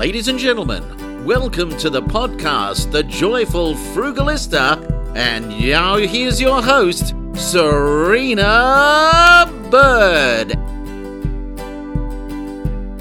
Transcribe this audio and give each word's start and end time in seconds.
Ladies 0.00 0.28
and 0.28 0.38
gentlemen, 0.38 1.26
welcome 1.26 1.76
to 1.76 1.90
the 1.90 2.00
podcast, 2.00 2.90
The 2.90 3.02
Joyful 3.02 3.74
Frugalista. 3.74 4.80
And 5.14 5.50
now 5.50 5.98
here's 5.98 6.40
your 6.40 6.62
host, 6.62 7.14
Serina 7.34 8.46
Bird. 9.70 10.52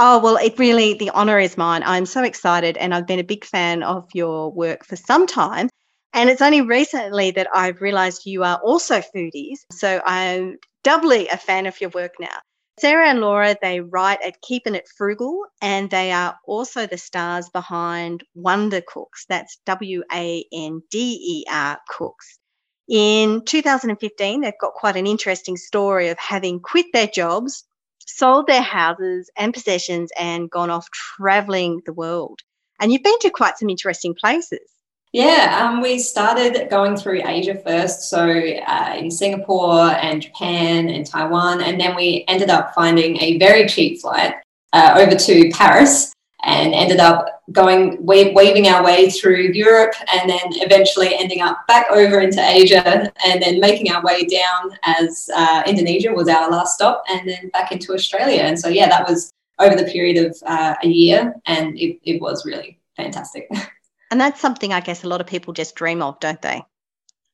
Oh, 0.00 0.18
well, 0.18 0.38
it 0.38 0.58
really, 0.58 0.94
the 0.94 1.10
honour 1.10 1.38
is 1.38 1.56
mine. 1.56 1.84
I'm 1.86 2.04
so 2.04 2.24
excited, 2.24 2.76
and 2.78 2.92
I've 2.92 3.06
been 3.06 3.20
a 3.20 3.24
big 3.24 3.44
fan 3.44 3.84
of 3.84 4.08
your 4.12 4.50
work 4.50 4.84
for 4.84 4.96
some 4.96 5.28
time. 5.28 5.68
And 6.14 6.28
it's 6.28 6.42
only 6.42 6.62
recently 6.62 7.30
that 7.30 7.46
I've 7.54 7.80
realised 7.80 8.26
you 8.26 8.42
are 8.42 8.58
also 8.64 9.02
foodies. 9.14 9.60
So 9.70 10.02
I'm 10.04 10.58
doubly 10.82 11.28
a 11.28 11.36
fan 11.36 11.66
of 11.66 11.80
your 11.80 11.90
work 11.90 12.14
now. 12.18 12.38
Sarah 12.82 13.10
and 13.10 13.20
Laura, 13.20 13.56
they 13.62 13.78
write 13.78 14.20
at 14.22 14.40
Keeping 14.40 14.74
It 14.74 14.88
Frugal, 14.98 15.44
and 15.60 15.88
they 15.88 16.10
are 16.10 16.36
also 16.44 16.84
the 16.84 16.98
stars 16.98 17.48
behind 17.48 18.24
Wandercooks. 18.36 19.24
That's 19.28 19.60
W 19.66 20.02
A 20.12 20.44
N 20.52 20.82
D 20.90 20.98
E 20.98 21.44
R 21.48 21.78
Cooks. 21.88 22.40
In 22.88 23.44
2015, 23.44 24.40
they've 24.40 24.52
got 24.60 24.72
quite 24.72 24.96
an 24.96 25.06
interesting 25.06 25.56
story 25.56 26.08
of 26.08 26.18
having 26.18 26.58
quit 26.58 26.86
their 26.92 27.06
jobs, 27.06 27.62
sold 28.04 28.48
their 28.48 28.62
houses 28.62 29.30
and 29.38 29.54
possessions, 29.54 30.10
and 30.18 30.50
gone 30.50 30.70
off 30.70 30.90
traveling 30.90 31.82
the 31.86 31.92
world. 31.92 32.40
And 32.80 32.92
you've 32.92 33.04
been 33.04 33.20
to 33.20 33.30
quite 33.30 33.58
some 33.58 33.70
interesting 33.70 34.16
places. 34.20 34.68
Yeah, 35.12 35.60
um, 35.60 35.82
we 35.82 35.98
started 35.98 36.70
going 36.70 36.96
through 36.96 37.20
Asia 37.26 37.54
first, 37.54 38.08
so 38.08 38.18
uh, 38.18 38.94
in 38.96 39.10
Singapore 39.10 39.90
and 39.90 40.22
Japan 40.22 40.88
and 40.88 41.04
Taiwan, 41.04 41.60
and 41.60 41.78
then 41.78 41.94
we 41.94 42.24
ended 42.28 42.48
up 42.48 42.74
finding 42.74 43.20
a 43.20 43.36
very 43.36 43.68
cheap 43.68 44.00
flight 44.00 44.36
uh, 44.72 44.94
over 44.96 45.14
to 45.14 45.50
Paris 45.50 46.14
and 46.44 46.72
ended 46.72 46.98
up 46.98 47.42
going 47.52 48.04
waving 48.04 48.68
our 48.68 48.82
way 48.82 49.10
through 49.10 49.52
Europe 49.52 49.92
and 50.14 50.30
then 50.30 50.40
eventually 50.62 51.14
ending 51.14 51.42
up 51.42 51.58
back 51.68 51.86
over 51.90 52.20
into 52.20 52.40
Asia 52.40 53.12
and 53.26 53.42
then 53.42 53.60
making 53.60 53.92
our 53.92 54.02
way 54.02 54.24
down 54.24 54.76
as 54.82 55.28
uh, 55.36 55.62
Indonesia 55.66 56.10
was 56.10 56.26
our 56.26 56.50
last 56.50 56.74
stop 56.74 57.04
and 57.10 57.28
then 57.28 57.48
back 57.50 57.70
into 57.70 57.92
Australia. 57.92 58.40
And 58.40 58.58
so, 58.58 58.68
yeah, 58.68 58.88
that 58.88 59.06
was 59.06 59.30
over 59.60 59.76
the 59.76 59.84
period 59.84 60.24
of 60.24 60.36
uh, 60.46 60.74
a 60.82 60.88
year 60.88 61.34
and 61.46 61.78
it, 61.78 62.00
it 62.02 62.20
was 62.20 62.46
really 62.46 62.78
fantastic. 62.96 63.48
And 64.12 64.20
that's 64.20 64.42
something 64.42 64.74
I 64.74 64.80
guess 64.80 65.04
a 65.04 65.08
lot 65.08 65.22
of 65.22 65.26
people 65.26 65.54
just 65.54 65.74
dream 65.74 66.02
of, 66.02 66.20
don't 66.20 66.40
they? 66.42 66.62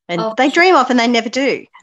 And 0.08 0.20
oh. 0.20 0.34
they 0.36 0.48
dream 0.48 0.76
of 0.76 0.88
and 0.88 0.98
they 1.00 1.08
never 1.08 1.28
do. 1.28 1.66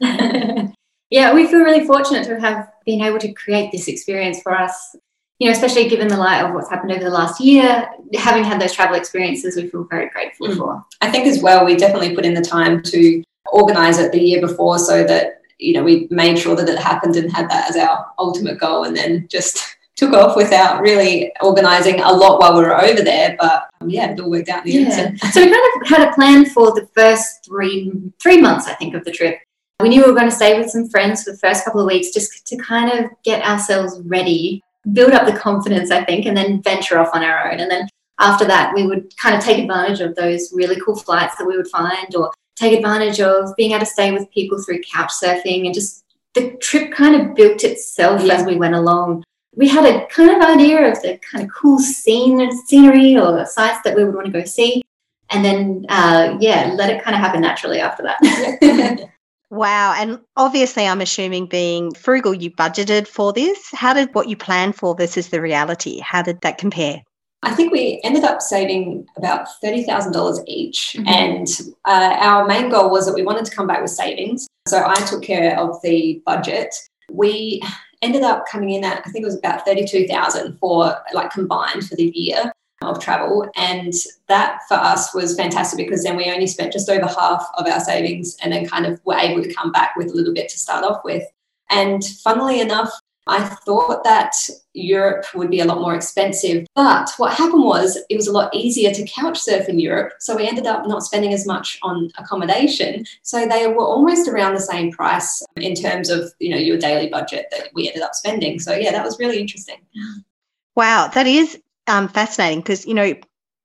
yeah, 1.10 1.34
we 1.34 1.46
feel 1.46 1.60
really 1.60 1.86
fortunate 1.86 2.24
to 2.24 2.40
have 2.40 2.72
been 2.86 3.02
able 3.02 3.18
to 3.18 3.30
create 3.34 3.70
this 3.72 3.88
experience 3.88 4.40
for 4.40 4.56
us. 4.56 4.96
You 5.38 5.48
know, 5.48 5.52
especially 5.52 5.90
given 5.90 6.08
the 6.08 6.16
light 6.16 6.40
of 6.42 6.54
what's 6.54 6.70
happened 6.70 6.92
over 6.92 7.04
the 7.04 7.10
last 7.10 7.42
year, 7.42 7.86
having 8.14 8.42
had 8.42 8.58
those 8.58 8.72
travel 8.72 8.96
experiences, 8.96 9.54
we 9.54 9.68
feel 9.68 9.84
very 9.84 10.08
grateful 10.08 10.48
mm. 10.48 10.56
for. 10.56 10.82
I 11.02 11.10
think 11.10 11.26
as 11.26 11.42
well, 11.42 11.66
we 11.66 11.76
definitely 11.76 12.14
put 12.14 12.24
in 12.24 12.32
the 12.32 12.40
time 12.40 12.82
to 12.84 13.22
organise 13.52 13.98
it 13.98 14.12
the 14.12 14.18
year 14.18 14.40
before 14.40 14.78
so 14.78 15.04
that 15.04 15.42
you 15.58 15.74
know 15.74 15.84
we 15.84 16.08
made 16.10 16.38
sure 16.38 16.56
that 16.56 16.70
it 16.70 16.78
happened 16.78 17.16
and 17.16 17.30
had 17.30 17.50
that 17.50 17.68
as 17.68 17.76
our 17.76 18.06
ultimate 18.18 18.58
goal, 18.58 18.84
and 18.84 18.96
then 18.96 19.28
just 19.28 19.76
took 19.96 20.14
off 20.14 20.36
without 20.36 20.80
really 20.80 21.30
organising 21.42 22.00
a 22.00 22.10
lot 22.10 22.40
while 22.40 22.56
we 22.56 22.64
were 22.64 22.82
over 22.82 23.02
there. 23.02 23.36
But 23.38 23.65
yeah, 23.88 24.12
it 24.12 24.20
all 24.20 24.30
worked 24.30 24.48
out 24.48 24.66
in 24.66 24.72
the 24.72 24.90
yeah. 24.90 24.96
end. 24.96 25.20
So. 25.20 25.28
so 25.28 25.44
we 25.44 25.50
kind 25.50 25.82
of 25.82 25.88
had 25.88 26.08
a 26.08 26.14
plan 26.14 26.46
for 26.46 26.72
the 26.72 26.88
first 26.94 27.44
three 27.44 27.92
three 28.20 28.40
months, 28.40 28.66
I 28.66 28.74
think, 28.74 28.94
of 28.94 29.04
the 29.04 29.12
trip. 29.12 29.38
We 29.80 29.90
knew 29.90 30.02
we 30.02 30.10
were 30.10 30.16
going 30.16 30.30
to 30.30 30.34
stay 30.34 30.58
with 30.58 30.70
some 30.70 30.88
friends 30.88 31.24
for 31.24 31.32
the 31.32 31.38
first 31.38 31.64
couple 31.64 31.80
of 31.80 31.86
weeks 31.86 32.10
just 32.10 32.46
to 32.46 32.56
kind 32.56 32.90
of 32.98 33.10
get 33.24 33.44
ourselves 33.44 34.00
ready, 34.04 34.62
build 34.92 35.12
up 35.12 35.26
the 35.26 35.38
confidence, 35.38 35.90
I 35.90 36.02
think, 36.04 36.24
and 36.24 36.36
then 36.36 36.62
venture 36.62 36.98
off 36.98 37.10
on 37.12 37.22
our 37.22 37.52
own. 37.52 37.60
And 37.60 37.70
then 37.70 37.86
after 38.18 38.46
that, 38.46 38.74
we 38.74 38.86
would 38.86 39.14
kind 39.18 39.36
of 39.36 39.42
take 39.42 39.58
advantage 39.58 40.00
of 40.00 40.14
those 40.14 40.50
really 40.54 40.80
cool 40.80 40.96
flights 40.96 41.36
that 41.36 41.46
we 41.46 41.56
would 41.56 41.68
find 41.68 42.14
or 42.14 42.32
take 42.56 42.72
advantage 42.72 43.20
of 43.20 43.54
being 43.56 43.72
able 43.72 43.80
to 43.80 43.86
stay 43.86 44.12
with 44.12 44.30
people 44.30 44.62
through 44.62 44.80
couch 44.80 45.12
surfing 45.12 45.66
and 45.66 45.74
just 45.74 46.04
the 46.34 46.52
trip 46.62 46.92
kind 46.92 47.14
of 47.14 47.34
built 47.34 47.64
itself 47.64 48.22
yeah. 48.22 48.34
as 48.34 48.46
we 48.46 48.56
went 48.56 48.74
along 48.74 49.24
we 49.56 49.66
had 49.66 49.84
a 49.84 50.06
kind 50.08 50.30
of 50.30 50.48
idea 50.48 50.90
of 50.90 51.00
the 51.02 51.18
kind 51.30 51.44
of 51.44 51.50
cool 51.50 51.78
scene 51.78 52.50
scenery 52.66 53.16
or 53.16 53.44
sites 53.46 53.80
that 53.82 53.96
we 53.96 54.04
would 54.04 54.14
want 54.14 54.26
to 54.26 54.32
go 54.32 54.44
see 54.44 54.82
and 55.30 55.44
then 55.44 55.84
uh, 55.88 56.36
yeah 56.40 56.72
let 56.76 56.90
it 56.90 57.02
kind 57.02 57.16
of 57.16 57.20
happen 57.20 57.40
naturally 57.40 57.80
after 57.80 58.02
that 58.02 59.10
wow 59.50 59.94
and 59.96 60.20
obviously 60.36 60.86
i'm 60.86 61.00
assuming 61.00 61.46
being 61.46 61.92
frugal 61.94 62.34
you 62.34 62.50
budgeted 62.50 63.06
for 63.06 63.32
this 63.32 63.70
how 63.72 63.92
did 63.92 64.12
what 64.14 64.28
you 64.28 64.36
planned 64.36 64.74
for 64.74 64.94
versus 64.94 65.28
the 65.28 65.40
reality 65.40 65.98
how 66.00 66.22
did 66.22 66.40
that 66.42 66.58
compare 66.58 67.02
I 67.42 67.54
think 67.54 67.70
we 67.70 68.00
ended 68.02 68.24
up 68.24 68.42
saving 68.42 69.06
about 69.16 69.46
$30,000 69.62 70.42
each. 70.48 70.96
Mm-hmm. 70.96 71.06
And 71.06 71.46
uh, 71.84 72.16
our 72.18 72.44
main 72.44 72.70
goal 72.70 72.90
was 72.90 73.06
that 73.06 73.14
we 73.14 73.22
wanted 73.22 73.44
to 73.44 73.54
come 73.54 73.68
back 73.68 73.82
with 73.82 73.90
savings. 73.90 74.48
So 74.66 74.82
I 74.84 74.94
took 74.94 75.22
care 75.22 75.56
of 75.56 75.80
the 75.82 76.20
budget. 76.26 76.74
We 77.12 77.62
ended 78.06 78.22
up 78.22 78.46
coming 78.50 78.70
in 78.70 78.84
at 78.84 79.02
I 79.04 79.10
think 79.10 79.22
it 79.22 79.26
was 79.26 79.38
about 79.38 79.64
thirty 79.64 79.84
two 79.84 80.06
thousand 80.06 80.58
for 80.58 80.96
like 81.12 81.30
combined 81.30 81.86
for 81.86 81.96
the 81.96 82.12
year 82.14 82.52
of 82.82 83.00
travel, 83.00 83.50
and 83.56 83.92
that 84.28 84.60
for 84.68 84.74
us 84.74 85.14
was 85.14 85.36
fantastic 85.36 85.78
because 85.78 86.04
then 86.04 86.16
we 86.16 86.30
only 86.30 86.46
spent 86.46 86.72
just 86.72 86.88
over 86.88 87.06
half 87.06 87.48
of 87.58 87.66
our 87.66 87.80
savings, 87.80 88.36
and 88.42 88.52
then 88.52 88.66
kind 88.66 88.86
of 88.86 89.00
were 89.04 89.16
able 89.16 89.42
to 89.42 89.52
come 89.52 89.72
back 89.72 89.96
with 89.96 90.10
a 90.10 90.14
little 90.14 90.34
bit 90.34 90.48
to 90.50 90.58
start 90.58 90.84
off 90.84 91.02
with. 91.04 91.24
And 91.68 92.04
funnily 92.22 92.60
enough, 92.60 92.90
I 93.26 93.42
thought 93.42 94.04
that 94.04 94.34
Europe 94.74 95.26
would 95.34 95.50
be 95.50 95.60
a 95.60 95.64
lot 95.64 95.80
more 95.80 95.94
expensive. 95.94 96.66
But 96.74 97.10
what 97.16 97.32
happened 97.32 97.64
was 97.64 97.98
it 98.08 98.16
was 98.16 98.28
a 98.28 98.32
lot 98.32 98.54
easier 98.54 98.92
to 98.92 99.06
couch 99.06 99.38
surf 99.38 99.68
in 99.68 99.78
Europe. 99.78 100.12
So 100.20 100.36
we 100.36 100.46
ended 100.46 100.66
up 100.66 100.86
not 100.86 101.02
spending 101.02 101.32
as 101.32 101.46
much 101.46 101.78
on 101.82 102.10
accommodation. 102.18 103.04
So 103.22 103.46
they 103.46 103.66
were 103.66 103.84
almost 103.84 104.28
around 104.28 104.54
the 104.54 104.60
same 104.60 104.92
price 104.92 105.42
in 105.56 105.74
terms 105.74 106.08
of, 106.08 106.32
you 106.38 106.50
know, 106.50 106.58
your 106.58 106.78
daily 106.78 107.08
budget 107.08 107.46
that 107.50 107.70
we 107.74 107.88
ended 107.88 108.02
up 108.02 108.14
spending. 108.14 108.60
So 108.60 108.74
yeah, 108.74 108.92
that 108.92 109.04
was 109.04 109.18
really 109.18 109.40
interesting. 109.40 109.78
Wow, 110.76 111.08
that 111.08 111.26
is 111.26 111.58
um, 111.86 112.08
fascinating 112.08 112.60
because, 112.60 112.86
you 112.86 112.94
know, 112.94 113.14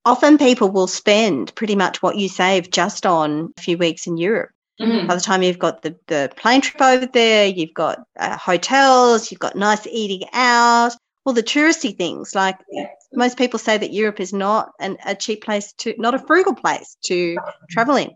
often 0.05 0.37
people 0.37 0.69
will 0.71 0.87
spend 0.87 1.53
pretty 1.53 1.75
much 1.75 2.01
what 2.01 2.17
you 2.17 2.29
save 2.29 2.71
just 2.71 3.05
on 3.05 3.53
a 3.57 3.61
few 3.61 3.77
weeks 3.77 4.07
in 4.07 4.17
Europe. 4.17 4.51
Mm-hmm. 4.81 5.07
By 5.07 5.15
the 5.15 5.21
time 5.21 5.43
you've 5.43 5.59
got 5.59 5.83
the, 5.83 5.95
the 6.07 6.31
plane 6.35 6.61
trip 6.61 6.81
over 6.81 7.05
there, 7.05 7.45
you've 7.45 7.73
got 7.73 7.99
uh, 8.19 8.35
hotels, 8.35 9.29
you've 9.29 9.39
got 9.39 9.55
nice 9.55 9.85
eating 9.85 10.27
out, 10.33 10.93
all 11.23 11.33
the 11.33 11.43
touristy 11.43 11.95
things. 11.95 12.33
Like 12.33 12.57
yeah. 12.71 12.87
most 13.13 13.37
people 13.37 13.59
say 13.59 13.77
that 13.77 13.93
Europe 13.93 14.19
is 14.19 14.33
not 14.33 14.71
an, 14.79 14.97
a 15.05 15.13
cheap 15.13 15.43
place 15.43 15.71
to, 15.73 15.93
not 15.99 16.15
a 16.15 16.19
frugal 16.19 16.55
place 16.55 16.97
to 17.03 17.37
travel 17.69 17.95
in. 17.95 18.09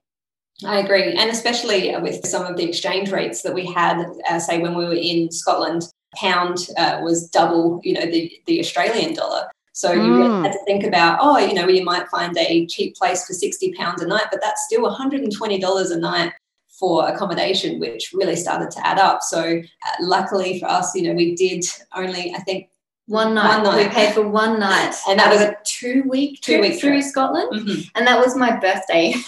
I 0.65 0.79
agree. 0.79 1.13
And 1.13 1.29
especially 1.29 1.95
with 1.97 2.25
some 2.25 2.45
of 2.45 2.57
the 2.57 2.63
exchange 2.63 3.11
rates 3.11 3.41
that 3.43 3.53
we 3.53 3.65
had, 3.65 4.05
uh, 4.29 4.39
say, 4.39 4.57
when 4.57 4.73
we 4.73 4.85
were 4.85 4.93
in 4.93 5.31
Scotland, 5.31 5.83
pound 6.15 6.69
uh, 6.77 7.01
was 7.03 7.29
double, 7.29 7.81
you 7.83 7.93
know, 7.93 8.05
the, 8.05 8.31
the 8.47 8.59
Australian 8.59 9.13
dollar. 9.13 9.51
So 9.73 9.91
you 9.91 9.99
mm. 9.99 10.17
really 10.17 10.43
had 10.43 10.53
to 10.53 10.65
think 10.65 10.85
about, 10.85 11.19
oh, 11.21 11.37
you 11.37 11.53
know, 11.53 11.67
you 11.67 11.83
might 11.83 12.07
find 12.07 12.35
a 12.37 12.65
cheap 12.67 12.95
place 12.95 13.27
for 13.27 13.33
sixty 13.33 13.73
pounds 13.73 14.01
a 14.01 14.07
night, 14.07 14.27
but 14.31 14.39
that's 14.41 14.63
still 14.65 14.83
one 14.83 14.93
hundred 14.93 15.21
and 15.23 15.35
twenty 15.35 15.59
dollars 15.59 15.91
a 15.91 15.99
night 15.99 16.31
for 16.79 17.07
accommodation, 17.07 17.79
which 17.79 18.11
really 18.13 18.35
started 18.35 18.69
to 18.71 18.85
add 18.85 18.99
up. 18.99 19.21
So, 19.21 19.39
uh, 19.59 19.95
luckily 20.01 20.59
for 20.59 20.65
us, 20.69 20.93
you 20.95 21.03
know, 21.03 21.13
we 21.13 21.35
did 21.35 21.63
only, 21.95 22.33
I 22.35 22.39
think, 22.39 22.69
One 23.07 23.35
night. 23.35 23.55
One 23.61 23.63
night. 23.63 23.77
We 23.87 23.89
paid 23.93 24.13
for 24.15 24.27
one 24.27 24.59
night. 24.69 24.95
And 25.07 25.19
that 25.19 25.31
was 25.31 25.39
a 25.41 25.55
two 25.63 26.03
week 26.07 26.41
two 26.41 26.53
trip 26.57 26.61
week 26.71 26.79
through 26.81 26.89
trip. 27.01 27.03
Scotland. 27.03 27.51
Mhm. 27.53 27.89
And 27.95 28.07
that 28.07 28.19
was 28.19 28.35
my 28.35 28.51
birthday. 28.57 29.11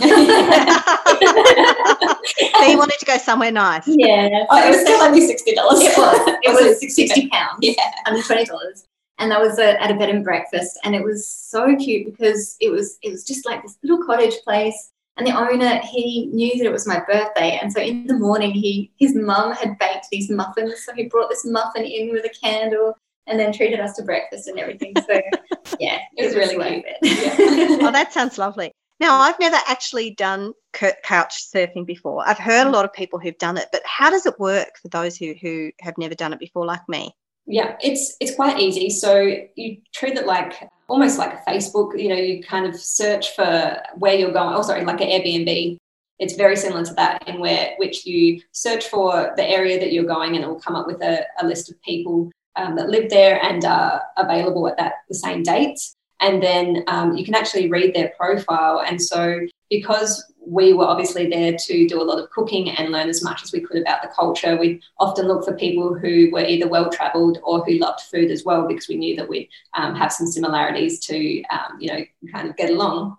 so 2.58 2.64
you 2.66 2.78
wanted 2.78 3.00
to 3.00 3.06
go 3.06 3.18
somewhere 3.18 3.52
nice. 3.52 3.84
yeah. 3.88 4.46
Oh, 4.50 4.66
it 4.66 4.70
was 4.70 4.82
still 4.82 5.02
only 5.02 5.26
sixty 5.28 5.54
dollars. 5.54 5.80
It 5.82 5.96
was. 5.98 6.28
It 6.44 6.50
Was 6.54 6.62
it 6.82 6.86
was 6.86 6.96
60? 6.96 7.28
pounds, 7.30 7.60
Yeah. 7.62 7.74
hundred 8.06 8.26
twenty 8.26 8.46
dollars, 8.46 8.86
and 9.20 9.30
that 9.32 9.40
was 9.40 9.60
a, 9.60 9.82
at 9.82 9.92
a 9.92 9.96
bed 9.96 10.10
and 10.10 10.24
breakfast, 10.24 10.80
and 10.84 10.96
it 10.96 11.04
was 11.04 11.28
so 11.28 11.76
cute 11.76 12.06
because 12.12 12.56
it 12.60 12.70
was 12.70 12.98
it 13.04 13.12
was 13.12 13.24
just 13.24 13.46
like 13.46 13.62
this 13.64 13.78
little 13.84 14.04
cottage 14.06 14.36
place, 14.44 14.92
and 15.18 15.26
the 15.28 15.32
owner 15.32 15.80
he 15.84 16.28
knew 16.28 16.58
that 16.58 16.66
it 16.66 16.72
was 16.72 16.88
my 16.88 17.00
birthday, 17.08 17.60
and 17.62 17.72
so 17.72 17.82
in 17.82 18.08
the 18.08 18.18
morning 18.18 18.52
he 18.52 18.92
his 18.98 19.16
mum 19.16 19.54
had 19.54 19.78
baked 19.80 20.08
these 20.12 20.30
muffins, 20.30 20.84
so 20.86 20.94
he 20.94 21.04
brought 21.08 21.30
this 21.30 21.46
muffin 21.46 21.84
in 21.84 22.12
with 22.12 22.26
a 22.26 22.34
candle, 22.44 22.98
and 23.28 23.40
then 23.40 23.52
treated 23.52 23.80
us 23.80 23.96
to 23.96 24.04
breakfast 24.04 24.48
and 24.48 24.60
everything. 24.60 24.94
So 25.08 25.22
yeah, 25.80 26.00
It 26.16 26.26
was 26.26 26.36
really 26.36 26.58
worth 26.58 26.68
cute. 26.68 26.86
it. 27.02 27.82
Oh, 27.84 27.92
that 27.92 28.14
sounds 28.14 28.38
lovely. 28.38 28.72
Now, 29.00 29.20
I've 29.20 29.40
never 29.40 29.58
actually 29.68 30.12
done 30.16 30.54
couch 30.74 31.52
surfing 31.54 31.86
before. 31.86 32.28
I've 32.28 32.40
heard 32.40 32.66
a 32.66 32.72
lot 32.72 32.84
of 32.86 32.92
people 32.94 33.20
who've 33.20 33.38
done 33.38 33.58
it, 33.58 33.68
but 33.72 33.82
how 33.86 34.10
does 34.10 34.26
it 34.26 34.40
work 34.40 34.70
for 34.82 34.88
those 34.88 35.16
who, 35.18 35.36
who 35.40 35.72
have 35.82 35.98
never 36.00 36.16
done 36.16 36.34
it 36.34 36.40
before, 36.40 36.66
like 36.66 36.82
me? 36.90 37.14
Yeah, 37.48 37.78
it's 37.82 38.16
it's 38.20 38.36
quite 38.36 38.60
easy. 38.60 38.90
So 38.90 39.22
you 39.56 39.78
treat 39.94 40.18
it 40.18 40.28
like 40.28 40.70
almost 40.90 41.18
like 41.18 41.34
a 41.34 41.50
Facebook. 41.50 42.00
You 42.00 42.10
know, 42.10 42.16
you 42.16 42.44
kind 42.44 42.66
of 42.66 42.80
search 42.80 43.36
for 43.36 43.82
where 43.96 44.16
you're 44.16 44.34
going. 44.34 44.54
Oh, 44.54 44.62
sorry, 44.62 44.84
like 44.84 45.02
an 45.02 45.08
Airbnb. 45.08 45.78
It's 46.20 46.36
very 46.36 46.58
similar 46.58 46.84
to 46.84 46.94
that 46.96 47.28
in 47.28 47.40
where 47.40 47.76
which 47.78 48.06
you 48.06 48.42
search 48.52 48.88
for 48.90 49.34
the 49.38 49.48
area 49.48 49.80
that 49.80 49.94
you're 49.94 50.04
going, 50.04 50.36
and 50.36 50.44
it 50.44 50.48
will 50.48 50.60
come 50.60 50.76
up 50.76 50.88
with 50.88 51.02
a, 51.02 51.26
a 51.42 51.48
list 51.48 51.72
of 51.72 51.82
people 51.84 52.30
um, 52.58 52.76
that 52.76 52.90
live 52.90 53.10
there 53.10 53.42
and 53.42 53.64
are 53.64 54.02
available 54.18 54.68
at 54.68 54.78
that 54.78 54.96
the 55.08 55.16
same 55.16 55.42
dates. 55.44 55.96
And 56.20 56.42
then 56.42 56.84
um, 56.88 57.16
you 57.16 57.24
can 57.24 57.36
actually 57.36 57.70
read 57.70 57.94
their 57.94 58.12
profile. 58.18 58.82
And 58.86 59.02
so 59.02 59.40
because 59.70 60.34
we 60.48 60.72
were 60.72 60.86
obviously 60.86 61.30
there 61.30 61.56
to 61.58 61.88
do 61.88 62.02
a 62.02 62.04
lot 62.04 62.20
of 62.20 62.30
cooking 62.30 62.70
and 62.70 62.92
learn 62.92 63.10
as 63.10 63.22
much 63.22 63.44
as 63.44 63.52
we 63.52 63.60
could 63.60 63.82
about 63.82 64.02
the 64.02 64.08
culture. 64.08 64.56
We 64.56 64.82
often 64.98 65.28
look 65.28 65.44
for 65.44 65.54
people 65.54 65.94
who 65.94 66.30
were 66.32 66.46
either 66.46 66.68
well 66.68 66.90
traveled 66.90 67.40
or 67.44 67.66
who 67.66 67.74
loved 67.74 68.02
food 68.02 68.32
as 68.32 68.46
well, 68.46 68.66
because 68.66 68.88
we 68.88 68.96
knew 68.96 69.16
that 69.18 69.28
we'd 69.28 69.50
um, 69.74 69.94
have 69.96 70.14
some 70.14 70.28
similarities 70.28 71.00
to, 71.08 71.44
um, 71.46 71.78
you 71.80 71.92
know, 71.92 72.06
kind 72.32 72.50
of 72.50 72.56
get 72.56 72.70
along. 72.70 73.18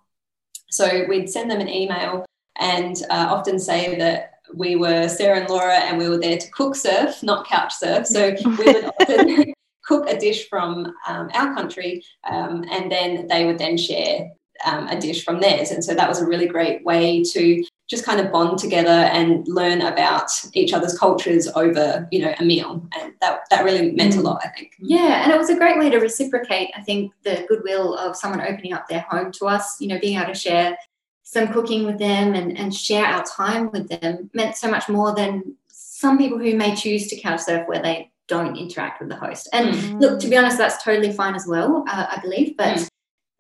So 0.71 1.05
we'd 1.09 1.29
send 1.29 1.51
them 1.51 1.61
an 1.61 1.69
email 1.69 2.25
and 2.59 2.97
uh, 3.11 3.29
often 3.31 3.59
say 3.59 3.97
that 3.99 4.41
we 4.55 4.77
were 4.77 5.09
Sarah 5.09 5.41
and 5.41 5.51
Laura 5.51 5.77
and 5.77 5.99
we 5.99 6.09
were 6.09 6.19
there 6.19 6.39
to 6.39 6.51
cook 6.51 6.75
surf, 6.75 7.23
not 7.23 7.47
couch 7.47 7.75
surf. 7.75 8.07
So 8.07 8.35
we 8.45 8.65
would 8.65 8.85
often 9.01 9.53
cook 9.85 10.09
a 10.09 10.19
dish 10.19 10.49
from 10.49 10.95
um, 11.07 11.31
our 11.35 11.55
country 11.55 12.03
um, 12.25 12.65
and 12.71 12.91
then 12.91 13.27
they 13.29 13.45
would 13.45 13.59
then 13.59 13.77
share 13.77 14.31
um, 14.65 14.89
a 14.89 15.01
dish 15.01 15.25
from 15.25 15.41
theirs. 15.41 15.71
And 15.71 15.85
so 15.85 15.95
that 15.95 16.09
was 16.09 16.21
a 16.21 16.27
really 16.27 16.47
great 16.47 16.85
way 16.85 17.23
to 17.33 17.65
just 17.89 18.05
kind 18.05 18.21
of 18.21 18.31
bond 18.31 18.59
together 18.59 18.91
and 18.91 19.47
learn 19.49 19.81
about 19.81 20.31
each 20.53 20.73
other's 20.75 20.99
cultures 20.99 21.49
over, 21.55 22.07
you 22.13 22.21
know, 22.21 22.35
a 22.39 22.45
meal. 22.45 22.87
And 23.01 23.15
that, 23.21 23.41
that 23.51 23.65
really 23.65 23.93
meant 23.93 24.17
a 24.17 24.21
lot, 24.21 24.43
I 24.45 24.49
think. 24.49 24.73
Yeah, 24.79 25.25
and 25.25 25.33
it 25.33 25.39
was 25.39 25.49
a 25.49 25.57
great 25.57 25.79
way 25.79 25.89
to 25.89 25.99
reciprocate, 25.99 26.71
I 26.77 26.83
think, 26.83 27.13
the 27.25 27.47
goodwill 27.49 27.97
of 27.97 28.15
someone 28.15 28.43
opening 28.43 28.75
up 28.75 28.89
their 28.89 29.07
home 29.09 29.33
to 29.33 29.47
us, 29.47 29.81
you 29.81 29.89
know, 29.89 29.99
being 29.99 30.19
able 30.19 30.33
to 30.33 30.39
share 30.39 30.77
some 31.23 31.49
cooking 31.49 31.85
with 31.85 31.99
them 31.99 32.35
and, 32.35 32.59
and 32.59 32.75
share 32.75 33.05
our 33.07 33.23
time 33.25 33.71
with 33.71 33.89
them 33.89 34.31
meant 34.35 34.57
so 34.57 34.71
much 34.71 34.89
more 34.89 35.15
than 35.15 35.55
some 35.69 36.19
people 36.19 36.39
who 36.39 36.57
may 36.57 36.75
choose 36.75 37.07
to 37.09 37.21
couch 37.21 37.41
surf 37.41 37.67
where 37.69 37.83
they 37.83 38.11
don't 38.29 38.57
interact 38.57 39.01
with 39.01 39.09
the 39.09 39.17
host. 39.17 39.49
And 39.53 39.75
Mm. 39.75 40.01
look, 40.01 40.21
to 40.21 40.29
be 40.29 40.37
honest, 40.37 40.59
that's 40.59 40.83
totally 40.83 41.13
fine 41.13 41.35
as 41.35 41.47
well, 41.47 41.85
uh, 41.89 42.07
I 42.17 42.21
believe, 42.21 42.57
but 42.57 42.87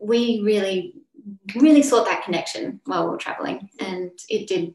we 0.01 0.41
really, 0.45 0.95
really 1.57 1.83
sought 1.83 2.07
that 2.07 2.25
connection 2.25 2.81
while 2.85 3.05
we 3.05 3.11
were 3.11 3.17
traveling, 3.17 3.69
and 3.81 4.11
it 4.29 4.49
did 4.49 4.75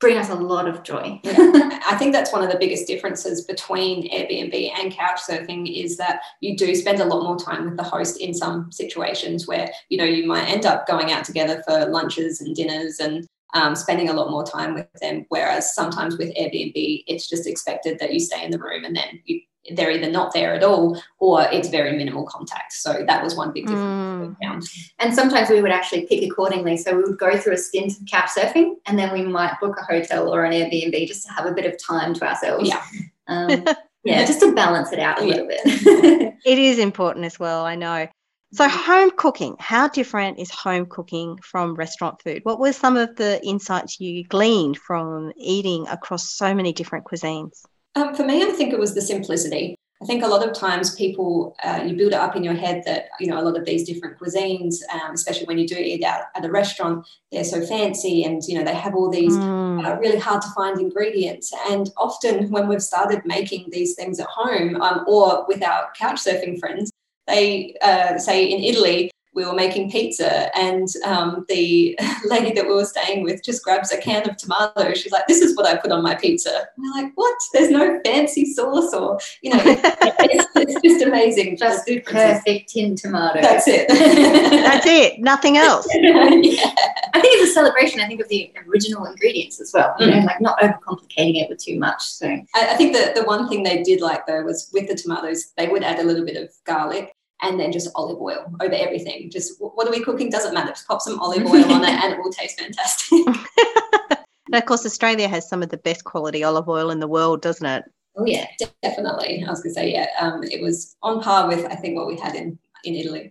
bring 0.00 0.18
us 0.18 0.28
a 0.28 0.34
lot 0.34 0.68
of 0.68 0.82
joy. 0.82 1.18
I 1.24 1.96
think 1.98 2.12
that's 2.12 2.32
one 2.32 2.42
of 2.42 2.50
the 2.50 2.58
biggest 2.58 2.86
differences 2.86 3.44
between 3.44 4.10
Airbnb 4.12 4.72
and 4.78 4.92
couch 4.92 5.20
surfing 5.28 5.82
is 5.82 5.96
that 5.96 6.20
you 6.40 6.56
do 6.56 6.74
spend 6.74 7.00
a 7.00 7.04
lot 7.06 7.22
more 7.22 7.38
time 7.38 7.64
with 7.64 7.76
the 7.76 7.84
host 7.84 8.20
in 8.20 8.34
some 8.34 8.70
situations 8.70 9.46
where 9.46 9.70
you 9.88 9.96
know 9.96 10.04
you 10.04 10.26
might 10.26 10.44
end 10.44 10.66
up 10.66 10.86
going 10.86 11.10
out 11.10 11.24
together 11.24 11.62
for 11.66 11.86
lunches 11.86 12.40
and 12.40 12.54
dinners 12.54 12.98
and 12.98 13.26
um, 13.54 13.74
spending 13.74 14.08
a 14.08 14.12
lot 14.12 14.30
more 14.30 14.44
time 14.44 14.74
with 14.74 14.92
them. 15.00 15.24
Whereas 15.28 15.74
sometimes 15.74 16.18
with 16.18 16.34
Airbnb, 16.34 17.04
it's 17.06 17.28
just 17.28 17.46
expected 17.46 17.98
that 18.00 18.12
you 18.12 18.20
stay 18.20 18.44
in 18.44 18.50
the 18.50 18.58
room 18.58 18.84
and 18.84 18.96
then 18.96 19.20
you, 19.24 19.40
they're 19.72 19.90
either 19.90 20.10
not 20.10 20.32
there 20.34 20.54
at 20.54 20.62
all 20.62 21.00
or 21.18 21.42
it's 21.50 21.68
very 21.68 21.96
minimal 21.96 22.24
contact. 22.26 22.72
So 22.72 23.04
that 23.06 23.22
was 23.24 23.34
one 23.36 23.52
big 23.52 23.66
difference 23.66 23.84
Mm. 23.94 24.36
we 24.38 24.46
found. 24.46 24.62
And 24.98 25.14
sometimes 25.14 25.48
we 25.48 25.62
would 25.62 25.70
actually 25.70 26.06
pick 26.06 26.22
accordingly. 26.22 26.76
So 26.76 26.94
we 26.96 27.02
would 27.02 27.18
go 27.18 27.36
through 27.38 27.54
a 27.54 27.58
stint 27.58 27.92
of 27.92 28.06
couch 28.10 28.30
surfing 28.36 28.74
and 28.86 28.98
then 28.98 29.12
we 29.12 29.22
might 29.22 29.58
book 29.60 29.76
a 29.80 29.84
hotel 29.84 30.32
or 30.32 30.44
an 30.44 30.52
Airbnb 30.52 31.06
just 31.06 31.26
to 31.26 31.32
have 31.32 31.46
a 31.46 31.52
bit 31.52 31.64
of 31.66 31.82
time 31.82 32.14
to 32.14 32.28
ourselves. 32.28 32.68
Yeah. 32.68 32.82
Um, 33.26 33.64
yeah, 34.04 34.24
just 34.26 34.40
to 34.40 34.52
balance 34.54 34.92
it 34.92 34.98
out 34.98 35.20
a 35.20 35.26
Yeah. 35.26 35.34
little 35.34 35.48
bit. 35.48 36.34
It 36.44 36.58
is 36.58 36.78
important 36.78 37.24
as 37.24 37.38
well, 37.38 37.64
I 37.64 37.74
know. 37.74 38.06
So, 38.52 38.68
home 38.68 39.10
cooking, 39.16 39.56
how 39.58 39.88
different 39.88 40.38
is 40.38 40.50
home 40.50 40.86
cooking 40.86 41.38
from 41.42 41.74
restaurant 41.74 42.20
food? 42.22 42.40
What 42.44 42.60
were 42.60 42.72
some 42.74 42.96
of 42.98 43.16
the 43.16 43.44
insights 43.44 43.98
you 43.98 44.22
gleaned 44.24 44.76
from 44.76 45.32
eating 45.38 45.88
across 45.88 46.30
so 46.30 46.54
many 46.54 46.72
different 46.72 47.06
cuisines? 47.06 47.62
Um, 47.96 48.14
for 48.14 48.24
me, 48.24 48.42
I 48.42 48.50
think 48.50 48.72
it 48.72 48.78
was 48.78 48.94
the 48.94 49.02
simplicity. 49.02 49.76
I 50.02 50.06
think 50.06 50.22
a 50.22 50.28
lot 50.28 50.46
of 50.46 50.54
times 50.54 50.94
people, 50.94 51.56
uh, 51.64 51.82
you 51.86 51.96
build 51.96 52.12
it 52.12 52.18
up 52.18 52.36
in 52.36 52.44
your 52.44 52.54
head 52.54 52.82
that, 52.84 53.06
you 53.20 53.28
know, 53.28 53.40
a 53.40 53.42
lot 53.42 53.56
of 53.56 53.64
these 53.64 53.86
different 53.86 54.18
cuisines, 54.18 54.76
um, 54.92 55.12
especially 55.14 55.46
when 55.46 55.58
you 55.58 55.66
do 55.66 55.76
eat 55.76 56.04
out 56.04 56.24
at 56.34 56.44
a 56.44 56.50
restaurant, 56.50 57.06
they're 57.30 57.44
so 57.44 57.64
fancy 57.64 58.24
and, 58.24 58.42
you 58.46 58.58
know, 58.58 58.64
they 58.64 58.74
have 58.74 58.94
all 58.94 59.08
these 59.10 59.38
Mm. 59.74 59.84
uh, 59.84 59.96
really 59.98 60.18
hard 60.18 60.40
to 60.42 60.48
find 60.54 60.80
ingredients. 60.80 61.52
And 61.68 61.90
often 61.96 62.50
when 62.50 62.68
we've 62.68 62.82
started 62.82 63.22
making 63.24 63.70
these 63.70 63.94
things 63.94 64.20
at 64.20 64.26
home 64.26 64.80
um, 64.80 65.04
or 65.08 65.44
with 65.48 65.62
our 65.64 65.90
couch 65.98 66.22
surfing 66.24 66.58
friends, 66.60 66.92
they 67.26 67.74
uh, 67.82 68.18
say 68.18 68.44
in 68.44 68.62
Italy, 68.62 69.10
we 69.34 69.44
were 69.44 69.52
making 69.54 69.90
pizza 69.90 70.56
and 70.56 70.88
um, 71.04 71.44
the 71.48 71.98
lady 72.26 72.52
that 72.52 72.66
we 72.66 72.74
were 72.74 72.84
staying 72.84 73.22
with 73.22 73.42
just 73.42 73.64
grabs 73.64 73.92
a 73.92 73.98
can 73.98 74.28
of 74.28 74.36
tomato. 74.36 74.94
She's 74.94 75.12
like, 75.12 75.26
this 75.26 75.40
is 75.40 75.56
what 75.56 75.66
I 75.66 75.76
put 75.76 75.90
on 75.92 76.02
my 76.02 76.14
pizza. 76.14 76.50
And 76.76 76.84
we're 76.84 77.02
like, 77.02 77.12
what? 77.14 77.36
There's 77.52 77.70
no 77.70 78.00
fancy 78.04 78.44
sauce 78.46 78.92
or, 78.94 79.18
you 79.42 79.50
know, 79.54 79.62
it's, 79.66 80.46
it's 80.56 80.80
just 80.82 81.04
amazing. 81.04 81.56
just 81.56 81.84
the 81.86 81.94
the 81.94 82.00
perfect 82.00 82.70
tin 82.70 82.96
tomato. 82.96 83.40
That's 83.40 83.66
it. 83.68 83.88
That's 83.88 84.86
it, 84.86 85.20
nothing 85.20 85.56
else. 85.58 85.86
yeah. 85.94 86.70
I 87.14 87.20
think 87.20 87.40
it's 87.40 87.50
a 87.50 87.54
celebration, 87.54 88.00
I 88.00 88.06
think, 88.06 88.20
of 88.20 88.28
the 88.28 88.52
original 88.68 89.04
ingredients 89.06 89.60
as 89.60 89.70
well. 89.72 89.94
You 89.98 90.06
know, 90.06 90.14
Mm. 90.14 90.26
like 90.26 90.40
not 90.40 90.58
overcomplicating 90.60 91.42
it 91.42 91.48
with 91.48 91.58
too 91.58 91.78
much. 91.78 92.02
So 92.02 92.26
I, 92.28 92.44
I 92.54 92.74
think 92.76 92.92
that 92.94 93.14
the 93.14 93.24
one 93.24 93.48
thing 93.48 93.62
they 93.62 93.82
did 93.82 94.00
like 94.00 94.26
though 94.26 94.42
was 94.42 94.70
with 94.72 94.88
the 94.88 94.94
tomatoes, 94.94 95.52
they 95.56 95.68
would 95.68 95.82
add 95.82 95.98
a 95.98 96.02
little 96.04 96.24
bit 96.24 96.36
of 96.36 96.50
garlic 96.64 97.12
and 97.44 97.60
then 97.60 97.70
just 97.70 97.88
olive 97.94 98.20
oil 98.20 98.44
over 98.60 98.74
everything. 98.74 99.30
Just 99.30 99.60
what 99.60 99.86
are 99.86 99.90
we 99.90 100.02
cooking? 100.02 100.30
Doesn't 100.30 100.54
matter. 100.54 100.70
Just 100.70 100.88
pop 100.88 101.00
some 101.00 101.20
olive 101.20 101.44
oil 101.46 101.72
on 101.72 101.84
it 101.84 101.90
and 101.90 102.12
it 102.12 102.18
will 102.18 102.32
taste 102.32 102.58
fantastic. 102.60 103.20
And 104.46 104.62
of 104.62 104.66
course, 104.66 104.84
Australia 104.86 105.26
has 105.26 105.48
some 105.48 105.62
of 105.62 105.70
the 105.70 105.78
best 105.78 106.04
quality 106.04 106.44
olive 106.44 106.68
oil 106.68 106.90
in 106.90 107.00
the 107.00 107.08
world, 107.08 107.40
doesn't 107.42 107.66
it? 107.66 107.84
oh 108.16 108.24
yeah. 108.26 108.46
Definitely. 108.82 109.42
I 109.44 109.50
was 109.50 109.60
going 109.62 109.74
to 109.74 109.80
say, 109.80 109.92
yeah, 109.92 110.06
um, 110.20 110.44
it 110.44 110.60
was 110.62 110.94
on 111.02 111.20
par 111.22 111.48
with, 111.48 111.64
I 111.64 111.74
think, 111.74 111.96
what 111.96 112.06
we 112.06 112.16
had 112.16 112.34
in, 112.36 112.56
in 112.84 112.94
Italy. 112.94 113.30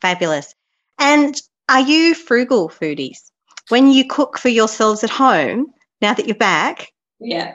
Fabulous. 0.00 0.54
And 1.00 1.34
are 1.68 1.80
you 1.80 2.14
frugal 2.14 2.68
foodies? 2.68 3.18
When 3.70 3.90
you 3.90 4.06
cook 4.06 4.38
for 4.38 4.50
yourselves 4.50 5.02
at 5.02 5.10
home, 5.10 5.72
now 6.00 6.14
that 6.14 6.26
you're 6.26 6.36
back, 6.36 6.92
Yeah. 7.18 7.54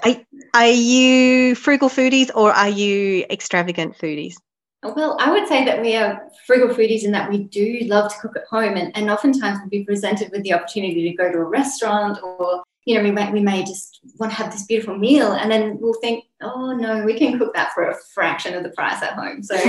are 0.53 0.67
you 0.67 1.55
frugal 1.55 1.87
foodies 1.89 2.29
or 2.35 2.51
are 2.51 2.67
you 2.69 3.25
extravagant 3.29 3.97
foodies? 3.97 4.35
Well, 4.81 5.17
I 5.19 5.31
would 5.31 5.47
say 5.47 5.65
that 5.65 5.81
we 5.81 5.95
are 5.97 6.29
frugal 6.47 6.73
foodies 6.73 7.03
in 7.03 7.11
that 7.11 7.29
we 7.29 7.39
do 7.39 7.79
love 7.81 8.13
to 8.13 8.19
cook 8.19 8.37
at 8.37 8.45
home, 8.49 8.77
and, 8.77 8.95
and 8.95 9.09
oftentimes 9.09 9.59
we'll 9.59 9.69
be 9.69 9.83
presented 9.83 10.31
with 10.31 10.43
the 10.43 10.53
opportunity 10.53 11.09
to 11.09 11.17
go 11.17 11.29
to 11.29 11.37
a 11.37 11.43
restaurant, 11.43 12.23
or 12.23 12.63
you 12.85 12.95
know, 12.95 13.03
we 13.03 13.11
may 13.11 13.29
we 13.31 13.41
may 13.41 13.61
just 13.61 13.99
want 14.19 14.31
to 14.31 14.37
have 14.37 14.53
this 14.53 14.63
beautiful 14.63 14.97
meal, 14.97 15.33
and 15.33 15.51
then 15.51 15.77
we'll 15.81 15.99
think, 16.01 16.23
oh 16.41 16.73
no, 16.73 17.03
we 17.03 17.19
can 17.19 17.37
cook 17.37 17.53
that 17.55 17.73
for 17.73 17.89
a 17.89 17.95
fraction 18.13 18.53
of 18.53 18.63
the 18.63 18.69
price 18.69 19.03
at 19.03 19.13
home. 19.13 19.43
So 19.43 19.55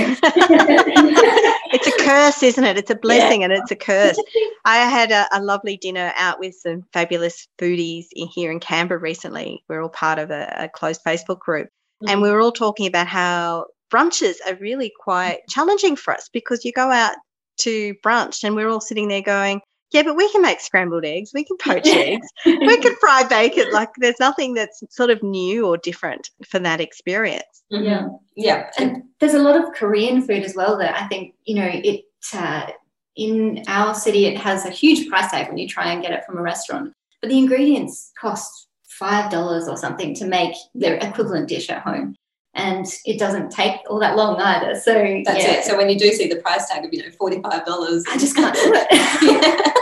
It's 1.73 1.87
a 1.87 2.03
curse, 2.03 2.41
isn't 2.41 2.63
it? 2.63 2.77
It's 2.77 2.89
a 2.89 2.95
blessing 2.95 3.43
and 3.43 3.51
it's 3.51 3.71
a 3.71 3.75
curse. 3.75 4.17
I 4.65 4.77
had 4.77 5.11
a, 5.11 5.27
a 5.33 5.41
lovely 5.41 5.77
dinner 5.77 6.13
out 6.15 6.39
with 6.39 6.55
some 6.55 6.83
fabulous 6.93 7.47
foodies 7.57 8.05
in, 8.13 8.27
here 8.27 8.51
in 8.51 8.59
Canberra 8.59 8.99
recently. 8.99 9.63
We're 9.67 9.81
all 9.81 9.89
part 9.89 10.19
of 10.19 10.31
a, 10.31 10.53
a 10.57 10.69
closed 10.69 11.03
Facebook 11.05 11.39
group, 11.39 11.69
and 12.01 12.09
mm-hmm. 12.09 12.21
we 12.21 12.31
were 12.31 12.41
all 12.41 12.51
talking 12.51 12.87
about 12.87 13.07
how 13.07 13.67
brunches 13.91 14.35
are 14.47 14.55
really 14.55 14.91
quite 14.99 15.39
challenging 15.49 15.95
for 15.95 16.13
us 16.13 16.29
because 16.31 16.65
you 16.65 16.71
go 16.71 16.89
out 16.89 17.15
to 17.57 17.93
brunch 18.03 18.43
and 18.43 18.55
we're 18.55 18.69
all 18.69 18.81
sitting 18.81 19.07
there 19.07 19.21
going, 19.21 19.61
Yeah, 19.91 20.03
but 20.03 20.15
we 20.15 20.31
can 20.31 20.41
make 20.41 20.59
scrambled 20.59 21.05
eggs. 21.05 21.31
We 21.33 21.43
can 21.43 21.57
poach 21.57 21.87
eggs. 21.87 22.27
We 22.45 22.77
can 22.77 22.95
fry 22.95 23.23
bacon. 23.23 23.71
Like 23.71 23.89
there's 23.97 24.19
nothing 24.19 24.53
that's 24.53 24.81
sort 24.89 25.09
of 25.09 25.21
new 25.21 25.67
or 25.67 25.77
different 25.77 26.29
for 26.47 26.59
that 26.59 26.81
experience. 26.81 27.63
Mm-hmm. 27.71 27.85
Yeah. 27.85 28.07
Yeah. 28.35 28.69
And 28.79 29.03
there's 29.19 29.33
a 29.33 29.43
lot 29.43 29.61
of 29.61 29.73
Korean 29.73 30.21
food 30.21 30.43
as 30.43 30.55
well 30.55 30.77
that 30.77 30.95
I 30.95 31.07
think, 31.07 31.35
you 31.45 31.55
know, 31.55 31.69
it 31.71 32.01
uh, 32.33 32.67
in 33.15 33.63
our 33.67 33.93
city 33.93 34.25
it 34.25 34.37
has 34.37 34.65
a 34.65 34.69
huge 34.69 35.09
price 35.09 35.29
tag 35.31 35.49
when 35.49 35.57
you 35.57 35.67
try 35.67 35.91
and 35.91 36.01
get 36.01 36.13
it 36.13 36.25
from 36.25 36.37
a 36.37 36.41
restaurant. 36.41 36.93
But 37.21 37.29
the 37.29 37.37
ingredients 37.37 38.11
cost 38.19 38.67
five 38.87 39.31
dollars 39.31 39.67
or 39.67 39.77
something 39.77 40.13
to 40.15 40.25
make 40.25 40.55
their 40.73 40.95
equivalent 40.95 41.49
dish 41.49 41.69
at 41.69 41.81
home 41.81 42.15
and 42.53 42.85
it 43.05 43.17
doesn't 43.17 43.51
take 43.51 43.79
all 43.89 43.99
that 43.99 44.15
long 44.15 44.39
either. 44.39 44.75
So 44.79 44.93
that's 45.25 45.43
yeah. 45.43 45.51
it. 45.53 45.63
So 45.63 45.77
when 45.77 45.89
you 45.89 45.97
do 45.97 46.11
see 46.11 46.27
the 46.27 46.37
price 46.37 46.67
tag 46.69 46.85
of 46.85 46.93
you 46.93 47.03
know 47.03 47.11
forty 47.11 47.41
five 47.41 47.65
dollars, 47.65 48.03
I 48.09 48.17
just 48.17 48.35
can't 48.35 48.53
do 48.55 48.73
it. 48.75 48.87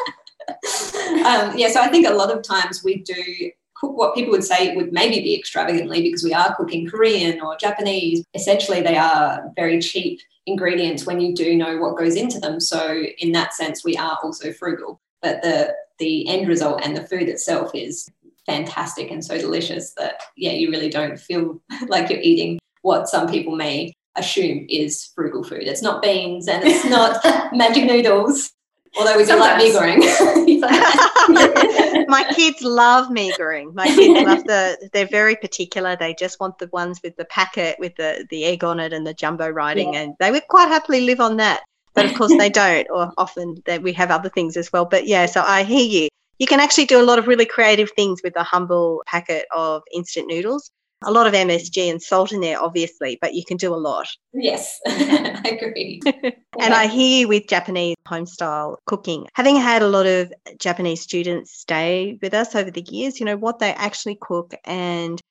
yeah. 1.13 1.27
um, 1.27 1.57
yeah. 1.57 1.69
So 1.69 1.81
I 1.81 1.87
think 1.87 2.07
a 2.07 2.13
lot 2.13 2.31
of 2.31 2.43
times 2.43 2.83
we 2.83 2.97
do 2.97 3.51
cook 3.75 3.97
what 3.97 4.13
people 4.13 4.31
would 4.31 4.43
say 4.43 4.75
would 4.75 4.91
maybe 4.91 5.21
be 5.21 5.37
extravagantly 5.37 6.01
because 6.01 6.23
we 6.23 6.33
are 6.33 6.55
cooking 6.55 6.87
Korean 6.87 7.41
or 7.41 7.57
Japanese. 7.57 8.23
Essentially, 8.33 8.81
they 8.81 8.97
are 8.97 9.51
very 9.55 9.79
cheap 9.81 10.19
ingredients 10.45 11.05
when 11.05 11.19
you 11.19 11.33
do 11.33 11.55
know 11.55 11.77
what 11.77 11.97
goes 11.97 12.15
into 12.15 12.39
them. 12.39 12.59
So 12.59 13.03
in 13.19 13.31
that 13.33 13.53
sense, 13.53 13.83
we 13.83 13.95
are 13.97 14.17
also 14.23 14.51
frugal. 14.53 15.01
But 15.21 15.41
the 15.41 15.73
the 15.97 16.27
end 16.29 16.47
result 16.47 16.81
and 16.83 16.95
the 16.95 17.05
food 17.05 17.27
itself 17.27 17.71
is 17.73 18.09
fantastic 18.49 19.11
and 19.11 19.23
so 19.23 19.37
delicious 19.37 19.93
that 19.93 20.21
yeah 20.35 20.51
you 20.51 20.71
really 20.71 20.89
don't 20.89 21.19
feel 21.19 21.61
like 21.87 22.09
you're 22.09 22.21
eating 22.21 22.57
what 22.81 23.07
some 23.07 23.29
people 23.29 23.55
may 23.55 23.93
assume 24.15 24.65
is 24.69 25.11
frugal 25.15 25.43
food. 25.43 25.63
It's 25.63 25.81
not 25.81 26.01
beans 26.01 26.47
and 26.47 26.63
it's 26.63 26.85
not 26.97 27.23
magic 27.53 27.85
noodles 27.85 28.51
although 28.97 29.17
we 29.17 29.23
do 29.23 29.39
like 29.39 29.57
mee 29.57 29.71
goreng 29.71 29.99
my 32.07 32.23
kids 32.33 32.63
love 32.63 33.11
mee 33.11 33.31
goreng 33.33 33.71
my 33.75 33.85
kids 33.85 34.25
love 34.25 34.43
the 34.45 34.89
they're 34.93 35.05
very 35.05 35.35
particular. 35.35 35.95
They 35.95 36.15
just 36.15 36.39
want 36.39 36.57
the 36.57 36.69
ones 36.73 36.99
with 37.03 37.15
the 37.15 37.25
packet 37.25 37.77
with 37.79 37.95
the 37.97 38.25
the 38.31 38.45
egg 38.45 38.63
on 38.63 38.79
it 38.79 38.91
and 38.91 39.05
the 39.05 39.13
jumbo 39.13 39.49
writing 39.49 39.93
yeah. 39.93 40.01
and 40.01 40.15
they 40.19 40.31
would 40.31 40.47
quite 40.49 40.69
happily 40.69 41.01
live 41.01 41.19
on 41.19 41.37
that. 41.37 41.61
But 41.93 42.05
of 42.05 42.15
course 42.15 42.35
they 42.35 42.49
don't 42.49 42.87
or 42.89 43.11
often 43.17 43.61
that 43.65 43.83
we 43.83 43.93
have 43.93 44.09
other 44.09 44.29
things 44.29 44.57
as 44.57 44.73
well. 44.73 44.85
But 44.85 45.05
yeah 45.05 45.27
so 45.27 45.43
i 45.45 45.63
hear 45.63 45.85
you 45.85 46.09
you 46.39 46.47
can 46.47 46.59
actually 46.59 46.85
do 46.85 47.01
a 47.01 47.03
lot 47.03 47.19
of 47.19 47.27
really 47.27 47.45
creative 47.45 47.91
things 47.91 48.21
with 48.23 48.35
a 48.35 48.43
humble 48.43 49.03
packet 49.05 49.45
of 49.53 49.83
instant 49.93 50.27
noodles. 50.27 50.71
A 51.05 51.11
lot 51.11 51.27
of 51.27 51.33
MSG 51.33 51.89
and 51.89 52.01
salt 52.01 52.33
in 52.33 52.41
there, 52.41 52.61
obviously, 52.61 53.17
but 53.21 53.33
you 53.33 53.45
can 53.45 53.55
do 53.55 53.73
a 53.73 53.77
lot. 53.77 54.07
Yes, 54.33 54.79
I 54.87 55.57
agree. 55.61 56.01
and 56.05 56.73
I 56.73 56.87
hear 56.87 57.21
you 57.21 57.27
with 57.29 57.47
Japanese 57.47 57.95
home 58.05 58.25
style 58.25 58.77
cooking. 58.85 59.25
Having 59.33 59.57
had 59.57 59.81
a 59.81 59.87
lot 59.87 60.05
of 60.05 60.33
Japanese 60.59 61.01
students 61.01 61.53
stay 61.53 62.17
with 62.21 62.33
us 62.33 62.53
over 62.53 62.69
the 62.69 62.85
years, 62.89 63.19
you 63.19 63.25
know, 63.25 63.37
what 63.37 63.59
they 63.59 63.73
actually 63.73 64.17
cook 64.19 64.53
and 64.65 65.21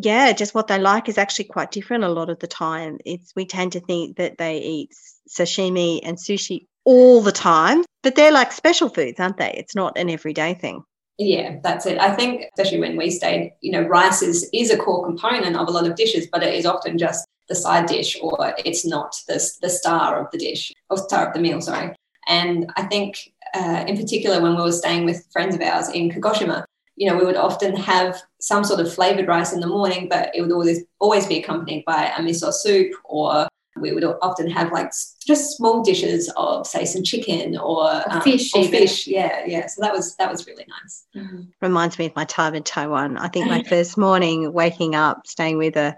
yeah, 0.00 0.32
just 0.32 0.54
what 0.54 0.68
they 0.68 0.78
like 0.78 1.08
is 1.08 1.18
actually 1.18 1.46
quite 1.46 1.72
different 1.72 2.04
a 2.04 2.08
lot 2.08 2.30
of 2.30 2.38
the 2.38 2.46
time. 2.46 2.98
It's 3.04 3.32
we 3.34 3.44
tend 3.44 3.72
to 3.72 3.80
think 3.80 4.16
that 4.16 4.38
they 4.38 4.58
eat 4.58 4.92
sashimi 5.28 6.00
and 6.04 6.16
sushi 6.16 6.67
all 6.88 7.20
the 7.20 7.32
time, 7.32 7.84
but 8.02 8.14
they're 8.14 8.32
like 8.32 8.50
special 8.50 8.88
foods, 8.88 9.20
aren't 9.20 9.36
they? 9.36 9.52
It's 9.54 9.74
not 9.74 9.98
an 9.98 10.08
everyday 10.08 10.54
thing. 10.54 10.82
Yeah, 11.18 11.56
that's 11.62 11.84
it. 11.84 11.98
I 11.98 12.14
think 12.14 12.44
especially 12.56 12.80
when 12.80 12.96
we 12.96 13.10
stayed, 13.10 13.52
you 13.60 13.72
know, 13.72 13.82
rice 13.82 14.22
is, 14.22 14.48
is 14.54 14.70
a 14.70 14.78
core 14.78 15.04
component 15.04 15.54
of 15.54 15.68
a 15.68 15.70
lot 15.70 15.86
of 15.86 15.96
dishes, 15.96 16.28
but 16.32 16.42
it 16.42 16.54
is 16.54 16.64
often 16.64 16.96
just 16.96 17.26
the 17.50 17.54
side 17.54 17.86
dish 17.86 18.16
or 18.22 18.54
it's 18.64 18.86
not 18.86 19.14
the, 19.28 19.38
the 19.60 19.68
star 19.68 20.18
of 20.18 20.30
the 20.32 20.38
dish 20.38 20.72
or 20.88 20.96
star 20.96 21.28
of 21.28 21.34
the 21.34 21.40
meal, 21.40 21.60
sorry. 21.60 21.94
And 22.26 22.72
I 22.76 22.84
think 22.84 23.18
uh, 23.54 23.84
in 23.86 23.98
particular 23.98 24.40
when 24.40 24.56
we 24.56 24.62
were 24.62 24.72
staying 24.72 25.04
with 25.04 25.26
friends 25.30 25.54
of 25.54 25.60
ours 25.60 25.90
in 25.90 26.10
Kagoshima, 26.10 26.64
you 26.96 27.06
know, 27.06 27.18
we 27.18 27.26
would 27.26 27.36
often 27.36 27.76
have 27.76 28.18
some 28.40 28.64
sort 28.64 28.80
of 28.80 28.92
flavored 28.92 29.28
rice 29.28 29.52
in 29.52 29.60
the 29.60 29.66
morning, 29.66 30.08
but 30.08 30.30
it 30.34 30.40
would 30.40 30.52
always 30.52 30.84
always 31.00 31.26
be 31.26 31.38
accompanied 31.38 31.84
by 31.84 32.06
a 32.16 32.22
miso 32.22 32.50
soup 32.50 32.92
or 33.04 33.46
we 33.80 33.92
would 33.92 34.04
often 34.04 34.50
have 34.50 34.72
like 34.72 34.90
just 35.26 35.56
small 35.56 35.82
dishes 35.82 36.30
of 36.36 36.66
say 36.66 36.84
some 36.84 37.02
chicken 37.02 37.56
or, 37.56 37.90
um, 38.10 38.22
fish 38.22 38.54
or 38.54 38.64
fish. 38.64 39.06
Yeah 39.06 39.44
yeah. 39.46 39.66
So 39.66 39.82
that 39.82 39.92
was 39.92 40.16
that 40.16 40.30
was 40.30 40.46
really 40.46 40.66
nice. 40.68 41.06
Mm-hmm. 41.16 41.42
reminds 41.60 41.98
me 41.98 42.06
of 42.06 42.16
my 42.16 42.24
time 42.24 42.54
in 42.54 42.62
taiwan. 42.62 43.16
I 43.16 43.28
think 43.28 43.46
my 43.46 43.62
first 43.68 43.96
morning 43.98 44.52
waking 44.52 44.94
up 44.94 45.26
staying 45.26 45.58
with 45.58 45.76
a 45.76 45.96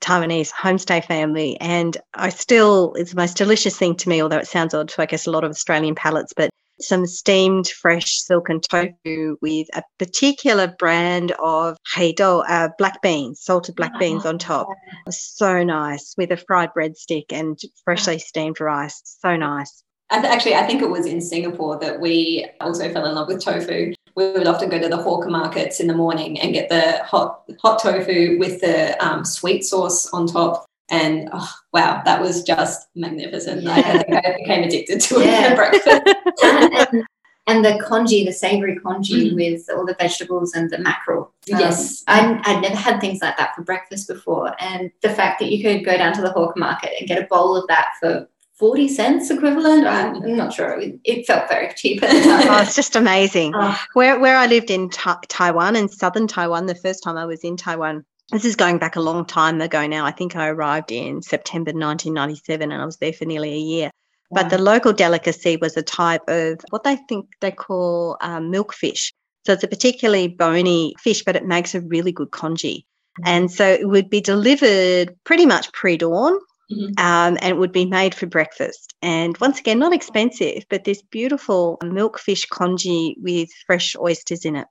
taiwanese 0.00 0.52
homestay 0.52 1.04
family 1.04 1.60
and 1.60 1.96
i 2.14 2.28
still 2.28 2.94
it's 2.94 3.10
the 3.10 3.16
most 3.16 3.36
delicious 3.36 3.76
thing 3.76 3.96
to 3.96 4.08
me 4.08 4.22
although 4.22 4.38
it 4.38 4.46
sounds 4.46 4.72
odd 4.72 4.88
to 4.88 5.02
i 5.02 5.06
guess 5.06 5.26
a 5.26 5.30
lot 5.30 5.42
of 5.42 5.50
australian 5.50 5.96
palates 5.96 6.32
but 6.36 6.50
some 6.80 7.06
steamed 7.06 7.68
fresh 7.68 8.20
silken 8.20 8.60
tofu 8.60 9.36
with 9.40 9.68
a 9.74 9.82
particular 9.98 10.74
brand 10.78 11.32
of 11.40 11.76
heido, 11.94 12.44
uh, 12.48 12.68
black 12.78 13.02
beans, 13.02 13.40
salted 13.40 13.74
black 13.76 13.92
oh, 13.94 13.98
beans 13.98 14.24
on 14.24 14.38
top. 14.38 14.68
So 15.10 15.62
nice 15.62 16.14
with 16.16 16.30
a 16.30 16.36
fried 16.36 16.70
breadstick 16.76 17.26
and 17.30 17.58
freshly 17.84 18.18
steamed 18.18 18.60
rice. 18.60 19.00
So 19.04 19.36
nice. 19.36 19.82
Actually, 20.10 20.54
I 20.54 20.66
think 20.66 20.80
it 20.80 20.88
was 20.88 21.04
in 21.04 21.20
Singapore 21.20 21.78
that 21.80 22.00
we 22.00 22.48
also 22.60 22.90
fell 22.92 23.04
in 23.04 23.14
love 23.14 23.28
with 23.28 23.44
tofu. 23.44 23.92
We 24.14 24.32
would 24.32 24.46
often 24.46 24.70
go 24.70 24.78
to 24.78 24.88
the 24.88 24.96
hawker 24.96 25.28
markets 25.28 25.80
in 25.80 25.86
the 25.86 25.94
morning 25.94 26.40
and 26.40 26.54
get 26.54 26.70
the 26.70 27.04
hot 27.04 27.42
hot 27.60 27.80
tofu 27.82 28.38
with 28.38 28.60
the 28.60 28.96
um, 29.04 29.24
sweet 29.24 29.64
sauce 29.64 30.08
on 30.12 30.26
top 30.26 30.67
and 30.90 31.28
oh, 31.32 31.52
wow, 31.72 32.02
that 32.04 32.20
was 32.20 32.42
just 32.42 32.88
magnificent. 32.94 33.62
Yeah. 33.62 33.74
I 33.74 34.02
think 34.02 34.26
I 34.26 34.36
became 34.38 34.64
addicted 34.64 35.00
to 35.02 35.20
yeah. 35.20 35.46
it 35.46 35.50
for 35.50 35.56
breakfast. 35.56 36.42
and, 36.42 37.04
and, 37.46 37.64
the 37.64 37.82
congee, 37.84 38.24
the 38.24 38.32
savory 38.32 38.76
congee 38.76 39.32
mm. 39.32 39.34
with 39.34 39.68
all 39.74 39.84
the 39.84 39.94
vegetables 39.94 40.54
and 40.54 40.70
the 40.70 40.78
mackerel. 40.78 41.32
Um, 41.52 41.60
yes. 41.60 42.04
I, 42.06 42.40
I'd 42.44 42.62
never 42.62 42.76
had 42.76 43.00
things 43.00 43.20
like 43.20 43.36
that 43.36 43.54
for 43.54 43.62
breakfast 43.62 44.08
before. 44.08 44.54
And 44.60 44.90
the 45.02 45.10
fact 45.10 45.40
that 45.40 45.50
you 45.50 45.62
could 45.62 45.84
go 45.84 45.96
down 45.96 46.14
to 46.14 46.22
the 46.22 46.30
hawker 46.30 46.58
market 46.58 46.92
and 46.98 47.08
get 47.08 47.22
a 47.22 47.26
bowl 47.26 47.56
of 47.56 47.66
that 47.68 47.90
for 48.00 48.28
40 48.58 48.88
cents 48.88 49.30
equivalent. 49.30 49.86
I'm 49.86 50.36
not 50.36 50.52
sure. 50.52 50.80
It, 51.04 51.26
felt 51.26 51.48
very 51.48 51.72
cheap 51.74 52.02
at 52.02 52.10
the 52.10 52.28
time. 52.28 52.48
oh, 52.48 52.62
it's 52.62 52.74
just 52.74 52.96
amazing. 52.96 53.52
Oh. 53.54 53.78
Where, 53.92 54.18
where 54.18 54.36
I 54.36 54.46
lived 54.46 54.70
in 54.70 54.90
ta- 54.90 55.20
Taiwan, 55.28 55.76
in 55.76 55.88
southern 55.88 56.26
Taiwan, 56.26 56.66
the 56.66 56.74
first 56.74 57.04
time 57.04 57.16
I 57.16 57.24
was 57.24 57.44
in 57.44 57.56
Taiwan, 57.56 58.04
this 58.30 58.44
is 58.44 58.56
going 58.56 58.78
back 58.78 58.96
a 58.96 59.00
long 59.00 59.24
time 59.24 59.60
ago 59.60 59.86
now. 59.86 60.04
I 60.04 60.10
think 60.10 60.36
I 60.36 60.48
arrived 60.48 60.92
in 60.92 61.22
September 61.22 61.70
1997 61.70 62.70
and 62.70 62.82
I 62.82 62.84
was 62.84 62.98
there 62.98 63.12
for 63.12 63.24
nearly 63.24 63.54
a 63.54 63.58
year. 63.58 63.90
Wow. 64.30 64.42
But 64.42 64.50
the 64.50 64.58
local 64.58 64.92
delicacy 64.92 65.56
was 65.56 65.76
a 65.76 65.82
type 65.82 66.22
of 66.28 66.60
what 66.70 66.84
they 66.84 66.96
think 67.08 67.26
they 67.40 67.50
call 67.50 68.18
um, 68.20 68.52
milkfish. 68.52 69.12
So 69.46 69.54
it's 69.54 69.64
a 69.64 69.68
particularly 69.68 70.28
bony 70.28 70.94
fish, 70.98 71.24
but 71.24 71.36
it 71.36 71.46
makes 71.46 71.74
a 71.74 71.80
really 71.80 72.12
good 72.12 72.30
congee. 72.30 72.84
Mm-hmm. 73.20 73.28
And 73.28 73.50
so 73.50 73.66
it 73.66 73.88
would 73.88 74.10
be 74.10 74.20
delivered 74.20 75.16
pretty 75.24 75.46
much 75.46 75.72
pre 75.72 75.96
dawn. 75.96 76.38
Mm-hmm. 76.70 77.02
Um, 77.02 77.38
and 77.40 77.46
it 77.46 77.56
would 77.56 77.72
be 77.72 77.86
made 77.86 78.14
for 78.14 78.26
breakfast. 78.26 78.92
And 79.00 79.38
once 79.38 79.58
again, 79.58 79.78
not 79.78 79.94
expensive, 79.94 80.66
but 80.68 80.84
this 80.84 81.00
beautiful 81.00 81.78
milkfish 81.82 82.46
congee 82.50 83.16
with 83.22 83.48
fresh 83.66 83.96
oysters 83.96 84.44
in 84.44 84.54
it. 84.54 84.66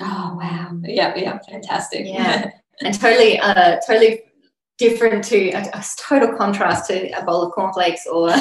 Oh, 0.00 0.38
wow. 0.40 0.78
Yeah, 0.82 1.14
yeah, 1.14 1.38
fantastic. 1.46 2.06
Yeah. 2.06 2.52
and 2.84 2.98
totally, 2.98 3.38
uh, 3.38 3.78
totally 3.86 4.22
different 4.78 5.22
to 5.24 5.50
a, 5.50 5.60
a, 5.60 5.84
total 5.96 6.36
contrast 6.36 6.88
to 6.88 7.10
a 7.10 7.24
bowl 7.24 7.42
of 7.42 7.52
cornflakes 7.52 8.06
or. 8.06 8.30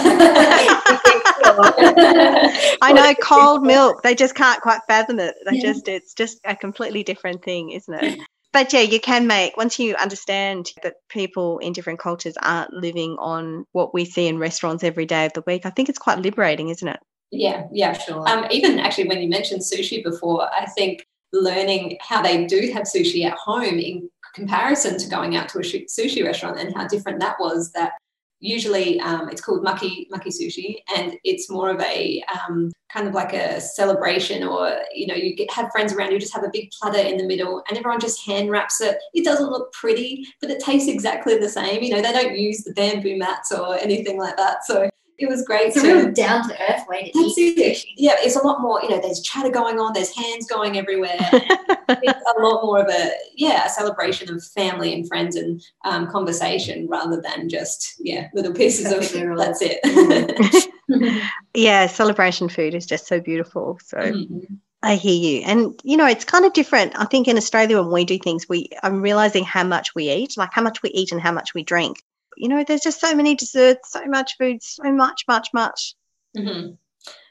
I 2.82 2.92
know 2.94 3.14
cold 3.22 3.64
milk. 3.64 4.02
They 4.04 4.16
just 4.16 4.36
can't 4.36 4.62
quite 4.62 4.82
fathom 4.88 5.20
it. 5.20 5.36
They 5.46 5.58
yeah. 5.58 5.62
just 5.62 5.88
it's 5.88 6.14
just 6.14 6.40
a 6.46 6.56
completely 6.56 7.04
different 7.04 7.44
thing, 7.44 7.72
isn't 7.72 7.94
it? 7.94 8.20
But 8.54 8.74
yeah, 8.74 8.82
you 8.82 9.00
can 9.00 9.28
make 9.28 9.56
once 9.56 9.80
you 9.80 9.96
understand 9.96 10.72
that 10.84 10.96
people 11.10 11.60
in 11.60 11.74
different 11.74 12.00
cultures 12.00 12.36
aren't 12.42 12.74
living 12.74 13.16
on 13.18 13.66
what 13.72 13.94
we 13.94 14.04
see 14.04 14.28
in 14.28 14.40
restaurants 14.40 14.84
every 14.84 15.06
day 15.06 15.26
of 15.26 15.34
the 15.34 15.44
week. 15.48 15.66
I 15.66 15.70
think 15.70 15.88
it's 15.90 16.00
quite 16.00 16.20
liberating, 16.20 16.70
isn't 16.70 16.88
it? 16.88 17.00
Yeah, 17.32 17.68
yeah, 17.72 17.94
sure. 17.94 18.28
Um, 18.28 18.46
even 18.52 18.78
actually, 18.80 19.08
when 19.08 19.22
you 19.22 19.30
mentioned 19.30 19.62
sushi 19.62 20.04
before, 20.04 20.50
I 20.54 20.66
think 20.66 21.08
learning 21.32 21.98
how 22.02 22.22
they 22.22 22.46
do 22.46 22.72
have 22.74 22.84
sushi 22.84 23.26
at 23.26 23.38
home 23.38 23.80
in 23.80 24.10
comparison 24.34 24.98
to 24.98 25.10
going 25.10 25.36
out 25.36 25.50
to 25.50 25.60
a 25.60 25.62
sushi 25.62 26.24
restaurant 26.24 26.60
and 26.60 26.76
how 26.76 26.88
different 26.88 27.20
that 27.20 27.36
was 27.40 27.72
that 27.72 27.94
usually 28.42 29.00
um, 29.02 29.30
it's 29.30 29.42
called 29.42 29.64
maki 29.64 30.10
maki 30.10 30.28
sushi 30.28 30.78
and 30.96 31.16
it's 31.24 31.50
more 31.50 31.70
of 31.70 31.80
a 31.82 32.24
um, 32.34 32.72
kind 32.92 33.08
of 33.08 33.14
like 33.14 33.34
a 33.34 33.62
celebration 33.62 34.44
or 34.44 34.78
you 34.94 35.08
know 35.08 35.14
you 35.14 35.36
get, 35.36 35.52
have 35.52 35.72
friends 35.72 35.94
around 35.94 36.12
you 36.12 36.20
just 36.20 36.34
have 36.34 36.44
a 36.44 36.50
big 36.52 36.70
platter 36.72 36.98
in 37.00 37.18
the 37.18 37.24
middle 37.24 37.64
and 37.70 37.78
everyone 37.78 38.00
just 38.00 38.26
hand 38.26 38.50
wraps 38.50 38.82
it. 38.82 38.98
It 39.14 39.24
doesn't 39.24 39.50
look 39.50 39.72
pretty 39.74 40.26
but 40.42 40.50
it 40.50 40.60
tastes 40.60 40.90
exactly 40.90 41.38
the 41.38 41.50
same 41.50 41.84
you 41.84 41.92
know 41.92 42.02
they 42.02 42.12
don't 42.12 42.38
use 42.38 42.64
the 42.64 42.74
bamboo 42.74 43.18
mats 43.18 43.52
or 43.52 43.78
anything 43.78 44.18
like 44.18 44.36
that 44.38 44.66
so 44.66 44.90
it 45.18 45.28
was 45.30 45.44
great. 45.44 45.68
It's 45.68 45.78
a 45.78 45.82
to- 45.82 45.94
real 45.94 46.12
down 46.12 46.48
to 46.48 46.54
earth 46.72 46.88
way 46.88 47.12
to 47.12 47.24
That's 47.24 47.38
eat 47.38 47.58
it. 47.60 47.86
Yeah, 47.98 48.16
it's 48.18 48.36
a 48.36 48.44
lot 48.46 48.62
more, 48.62 48.82
you 48.82 48.90
know, 48.90 49.00
there's 49.00 49.22
chatter 49.22 49.50
going 49.50 49.80
on, 49.80 49.94
there's 49.94 50.16
hands 50.16 50.48
going 50.48 50.78
everywhere. 50.78 51.18
it's 51.22 52.38
a 52.38 52.42
lot 52.42 52.64
more 52.64 52.80
of 52.80 52.88
a, 52.90 53.12
yeah, 53.36 53.66
a 53.66 53.70
celebration 53.70 54.34
of 54.34 54.44
family 54.44 54.94
and 54.94 55.08
friends 55.08 55.36
and 55.36 55.62
um, 55.86 56.08
conversation 56.10 56.88
rather 56.88 57.22
than 57.22 57.50
just, 57.50 57.96
yeah, 58.00 58.28
little 58.34 58.54
pieces 58.54 58.92
of, 58.92 59.00
that's 59.38 59.60
it. 59.62 60.72
yeah, 61.54 61.88
celebration 61.88 62.50
food 62.50 62.74
is 62.74 62.86
just 62.86 63.08
so 63.08 63.20
beautiful. 63.20 63.80
So 63.84 63.98
Mhm. 63.98 64.60
I 64.84 64.96
hear 64.96 65.14
you. 65.14 65.44
And 65.46 65.80
you 65.84 65.96
know, 65.96 66.08
it's 66.08 66.26
kind 66.26 66.44
of 66.44 66.54
different. 66.54 66.98
I 67.00 67.06
think 67.06 67.28
in 67.28 67.38
Australia 67.38 67.80
when 67.82 67.92
we 67.92 68.04
do 68.04 68.18
things, 68.18 68.50
we 68.50 68.68
I'm 68.82 69.00
realizing 69.02 69.44
how 69.44 69.64
much 69.64 69.94
we 69.94 70.10
eat, 70.10 70.36
like 70.38 70.50
how 70.54 70.64
much 70.64 70.82
we 70.82 70.90
eat 70.90 71.12
and 71.12 71.22
how 71.22 71.32
much 71.32 71.54
we 71.54 71.62
drink. 71.64 72.02
You 72.38 72.50
know, 72.50 72.64
there's 72.64 72.82
just 72.82 73.00
so 73.00 73.16
many 73.16 73.36
desserts, 73.36 73.92
so 73.92 74.06
much 74.06 74.38
food, 74.38 74.64
so 74.64 74.92
much, 74.92 75.24
much, 75.28 75.50
much. 75.54 75.96
Mhm. 76.38 76.78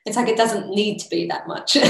It's 0.06 0.16
like 0.16 0.28
it 0.28 0.36
doesn't 0.36 0.70
need 0.70 0.98
to 0.98 1.08
be 1.08 1.26
that 1.28 1.46
much. 1.46 1.76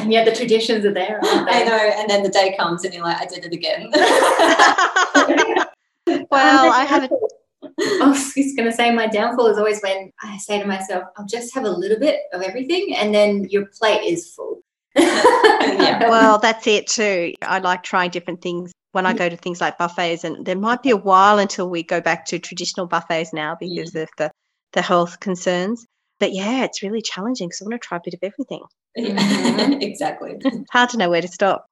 And 0.00 0.12
yet 0.12 0.24
the 0.24 0.34
traditions 0.34 0.84
are 0.84 0.92
there, 0.92 1.20
aren't 1.24 1.48
I 1.48 1.62
know, 1.62 1.76
and 1.76 2.10
then 2.10 2.22
the 2.22 2.28
day 2.28 2.56
comes 2.56 2.84
and 2.84 2.92
you're 2.92 3.04
like, 3.04 3.20
I 3.20 3.26
did 3.26 3.44
it 3.44 3.52
again. 3.52 3.90
well, 6.30 6.72
I 6.72 6.84
haven't 6.84 7.12
I 7.78 8.08
was 8.08 8.34
just 8.34 8.56
going 8.56 8.68
to 8.68 8.74
say 8.74 8.90
my 8.90 9.06
downfall 9.06 9.48
is 9.48 9.58
always 9.58 9.80
when 9.80 10.12
I 10.22 10.36
say 10.38 10.58
to 10.58 10.66
myself, 10.66 11.04
I'll 11.16 11.26
just 11.26 11.54
have 11.54 11.64
a 11.64 11.70
little 11.70 11.98
bit 11.98 12.20
of 12.32 12.42
everything, 12.42 12.94
and 12.96 13.14
then 13.14 13.44
your 13.50 13.66
plate 13.66 14.04
is 14.04 14.32
full. 14.32 14.62
Yeah. 14.98 16.08
well, 16.08 16.38
that's 16.38 16.66
it 16.66 16.86
too. 16.86 17.34
I 17.42 17.58
like 17.58 17.82
trying 17.82 18.10
different 18.10 18.42
things 18.42 18.72
when 18.92 19.06
I 19.06 19.14
mm. 19.14 19.18
go 19.18 19.28
to 19.28 19.36
things 19.36 19.60
like 19.60 19.78
buffets, 19.78 20.24
and 20.24 20.44
there 20.44 20.56
might 20.56 20.82
be 20.82 20.90
a 20.90 20.96
while 20.96 21.38
until 21.38 21.68
we 21.68 21.82
go 21.82 22.00
back 22.00 22.26
to 22.26 22.38
traditional 22.38 22.86
buffets 22.86 23.32
now 23.32 23.54
mm. 23.54 23.58
because 23.60 23.94
of 23.94 24.08
the, 24.16 24.30
the 24.72 24.82
health 24.82 25.20
concerns. 25.20 25.86
But 26.18 26.32
yeah, 26.32 26.64
it's 26.64 26.82
really 26.82 27.02
challenging 27.02 27.48
because 27.48 27.62
I 27.62 27.64
want 27.64 27.80
to 27.80 27.86
try 27.86 27.98
a 27.98 28.02
bit 28.04 28.14
of 28.14 28.20
everything. 28.22 28.62
Yeah, 28.96 29.16
mm-hmm. 29.16 29.72
exactly. 29.80 30.40
Hard 30.72 30.90
to 30.90 30.96
know 30.96 31.10
where 31.10 31.22
to 31.22 31.28
stop. 31.28 31.66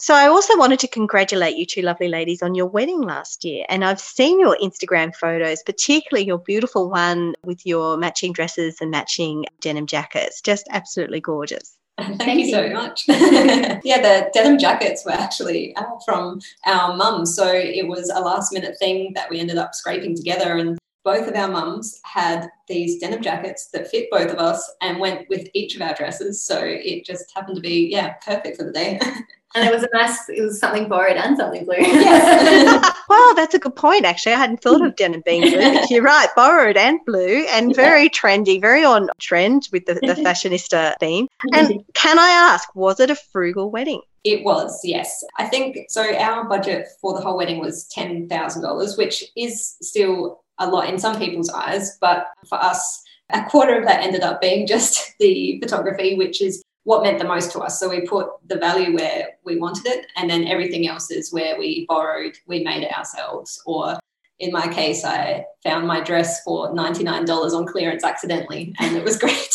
So 0.00 0.14
I 0.14 0.28
also 0.28 0.56
wanted 0.56 0.78
to 0.80 0.88
congratulate 0.88 1.56
you 1.56 1.66
two 1.66 1.82
lovely 1.82 2.06
ladies 2.06 2.40
on 2.40 2.54
your 2.54 2.66
wedding 2.66 3.00
last 3.00 3.44
year. 3.44 3.66
And 3.68 3.84
I've 3.84 3.98
seen 3.98 4.38
your 4.38 4.56
Instagram 4.56 5.12
photos, 5.12 5.64
particularly 5.64 6.24
your 6.24 6.38
beautiful 6.38 6.88
one 6.88 7.34
with 7.42 7.66
your 7.66 7.96
matching 7.96 8.32
dresses 8.32 8.76
and 8.80 8.92
matching 8.92 9.46
denim 9.60 9.86
jackets. 9.86 10.40
Just 10.40 10.68
absolutely 10.70 11.20
gorgeous. 11.20 11.77
Thank, 11.98 12.18
Thank 12.18 12.40
you 12.40 12.50
so 12.50 12.64
you. 12.64 12.74
much. 12.74 13.04
yeah, 13.08 14.00
the 14.00 14.30
denim 14.32 14.58
jackets 14.58 15.04
were 15.04 15.12
actually 15.12 15.74
uh, 15.76 15.84
from 16.04 16.40
our 16.64 16.96
mum. 16.96 17.26
So 17.26 17.46
it 17.52 17.88
was 17.88 18.08
a 18.14 18.20
last 18.20 18.52
minute 18.52 18.76
thing 18.78 19.12
that 19.14 19.28
we 19.28 19.40
ended 19.40 19.58
up 19.58 19.74
scraping 19.74 20.14
together. 20.14 20.56
And 20.56 20.78
both 21.08 21.26
of 21.26 21.34
our 21.34 21.48
mums 21.48 22.02
had 22.04 22.50
these 22.66 22.98
denim 22.98 23.22
jackets 23.22 23.68
that 23.68 23.88
fit 23.88 24.10
both 24.10 24.30
of 24.30 24.38
us 24.38 24.70
and 24.82 25.00
went 25.00 25.26
with 25.30 25.48
each 25.54 25.74
of 25.74 25.80
our 25.80 25.94
dresses. 25.94 26.42
So 26.42 26.60
it 26.62 27.06
just 27.06 27.32
happened 27.34 27.56
to 27.56 27.62
be, 27.62 27.88
yeah, 27.90 28.12
perfect 28.22 28.58
for 28.58 28.64
the 28.64 28.72
day. 28.72 29.00
And 29.54 29.66
it 29.66 29.72
was 29.72 29.82
a 29.82 29.88
nice, 29.94 30.28
it 30.28 30.42
was 30.42 30.60
something 30.60 30.90
borrowed 30.90 31.16
and 31.16 31.34
something 31.34 31.64
blue. 31.64 31.76
Yes. 31.78 32.94
Well, 33.08 33.34
that's 33.34 33.54
a 33.54 33.58
good 33.58 33.74
point, 33.74 34.04
actually. 34.04 34.34
I 34.34 34.36
hadn't 34.38 34.60
thought 34.60 34.84
of 34.84 34.94
denim 34.94 35.22
being 35.24 35.40
blue, 35.40 35.72
but 35.72 35.88
you're 35.88 36.02
right, 36.02 36.28
borrowed 36.36 36.76
and 36.76 37.00
blue 37.06 37.46
and 37.48 37.74
very 37.74 38.10
trendy, 38.10 38.60
very 38.60 38.84
on 38.84 39.08
trend 39.18 39.70
with 39.72 39.86
the, 39.86 39.94
the 39.94 40.14
fashionista 40.22 40.92
theme. 41.00 41.28
And 41.54 41.82
can 41.94 42.18
I 42.18 42.28
ask, 42.28 42.68
was 42.76 43.00
it 43.00 43.08
a 43.08 43.14
frugal 43.14 43.70
wedding? 43.70 44.02
It 44.24 44.44
was, 44.44 44.78
yes. 44.84 45.24
I 45.38 45.46
think 45.46 45.86
so. 45.88 46.14
Our 46.14 46.44
budget 46.46 46.88
for 47.00 47.14
the 47.14 47.22
whole 47.22 47.38
wedding 47.38 47.60
was 47.60 47.88
$10,000, 47.96 48.98
which 48.98 49.24
is 49.34 49.76
still 49.80 50.42
a 50.58 50.68
lot 50.68 50.88
in 50.88 50.98
some 50.98 51.18
people's 51.18 51.50
eyes. 51.50 51.98
But 52.00 52.28
for 52.48 52.62
us, 52.62 53.02
a 53.30 53.44
quarter 53.44 53.78
of 53.78 53.84
that 53.86 54.02
ended 54.02 54.22
up 54.22 54.40
being 54.40 54.66
just 54.66 55.14
the 55.20 55.58
photography, 55.60 56.14
which 56.16 56.40
is 56.42 56.62
what 56.84 57.02
meant 57.02 57.18
the 57.18 57.24
most 57.24 57.52
to 57.52 57.60
us. 57.60 57.78
So 57.78 57.88
we 57.88 58.00
put 58.00 58.28
the 58.46 58.56
value 58.56 58.94
where 58.94 59.30
we 59.44 59.58
wanted 59.58 59.86
it, 59.86 60.06
and 60.16 60.30
then 60.30 60.46
everything 60.46 60.88
else 60.88 61.10
is 61.10 61.32
where 61.32 61.58
we 61.58 61.84
borrowed, 61.86 62.38
we 62.46 62.64
made 62.64 62.82
it 62.82 62.96
ourselves. 62.96 63.60
Or 63.66 63.98
in 64.40 64.52
my 64.52 64.68
case, 64.68 65.04
I 65.04 65.44
found 65.64 65.86
my 65.86 66.00
dress 66.00 66.42
for 66.44 66.72
$99 66.74 67.28
on 67.52 67.66
clearance 67.66 68.04
accidentally, 68.04 68.74
and 68.78 68.96
it 68.96 69.04
was 69.04 69.18
great. 69.24 69.52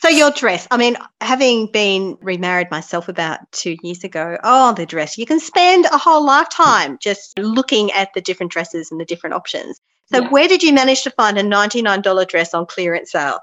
So 0.00 0.10
your 0.10 0.30
dress, 0.32 0.68
I 0.70 0.76
mean, 0.76 0.96
having 1.22 1.66
been 1.72 2.18
remarried 2.20 2.70
myself 2.70 3.08
about 3.08 3.40
two 3.52 3.76
years 3.82 4.04
ago, 4.04 4.36
oh, 4.44 4.74
the 4.74 4.84
dress, 4.84 5.16
you 5.16 5.24
can 5.24 5.40
spend 5.40 5.86
a 5.86 5.96
whole 5.96 6.22
lifetime 6.24 6.98
just 7.00 7.38
looking 7.38 7.90
at 7.92 8.10
the 8.14 8.20
different 8.20 8.52
dresses 8.52 8.90
and 8.90 9.00
the 9.00 9.06
different 9.06 9.34
options. 9.34 9.80
So 10.12 10.20
Yeah. 10.20 10.28
where 10.28 10.46
did 10.46 10.62
you 10.62 10.74
manage 10.74 11.02
to 11.04 11.10
find 11.10 11.38
a 11.38 11.42
$99 11.42 12.26
dress 12.26 12.52
on 12.52 12.66
clearance 12.66 13.12
sale? 13.12 13.38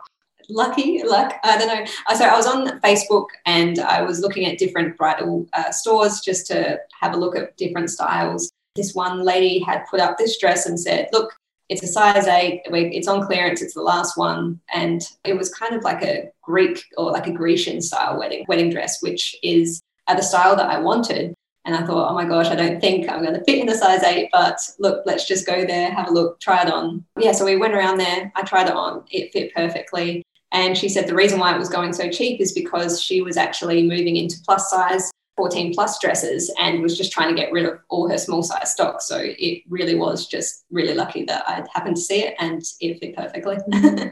lucky 0.49 1.01
luck 1.03 1.35
i 1.43 1.55
don't 1.57 1.67
know 1.67 1.85
Uh, 2.07 2.15
so 2.15 2.25
i 2.25 2.35
was 2.35 2.47
on 2.47 2.67
facebook 2.81 3.27
and 3.45 3.79
i 3.79 4.01
was 4.01 4.19
looking 4.19 4.45
at 4.45 4.57
different 4.57 4.97
bridal 4.97 5.45
uh, 5.53 5.71
stores 5.71 6.19
just 6.19 6.45
to 6.47 6.77
have 6.99 7.13
a 7.13 7.17
look 7.17 7.37
at 7.37 7.55
different 7.57 7.89
styles 7.89 8.51
this 8.75 8.93
one 8.93 9.23
lady 9.23 9.59
had 9.59 9.85
put 9.89 9.99
up 9.99 10.17
this 10.17 10.37
dress 10.37 10.65
and 10.65 10.79
said 10.79 11.09
look 11.11 11.33
it's 11.69 11.83
a 11.83 11.87
size 11.87 12.27
8 12.27 12.61
it's 12.65 13.07
on 13.07 13.25
clearance 13.25 13.61
it's 13.61 13.73
the 13.73 13.81
last 13.81 14.17
one 14.17 14.59
and 14.73 15.01
it 15.23 15.37
was 15.37 15.53
kind 15.53 15.75
of 15.75 15.83
like 15.83 16.03
a 16.03 16.29
greek 16.41 16.83
or 16.97 17.11
like 17.11 17.27
a 17.27 17.31
grecian 17.31 17.81
style 17.81 18.17
wedding 18.17 18.45
wedding 18.47 18.69
dress 18.69 19.01
which 19.01 19.35
is 19.43 19.81
the 20.07 20.21
style 20.21 20.57
that 20.57 20.69
i 20.69 20.77
wanted 20.77 21.33
and 21.65 21.75
I 21.75 21.85
thought, 21.85 22.09
oh 22.09 22.15
my 22.15 22.25
gosh, 22.25 22.47
I 22.47 22.55
don't 22.55 22.81
think 22.81 23.07
I'm 23.07 23.21
going 23.21 23.35
to 23.35 23.43
fit 23.43 23.59
in 23.59 23.67
the 23.67 23.75
size 23.75 24.01
eight, 24.03 24.29
but 24.31 24.59
look, 24.79 25.03
let's 25.05 25.27
just 25.27 25.45
go 25.45 25.65
there, 25.65 25.91
have 25.91 26.07
a 26.07 26.11
look, 26.11 26.39
try 26.39 26.63
it 26.63 26.71
on. 26.71 27.05
Yeah, 27.19 27.33
so 27.33 27.45
we 27.45 27.57
went 27.57 27.75
around 27.75 27.99
there. 27.99 28.31
I 28.35 28.41
tried 28.41 28.67
it 28.67 28.73
on. 28.73 29.03
It 29.11 29.31
fit 29.31 29.53
perfectly. 29.53 30.23
And 30.51 30.77
she 30.77 30.89
said 30.89 31.07
the 31.07 31.15
reason 31.15 31.39
why 31.39 31.55
it 31.55 31.59
was 31.59 31.69
going 31.69 31.93
so 31.93 32.09
cheap 32.09 32.41
is 32.41 32.51
because 32.51 33.01
she 33.01 33.21
was 33.21 33.37
actually 33.37 33.83
moving 33.83 34.17
into 34.17 34.37
plus 34.43 34.69
size 34.69 35.11
14 35.41 35.73
plus 35.73 35.97
dresses 35.97 36.53
and 36.59 36.83
was 36.83 36.95
just 36.95 37.11
trying 37.11 37.27
to 37.27 37.41
get 37.41 37.51
rid 37.51 37.65
of 37.65 37.79
all 37.89 38.07
her 38.07 38.17
small 38.19 38.43
size 38.43 38.71
stock. 38.71 39.01
So 39.01 39.17
it 39.19 39.63
really 39.69 39.95
was 39.95 40.27
just 40.27 40.65
really 40.69 40.93
lucky 40.93 41.25
that 41.25 41.43
I 41.47 41.63
happened 41.73 41.95
to 41.95 42.01
see 42.01 42.23
it 42.23 42.35
and 42.37 42.61
it 42.79 42.99
fit 42.99 43.15
perfectly. 43.15 43.57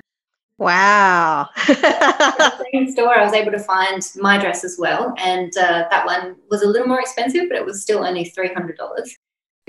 Wow. 0.58 1.48
same 2.74 2.92
store, 2.92 3.18
I 3.18 3.24
was 3.24 3.32
able 3.32 3.52
to 3.54 3.60
find 3.60 4.02
my 4.18 4.38
dress 4.38 4.66
as 4.66 4.76
well, 4.78 5.14
and 5.18 5.56
uh, 5.56 5.86
that 5.90 6.06
one 6.06 6.36
was 6.50 6.64
a 6.64 6.68
little 6.68 6.86
more 6.86 7.00
expensive, 7.00 7.44
but 7.48 7.58
it 7.58 7.66
was 7.66 7.82
still 7.82 8.04
only 8.06 8.26
three 8.26 8.54
hundred 8.54 8.76
dollars. 8.76 9.16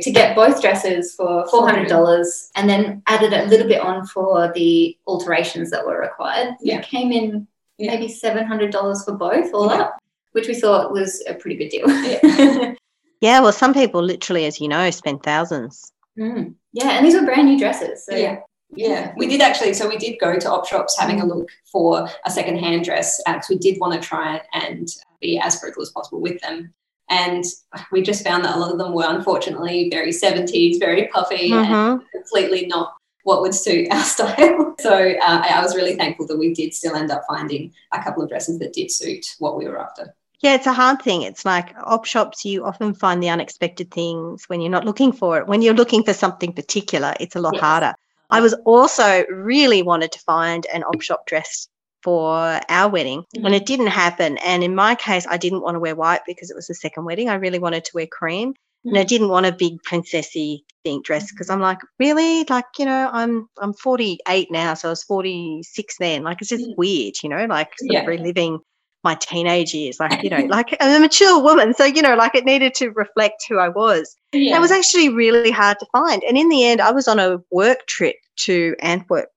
To 0.00 0.10
get 0.10 0.34
both 0.34 0.60
dresses 0.60 1.14
for 1.14 1.46
four 1.48 1.64
hundred 1.64 1.86
dollars, 1.86 2.50
and 2.56 2.68
then 2.68 3.04
added 3.06 3.32
a 3.32 3.44
little 3.46 3.68
bit 3.68 3.80
on 3.80 4.04
for 4.04 4.50
the 4.52 4.98
alterations 5.06 5.70
that 5.70 5.86
were 5.86 6.00
required. 6.00 6.56
Yeah. 6.60 6.78
It 6.80 6.86
came 6.86 7.12
in 7.12 7.46
Yeah. 7.78 7.92
maybe 7.94 8.08
seven 8.08 8.44
hundred 8.44 8.72
dollars 8.72 9.04
for 9.04 9.12
both, 9.12 9.54
all 9.54 9.66
Yeah. 9.70 9.82
up, 9.82 9.98
which 10.32 10.48
we 10.48 10.54
thought 10.54 10.92
was 10.92 11.22
a 11.26 11.34
pretty 11.34 11.56
good 11.56 11.68
deal. 11.68 11.88
Yeah. 11.88 12.74
yeah, 13.20 13.40
well, 13.40 13.52
some 13.52 13.74
people 13.74 14.02
literally, 14.02 14.46
as 14.46 14.60
you 14.60 14.68
know, 14.68 14.90
spend 14.90 15.22
thousands. 15.22 15.92
Mm. 16.18 16.54
Yeah, 16.72 16.90
and 16.90 17.04
these 17.06 17.14
were 17.14 17.24
brand 17.24 17.48
new 17.48 17.58
dresses. 17.58 18.04
So 18.06 18.14
Yeah. 18.16 18.40
Yeah, 18.72 19.12
we 19.16 19.26
did 19.26 19.40
actually. 19.40 19.74
So 19.74 19.88
we 19.88 19.96
did 19.96 20.20
go 20.20 20.38
to 20.38 20.48
op 20.50 20.64
shops 20.64 20.96
having 20.96 21.20
a 21.20 21.26
look 21.26 21.48
for 21.72 22.08
a 22.24 22.30
second 22.30 22.58
hand 22.58 22.84
dress 22.84 23.20
because 23.26 23.48
we 23.48 23.58
did 23.58 23.80
want 23.80 24.00
to 24.00 24.08
try 24.08 24.36
it 24.36 24.42
and 24.54 24.86
be 25.20 25.40
as 25.40 25.58
frugal 25.58 25.82
as 25.82 25.90
possible 25.90 26.20
with 26.20 26.40
them. 26.40 26.72
And 27.08 27.42
we 27.90 28.00
just 28.00 28.22
found 28.22 28.44
that 28.44 28.54
a 28.54 28.58
lot 28.60 28.70
of 28.70 28.78
them 28.78 28.92
were 28.92 29.06
unfortunately 29.08 29.90
very 29.90 30.12
70s, 30.12 30.78
very 30.78 31.08
puffy, 31.08 31.50
and 31.50 31.66
Mhm. 31.66 32.00
completely 32.12 32.66
not 32.66 32.94
what 33.24 33.40
would 33.42 33.56
suit 33.56 33.88
our 33.90 34.04
style. 34.14 34.76
So 34.78 34.92
uh, 34.94 35.16
I 35.44 35.54
I 35.56 35.62
was 35.62 35.74
really 35.74 35.96
thankful 35.96 36.28
that 36.28 36.38
we 36.38 36.54
did 36.54 36.72
still 36.72 36.94
end 36.94 37.10
up 37.10 37.24
finding 37.28 37.72
a 37.92 38.00
couple 38.00 38.22
of 38.22 38.28
dresses 38.28 38.60
that 38.60 38.72
did 38.72 38.92
suit 38.92 39.26
what 39.40 39.58
we 39.58 39.66
were 39.66 39.80
after. 39.80 40.14
Yeah, 40.40 40.54
it's 40.54 40.66
a 40.66 40.72
hard 40.72 41.02
thing. 41.02 41.22
It's 41.22 41.44
like 41.44 41.74
op 41.84 42.06
shops, 42.06 42.44
you 42.44 42.64
often 42.64 42.94
find 42.94 43.22
the 43.22 43.28
unexpected 43.28 43.90
things 43.90 44.44
when 44.48 44.60
you're 44.60 44.70
not 44.70 44.86
looking 44.86 45.12
for 45.12 45.38
it. 45.38 45.46
When 45.46 45.60
you're 45.60 45.74
looking 45.74 46.02
for 46.02 46.14
something 46.14 46.52
particular, 46.54 47.14
it's 47.20 47.36
a 47.36 47.40
lot 47.40 47.54
Yes. 47.54 47.60
harder. 47.60 47.94
I 48.30 48.40
was 48.40 48.54
also 48.64 49.24
really 49.28 49.82
wanted 49.82 50.12
to 50.12 50.18
find 50.20 50.64
an 50.72 50.82
op 50.84 51.02
shop 51.02 51.26
dress 51.26 51.68
for 52.02 52.60
our 52.70 52.88
wedding 52.90 53.20
mm-hmm. 53.36 53.44
and 53.44 53.54
it 53.54 53.66
didn't 53.66 53.88
happen. 53.88 54.38
And 54.38 54.64
in 54.64 54.74
my 54.74 54.94
case, 54.94 55.26
I 55.28 55.36
didn't 55.36 55.60
want 55.60 55.74
to 55.74 55.80
wear 55.80 55.94
white 55.94 56.22
because 56.26 56.50
it 56.50 56.56
was 56.56 56.68
the 56.68 56.74
second 56.74 57.04
wedding. 57.04 57.28
I 57.28 57.34
really 57.34 57.58
wanted 57.58 57.84
to 57.84 57.90
wear 57.94 58.06
cream 58.06 58.54
and 58.84 58.96
I 58.96 59.00
mm-hmm. 59.00 59.08
didn't 59.08 59.28
want 59.28 59.44
a 59.46 59.52
big 59.52 59.82
princessy 59.82 60.60
pink 60.84 61.04
dress 61.04 61.24
mm-hmm. 61.24 61.34
because 61.34 61.50
I'm 61.50 61.60
like, 61.60 61.80
really? 61.98 62.44
Like, 62.48 62.64
you 62.78 62.86
know, 62.86 63.10
I'm 63.12 63.48
I'm 63.60 63.74
48 63.74 64.50
now, 64.50 64.72
so 64.72 64.88
I 64.88 64.92
was 64.92 65.04
46 65.04 65.96
then. 65.98 66.22
Like, 66.22 66.38
it's 66.40 66.48
just 66.48 66.64
Mm. 66.64 66.76
weird, 66.78 67.14
you 67.22 67.28
know, 67.28 67.44
like 67.44 67.72
Yeah. 67.82 68.06
reliving 68.06 68.60
my 69.02 69.14
teenage 69.14 69.72
years. 69.74 69.98
Like, 70.00 70.22
you 70.22 70.30
know, 70.30 70.44
like 70.48 70.76
I'm 70.80 70.96
a 70.96 71.00
mature 71.00 71.42
woman, 71.42 71.74
so 71.74 71.84
you 71.84 72.02
know, 72.02 72.14
like 72.16 72.34
it 72.34 72.44
needed 72.44 72.74
to 72.74 72.90
reflect 72.90 73.44
who 73.48 73.58
I 73.58 73.68
was. 73.68 74.16
Yeah. 74.32 74.56
It 74.56 74.60
was 74.60 74.70
actually 74.70 75.08
really 75.08 75.50
hard 75.50 75.78
to 75.80 75.86
find. 75.92 76.22
And 76.24 76.36
in 76.36 76.48
the 76.48 76.64
end, 76.64 76.80
I 76.80 76.92
was 76.92 77.08
on 77.08 77.18
a 77.18 77.38
work 77.50 77.86
trip 77.86 78.16
to 78.46 78.76
Antwerp. 78.80 79.28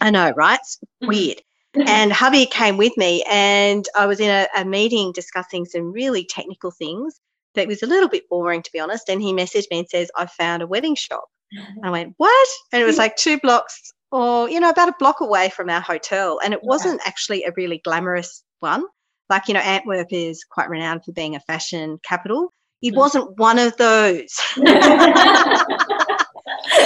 I 0.00 0.10
know, 0.10 0.32
right? 0.36 0.58
It's 0.60 0.78
Mhm. 1.02 1.08
weird. 1.08 1.42
and 1.86 2.12
hubby 2.12 2.44
came 2.44 2.76
with 2.76 2.94
me, 2.98 3.24
and 3.30 3.86
I 3.96 4.04
was 4.06 4.20
in 4.20 4.28
a, 4.28 4.46
a 4.54 4.62
meeting 4.62 5.10
discussing 5.12 5.64
some 5.64 5.90
really 5.90 6.22
technical 6.24 6.70
things 6.70 7.18
that 7.54 7.66
was 7.66 7.82
a 7.82 7.86
little 7.86 8.10
bit 8.10 8.28
boring, 8.28 8.60
to 8.62 8.70
be 8.72 8.78
honest. 8.78 9.08
And 9.08 9.22
he 9.22 9.32
messaged 9.32 9.70
me 9.70 9.78
and 9.78 9.88
says, 9.88 10.10
I 10.14 10.26
found 10.26 10.62
a 10.62 10.66
wedding 10.66 10.94
shop. 10.96 11.24
I 11.82 11.88
went, 11.90 12.12
What? 12.18 12.48
And 12.72 12.82
it 12.82 12.84
was 12.84 12.98
like 12.98 13.16
two 13.16 13.38
blocks 13.40 13.90
or, 14.10 14.50
you 14.50 14.60
know, 14.60 14.68
about 14.68 14.90
a 14.90 14.94
block 14.98 15.20
away 15.20 15.48
from 15.48 15.70
our 15.70 15.80
hotel. 15.80 16.40
And 16.44 16.52
it 16.52 16.60
Yeah. 16.62 16.68
wasn't 16.68 17.00
actually 17.06 17.44
a 17.44 17.52
really 17.56 17.78
glamorous 17.78 18.42
one. 18.60 18.84
Like, 19.32 19.48
you 19.48 19.54
know, 19.54 19.60
Antwerp 19.60 20.08
is 20.12 20.44
quite 20.44 20.68
renowned 20.68 21.06
for 21.06 21.12
being 21.12 21.36
a 21.36 21.40
fashion 21.40 21.98
capital. 22.06 22.52
It 22.82 22.92
Mm. 22.92 22.96
wasn't 22.98 23.38
one 23.38 23.58
of 23.58 23.74
those. 23.78 24.38
it 24.56 25.66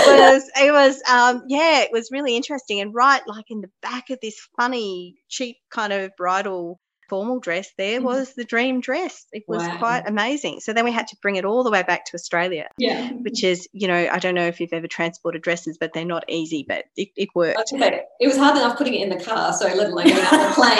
was 0.06 0.48
it 0.56 0.72
was 0.72 1.02
um 1.10 1.42
yeah 1.48 1.80
it 1.82 1.90
was 1.92 2.10
really 2.12 2.36
interesting 2.36 2.80
and 2.80 2.94
right 2.94 3.22
like 3.26 3.46
in 3.50 3.60
the 3.62 3.70
back 3.82 4.10
of 4.10 4.18
this 4.22 4.38
funny 4.56 5.16
cheap 5.28 5.56
kind 5.70 5.92
of 5.92 6.12
bridal 6.16 6.78
formal 7.08 7.38
dress 7.40 7.68
there 7.78 8.00
Mhm. 8.00 8.04
was 8.04 8.34
the 8.34 8.44
dream 8.44 8.80
dress 8.80 9.26
it 9.32 9.44
was 9.48 9.62
Wow. 9.62 9.78
quite 9.78 10.02
amazing 10.08 10.60
so 10.60 10.72
then 10.72 10.84
we 10.84 10.92
had 10.92 11.08
to 11.08 11.16
bring 11.22 11.36
it 11.36 11.44
all 11.44 11.64
the 11.64 11.70
way 11.70 11.82
back 11.82 12.04
to 12.06 12.14
australia 12.14 12.68
yeah. 12.78 13.08
which 13.10 13.42
is 13.44 13.68
you 13.72 13.88
know 13.88 14.08
i 14.12 14.18
don't 14.18 14.34
know 14.34 14.46
if 14.46 14.60
you've 14.60 14.72
ever 14.72 14.86
transported 14.86 15.42
dresses 15.42 15.76
but 15.78 15.92
they're 15.92 16.04
not 16.04 16.24
easy 16.28 16.64
but 16.68 16.84
it, 16.96 17.08
it 17.16 17.28
worked 17.34 17.58
was 17.72 17.80
it 18.20 18.26
was 18.26 18.36
hard 18.36 18.56
enough 18.56 18.76
putting 18.78 18.94
it 18.94 19.02
in 19.02 19.08
the 19.16 19.22
car, 19.24 19.52
so 19.52 19.66
let 19.66 19.90
alone 19.90 20.06
getting 20.06 20.24
on 20.24 20.48
the 20.48 20.54
plane. 20.54 20.76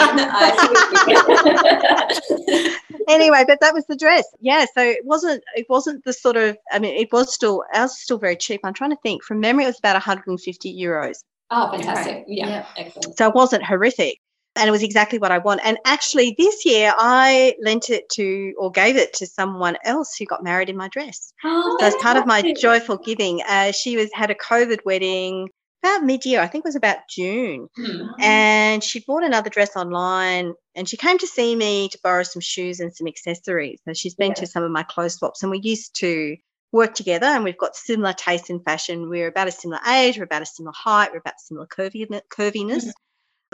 Anyway 3.07 3.43
but 3.47 3.59
that 3.61 3.73
was 3.73 3.85
the 3.87 3.95
dress 3.95 4.25
yeah 4.41 4.65
so 4.73 4.81
it 4.81 4.99
wasn't 5.05 5.41
it 5.55 5.65
wasn't 5.69 6.03
the 6.03 6.11
sort 6.11 6.35
of 6.35 6.57
i 6.71 6.79
mean 6.79 6.93
it 6.95 7.09
was 7.11 7.33
still 7.33 7.63
ours 7.73 7.91
was 7.91 8.01
still 8.01 8.17
very 8.17 8.35
cheap 8.35 8.59
i'm 8.65 8.73
trying 8.73 8.89
to 8.89 8.97
think 9.01 9.23
from 9.23 9.39
memory 9.39 9.63
it 9.63 9.67
was 9.67 9.79
about 9.79 9.93
150 9.95 10.77
euros 10.77 11.19
oh, 11.51 11.71
fantastic. 11.71 12.25
Yeah, 12.27 12.47
Yeah. 12.49 12.65
excellent. 12.75 13.17
So 13.17 13.29
it 13.29 13.35
wasn't 13.35 13.63
horrific. 13.63 14.17
And 14.57 14.67
it 14.67 14.71
was 14.71 14.83
exactly 14.83 15.19
what 15.19 15.31
I 15.31 15.37
want. 15.37 15.61
And 15.63 15.77
actually, 15.85 16.35
this 16.37 16.65
year 16.65 16.93
I 16.97 17.55
lent 17.63 17.89
it 17.89 18.09
to 18.11 18.53
or 18.57 18.71
gave 18.71 18.95
it 18.97 19.13
to 19.13 19.25
someone 19.27 19.77
else 19.83 20.15
who 20.17 20.25
got 20.25 20.43
married 20.43 20.69
in 20.69 20.77
my 20.77 20.87
dress. 20.89 21.33
Oh, 21.43 21.77
So 21.79 21.85
as 21.85 21.95
part 21.95 22.17
of 22.17 22.25
my 22.25 22.41
joyful 22.53 22.97
giving, 22.97 23.41
uh, 23.47 23.71
she 23.71 23.97
was 23.97 24.09
had 24.13 24.31
a 24.31 24.35
COVID 24.35 24.79
wedding 24.85 25.49
about 25.83 26.03
mid-year. 26.03 26.41
I 26.41 26.47
think 26.47 26.65
it 26.65 26.67
was 26.67 26.75
about 26.75 26.97
June, 27.09 27.67
Hmm. 27.75 28.01
and 28.19 28.83
she 28.83 28.99
bought 29.07 29.23
another 29.23 29.49
dress 29.49 29.75
online. 29.75 30.53
And 30.75 30.87
she 30.89 30.97
came 30.97 31.17
to 31.19 31.27
see 31.27 31.55
me 31.55 31.89
to 31.89 31.99
borrow 32.03 32.23
some 32.23 32.41
shoes 32.41 32.79
and 32.79 32.95
some 32.95 33.07
accessories. 33.07 33.79
So 33.85 33.93
she's 33.93 34.15
been 34.15 34.29
Yeah. 34.31 34.41
to 34.41 34.47
some 34.47 34.63
of 34.63 34.71
my 34.71 34.83
clothes 34.83 35.15
swaps, 35.15 35.41
and 35.43 35.51
we 35.51 35.59
used 35.63 35.95
to 35.99 36.35
work 36.71 36.93
together. 36.95 37.27
And 37.27 37.43
we've 37.43 37.57
got 37.57 37.75
similar 37.75 38.13
tastes 38.13 38.49
in 38.49 38.59
fashion. 38.61 39.09
We're 39.09 39.27
about 39.27 39.47
a 39.47 39.51
similar 39.51 39.79
age. 39.87 40.17
We're 40.17 40.23
about 40.31 40.41
a 40.41 40.45
similar 40.45 40.73
height. 40.75 41.11
We're 41.11 41.19
about 41.19 41.39
similar 41.39 41.67
curvy, 41.67 42.05
curviness. 42.29 42.85
Mhm. 42.85 42.91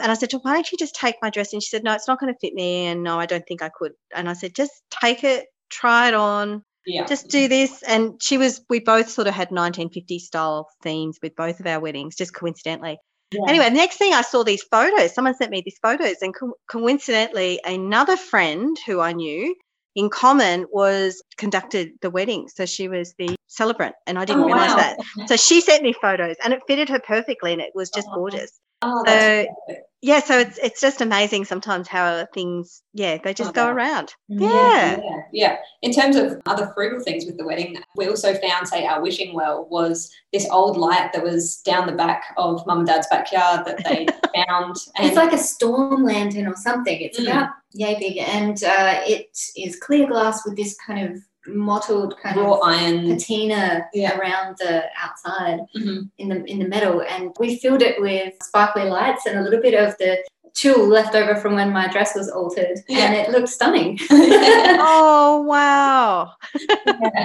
And 0.02 0.10
I 0.10 0.14
said, 0.14 0.32
her, 0.32 0.38
why 0.38 0.54
don't 0.54 0.70
you 0.72 0.78
just 0.78 0.94
take 0.96 1.16
my 1.22 1.30
dress? 1.30 1.52
And 1.52 1.62
she 1.62 1.68
said, 1.68 1.84
no, 1.84 1.92
it's 1.92 2.08
not 2.08 2.18
going 2.18 2.32
to 2.32 2.38
fit 2.40 2.54
me. 2.54 2.86
And 2.86 3.02
no, 3.02 3.18
I 3.18 3.26
don't 3.26 3.46
think 3.46 3.62
I 3.62 3.70
could. 3.70 3.92
And 4.14 4.28
I 4.28 4.32
said, 4.32 4.54
just 4.54 4.72
take 4.90 5.22
it, 5.24 5.46
try 5.70 6.08
it 6.08 6.14
on, 6.14 6.62
Yeah. 6.86 7.06
just 7.06 7.28
do 7.28 7.46
this. 7.48 7.82
And 7.82 8.20
she 8.20 8.36
was, 8.38 8.60
we 8.68 8.80
both 8.80 9.08
sort 9.08 9.28
of 9.28 9.34
had 9.34 9.50
1950 9.50 10.18
style 10.18 10.68
themes 10.82 11.18
with 11.22 11.36
both 11.36 11.60
of 11.60 11.66
our 11.66 11.80
weddings, 11.80 12.16
just 12.16 12.34
coincidentally. 12.34 12.98
Yeah. 13.32 13.40
Anyway, 13.48 13.64
the 13.68 13.76
next 13.76 13.96
thing 13.96 14.12
I 14.12 14.22
saw 14.22 14.42
these 14.44 14.62
photos, 14.64 15.14
someone 15.14 15.34
sent 15.34 15.50
me 15.50 15.62
these 15.64 15.78
photos, 15.82 16.16
and 16.22 16.34
co- 16.34 16.54
coincidentally, 16.70 17.60
another 17.64 18.16
friend 18.16 18.76
who 18.86 19.00
I 19.00 19.12
knew 19.12 19.54
in 19.96 20.10
common 20.10 20.66
was 20.72 21.22
conducted 21.36 21.92
the 22.02 22.10
wedding. 22.10 22.48
So 22.48 22.66
she 22.66 22.86
was 22.88 23.14
the 23.18 23.34
celebrant, 23.46 23.94
and 24.06 24.18
I 24.18 24.24
didn't 24.24 24.42
Oh, 24.42 24.46
realize 24.46 24.70
wow. 24.70 24.76
that. 24.76 24.98
So 25.28 25.36
she 25.36 25.60
sent 25.60 25.82
me 25.82 25.92
photos, 26.00 26.36
and 26.44 26.52
it 26.52 26.62
fitted 26.68 26.88
her 26.90 27.00
perfectly, 27.00 27.52
and 27.52 27.62
it 27.62 27.70
was 27.74 27.90
just 27.90 28.08
Oh. 28.10 28.16
gorgeous 28.16 28.52
Oh, 28.86 29.02
that's 29.04 29.48
So, 29.68 29.76
yeah 30.02 30.20
so 30.20 30.38
it's 30.38 30.58
it's 30.58 30.80
just 30.82 31.00
amazing 31.00 31.46
sometimes 31.46 31.88
how 31.88 32.26
things 32.34 32.82
yeah 32.92 33.16
they 33.24 33.32
just 33.32 33.50
Oh, 33.50 33.52
go 33.52 33.64
wow. 33.68 33.72
around 33.72 34.12
Yeah. 34.28 34.48
yeah 34.50 34.96
Yeah, 35.02 35.20
yeah. 35.32 35.56
In 35.80 35.92
terms 35.92 36.16
of 36.16 36.40
other 36.46 36.70
frugal 36.74 37.00
things 37.00 37.24
with 37.26 37.38
the 37.38 37.44
wedding, 37.46 37.76
we 37.96 38.08
also 38.08 38.34
found, 38.34 38.68
say, 38.68 38.84
our 38.86 39.00
wishing 39.02 39.34
well 39.34 39.66
was 39.70 40.10
this 40.32 40.46
old 40.50 40.76
light 40.76 41.12
that 41.14 41.22
was 41.22 41.56
down 41.64 41.86
the 41.86 41.92
back 41.92 42.22
of 42.36 42.66
mum 42.66 42.78
and 42.80 42.86
dad's 42.86 43.06
backyard 43.10 43.64
that 43.66 43.82
they 43.84 44.06
found. 44.46 44.76
And 44.96 45.06
It's 45.06 45.16
like 45.16 45.32
a 45.32 45.38
storm 45.38 46.04
lantern 46.04 46.46
or 46.46 46.56
something. 46.56 47.00
It's 47.00 47.18
Mm. 47.18 47.26
about 47.30 47.50
yay 47.72 47.98
big, 47.98 48.18
and 48.18 48.62
uh, 48.64 49.00
it 49.06 49.30
is 49.56 49.76
clear 49.80 50.06
glass 50.06 50.44
with 50.44 50.56
this 50.56 50.76
kind 50.86 51.00
of 51.08 51.22
mottled 51.46 52.16
kind 52.22 52.36
raw 52.36 52.54
of 52.54 52.60
iron. 52.64 53.08
patina 53.08 53.86
Yeah. 53.92 54.16
around 54.18 54.56
the 54.58 54.84
outside 55.02 55.60
Mhm. 55.76 56.10
in 56.18 56.28
the 56.28 56.44
in 56.44 56.58
the 56.58 56.68
metal, 56.68 57.02
and 57.02 57.30
we 57.38 57.58
filled 57.58 57.82
it 57.82 58.00
with 58.00 58.34
sparkly 58.42 58.84
lights 58.84 59.26
and 59.26 59.38
a 59.38 59.42
little 59.42 59.60
bit 59.60 59.74
of 59.74 59.96
the 59.98 60.18
tulle 60.54 60.86
left 60.86 61.14
over 61.16 61.34
from 61.34 61.54
when 61.56 61.72
my 61.72 61.88
dress 61.88 62.14
was 62.14 62.30
altered, 62.30 62.78
Yeah. 62.88 63.06
and 63.06 63.14
it 63.16 63.30
looked 63.30 63.48
stunning. 63.48 63.98
oh 64.10 65.42
wow 65.46 66.30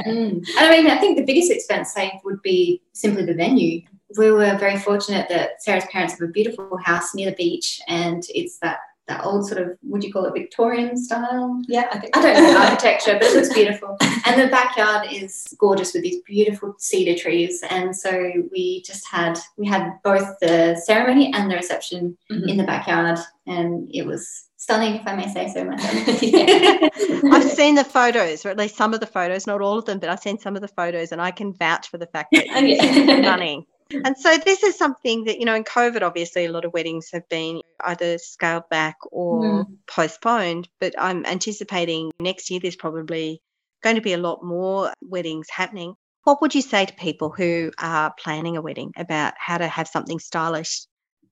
Mm. 0.08 0.44
And 0.58 0.60
I 0.60 0.70
mean, 0.72 0.88
I 0.90 0.98
think 0.98 1.18
the 1.18 1.26
biggest 1.26 1.52
expense 1.52 1.94
saved 1.94 2.16
would 2.24 2.42
be 2.42 2.82
simply 2.94 3.26
the 3.26 3.34
venue. 3.34 3.82
We 4.18 4.32
were 4.32 4.58
very 4.58 4.78
fortunate 4.78 5.28
that 5.30 5.62
Sarah's 5.62 5.86
parents 5.92 6.14
have 6.14 6.28
a 6.28 6.32
beautiful 6.32 6.78
house 6.84 7.14
near 7.14 7.30
the 7.30 7.36
beach, 7.36 7.80
and 7.88 8.24
it's 8.30 8.58
that 8.60 8.80
that 9.10 9.26
old 9.26 9.46
sort 9.48 9.62
of 9.62 9.78
would 9.84 10.04
you 10.04 10.14
call 10.14 10.26
it 10.26 10.34
Victorian 10.34 10.96
style? 10.96 11.62
Yeah, 11.68 11.88
I 11.92 12.00
think. 12.00 12.16
I 12.16 12.22
don't 12.22 12.42
know 12.44 12.60
architecture, 12.66 13.14
but 13.20 13.24
it 13.24 13.36
looks 13.36 13.54
beautiful. 13.54 13.98
And 14.26 14.40
the 14.42 14.48
backyard 14.48 15.08
is 15.12 15.54
gorgeous 15.60 15.94
with 15.94 16.04
these 16.04 16.22
beautiful 16.22 16.76
cedar 16.78 17.20
trees. 17.20 17.62
And 17.70 17.96
so 17.96 18.32
we 18.52 18.84
just 18.84 19.06
had 19.08 19.38
we 19.58 19.68
had 19.68 19.92
both 20.04 20.28
the 20.40 20.80
ceremony 20.86 21.34
and 21.34 21.52
the 21.52 21.56
reception 21.56 22.18
Mhm. 22.32 22.48
in 22.50 22.58
the 22.58 22.64
backyard, 22.64 23.20
and 23.48 23.90
it 23.94 24.06
was 24.06 24.46
stunning, 24.58 24.96
if 24.96 25.08
I 25.08 25.16
may 25.16 25.28
say 25.34 25.52
so 25.54 25.64
myself. 25.66 26.22
Yeah. 26.24 26.90
i've 27.34 27.44
seen 27.52 27.76
the 27.76 27.84
photos 27.84 28.46
or 28.46 28.50
at 28.50 28.58
least 28.58 28.76
some 28.76 28.94
of 28.94 29.00
the 29.00 29.06
photos 29.06 29.46
not 29.48 29.62
all 29.62 29.78
of 29.78 29.86
them 29.86 30.00
but 30.00 30.10
i've 30.10 30.20
seen 30.20 30.38
some 30.40 30.56
of 30.56 30.62
the 30.62 30.68
photos 30.70 31.12
and 31.12 31.22
i 31.22 31.32
can 31.32 31.54
vouch 31.54 31.90
for 31.90 31.98
the 31.98 32.06
fact 32.08 32.30
that 32.34 32.46
Oh, 32.52 32.60
yeah. 32.60 32.78
it's 32.82 33.24
stunning 33.24 33.66
and 33.92 34.18
so 34.18 34.38
this 34.38 34.64
is 34.64 34.78
something 34.78 35.24
that 35.26 35.40
you 35.40 35.46
know 35.46 35.56
in 35.56 35.64
covid 35.64 36.02
obviously 36.02 36.46
a 36.46 36.52
lot 36.52 36.66
of 36.66 36.74
weddings 36.74 37.10
have 37.12 37.28
been 37.30 37.62
either 37.82 38.18
scaled 38.18 38.68
back 38.70 38.96
or 39.12 39.42
mm. 39.42 39.66
postponed 39.88 40.68
but 40.80 40.94
i'm 41.00 41.26
anticipating 41.26 42.12
next 42.20 42.52
year 42.52 42.60
there's 42.60 42.76
probably 42.76 43.42
going 43.82 43.96
to 43.96 44.02
be 44.02 44.14
a 44.14 44.18
lot 44.18 44.44
more 44.44 44.94
weddings 45.02 45.50
happening. 45.50 45.96
What 46.24 46.42
would 46.42 46.54
you 46.54 46.62
say 46.62 46.86
to 46.86 46.94
people 46.94 47.30
who 47.30 47.72
are 47.80 48.14
planning 48.20 48.58
a 48.58 48.62
wedding 48.62 48.92
about 48.98 49.34
how 49.38 49.58
to 49.58 49.68
have 49.68 49.88
something 49.88 50.20
stylish 50.20 50.86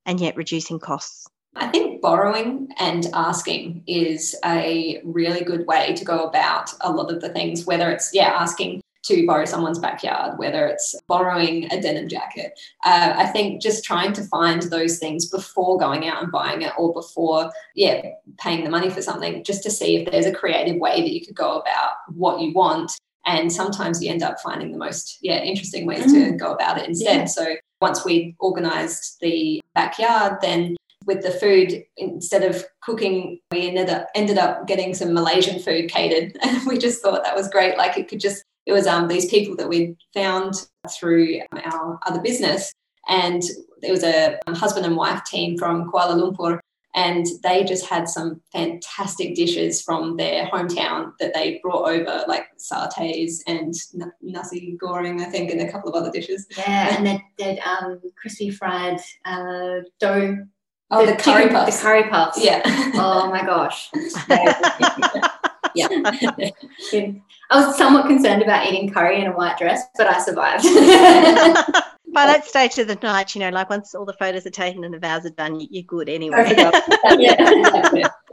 and 0.05 0.19
yet 0.19 0.35
reducing 0.35 0.79
costs? 0.79 1.27
I 1.55 1.67
think 1.67 2.01
borrowing 2.01 2.69
and 2.77 3.07
asking 3.13 3.83
is 3.87 4.35
a 4.45 5.01
really 5.03 5.43
good 5.43 5.65
way 5.65 5.93
to 5.95 6.05
go 6.05 6.25
about 6.25 6.71
a 6.81 6.91
lot 6.91 7.11
of 7.11 7.21
the 7.21 7.29
things, 7.29 7.65
whether 7.65 7.89
it's, 7.89 8.11
yeah, 8.13 8.27
asking 8.27 8.81
to 9.07 9.25
borrow 9.25 9.45
someone's 9.45 9.79
backyard, 9.79 10.37
whether 10.37 10.67
it's 10.67 10.95
borrowing 11.07 11.71
a 11.71 11.81
denim 11.81 12.07
jacket. 12.07 12.59
Uh, 12.85 13.13
I 13.15 13.27
think 13.27 13.61
just 13.61 13.83
trying 13.83 14.13
to 14.13 14.23
find 14.23 14.63
those 14.63 14.99
things 14.99 15.29
before 15.29 15.77
going 15.77 16.07
out 16.07 16.21
and 16.21 16.31
buying 16.31 16.61
it 16.61 16.73
or 16.77 16.93
before, 16.93 17.51
yeah, 17.75 18.01
paying 18.37 18.63
the 18.63 18.69
money 18.69 18.89
for 18.89 19.01
something, 19.01 19.43
just 19.43 19.63
to 19.63 19.71
see 19.71 19.97
if 19.97 20.11
there's 20.11 20.25
a 20.25 20.33
creative 20.33 20.77
way 20.77 21.01
that 21.01 21.11
you 21.11 21.25
could 21.25 21.35
go 21.35 21.59
about 21.59 21.91
what 22.09 22.41
you 22.41 22.53
want. 22.53 22.91
And 23.25 23.51
sometimes 23.51 24.01
you 24.01 24.09
end 24.09 24.23
up 24.23 24.39
finding 24.39 24.71
the 24.71 24.77
most, 24.77 25.17
yeah, 25.21 25.43
interesting 25.43 25.85
ways 25.85 26.11
to 26.13 26.31
go 26.31 26.53
about 26.53 26.77
it 26.77 26.87
instead. 26.87 27.17
Yeah. 27.17 27.25
So 27.25 27.55
once 27.81 28.05
we 28.05 28.35
organized 28.39 29.17
the 29.19 29.61
backyard, 29.75 30.37
then 30.41 30.77
with 31.05 31.23
the 31.23 31.31
food, 31.31 31.83
instead 31.95 32.43
of 32.43 32.63
cooking, 32.81 33.39
we 33.51 33.69
ended 33.69 33.89
up 33.89 34.07
ended 34.13 34.37
up 34.37 34.67
getting 34.67 34.93
some 34.93 35.13
Malaysian 35.13 35.59
food 35.59 35.89
catered, 35.89 36.37
and 36.41 36.67
we 36.67 36.77
just 36.77 37.01
thought 37.01 37.23
that 37.23 37.35
was 37.35 37.49
great. 37.49 37.77
Like 37.77 37.97
it 37.97 38.07
could 38.07 38.19
just 38.19 38.43
it 38.67 38.73
was 38.73 38.85
um 38.85 39.07
these 39.07 39.25
people 39.25 39.55
that 39.55 39.69
we'd 39.69 39.95
found 40.13 40.53
through 40.99 41.39
our 41.63 41.99
other 42.05 42.21
business, 42.21 42.71
and 43.07 43.41
it 43.81 43.91
was 43.91 44.03
a 44.03 44.37
husband 44.49 44.85
and 44.85 44.97
wife 44.97 45.23
team 45.23 45.57
from 45.57 45.89
Kuala 45.89 46.15
Lumpur, 46.15 46.59
and 46.93 47.25
they 47.43 47.63
just 47.63 47.87
had 47.87 48.09
some 48.09 48.41
fantastic 48.51 49.35
dishes 49.35 49.81
from 49.81 50.17
their 50.17 50.47
hometown 50.47 51.13
that 51.19 51.33
they 51.33 51.59
brought 51.63 51.89
over, 51.89 52.25
like 52.27 52.47
satays 52.57 53.41
and 53.47 53.73
nasi 54.21 54.77
goreng, 54.81 55.21
I 55.21 55.25
think, 55.25 55.49
and 55.49 55.61
a 55.61 55.71
couple 55.71 55.89
of 55.89 55.95
other 55.95 56.11
dishes. 56.11 56.45
Yeah, 56.57 56.97
and 56.97 57.07
that 57.07 57.21
that 57.39 57.59
um, 57.65 58.01
crispy 58.19 58.49
fried 58.49 58.99
uh, 59.23 59.79
dough. 59.99 60.45
Oh, 60.89 61.05
the, 61.05 61.15
curry 61.15 61.43
chicken- 61.43 61.55
puffs. 61.55 61.77
The 61.77 61.83
curry 61.83 62.03
puffs. 62.09 62.43
Yeah. 62.43 62.61
Oh 62.95 63.29
my 63.29 63.45
gosh. 63.45 63.89
yeah. 65.77 65.87
I 67.49 67.65
was 67.65 67.77
somewhat 67.77 68.07
concerned 68.07 68.41
about 68.41 68.67
eating 68.67 68.91
curry 68.91 69.21
in 69.21 69.27
a 69.27 69.31
white 69.31 69.57
dress, 69.57 69.83
but 69.97 70.07
I 70.07 70.19
survived. 70.19 70.63
by 72.13 72.25
that 72.25 72.45
stage 72.45 72.77
of 72.79 72.87
the 72.87 72.95
night 73.03 73.35
you 73.35 73.41
know 73.41 73.49
like 73.49 73.69
once 73.69 73.93
all 73.93 74.05
the 74.05 74.13
photos 74.13 74.45
are 74.45 74.49
taken 74.49 74.83
and 74.83 74.93
the 74.93 74.97
vows 74.97 75.25
are 75.25 75.29
done 75.31 75.59
you- 75.59 75.67
you're 75.69 75.83
good 75.83 76.07
anyway 76.09 76.51
yeah. 77.19 77.35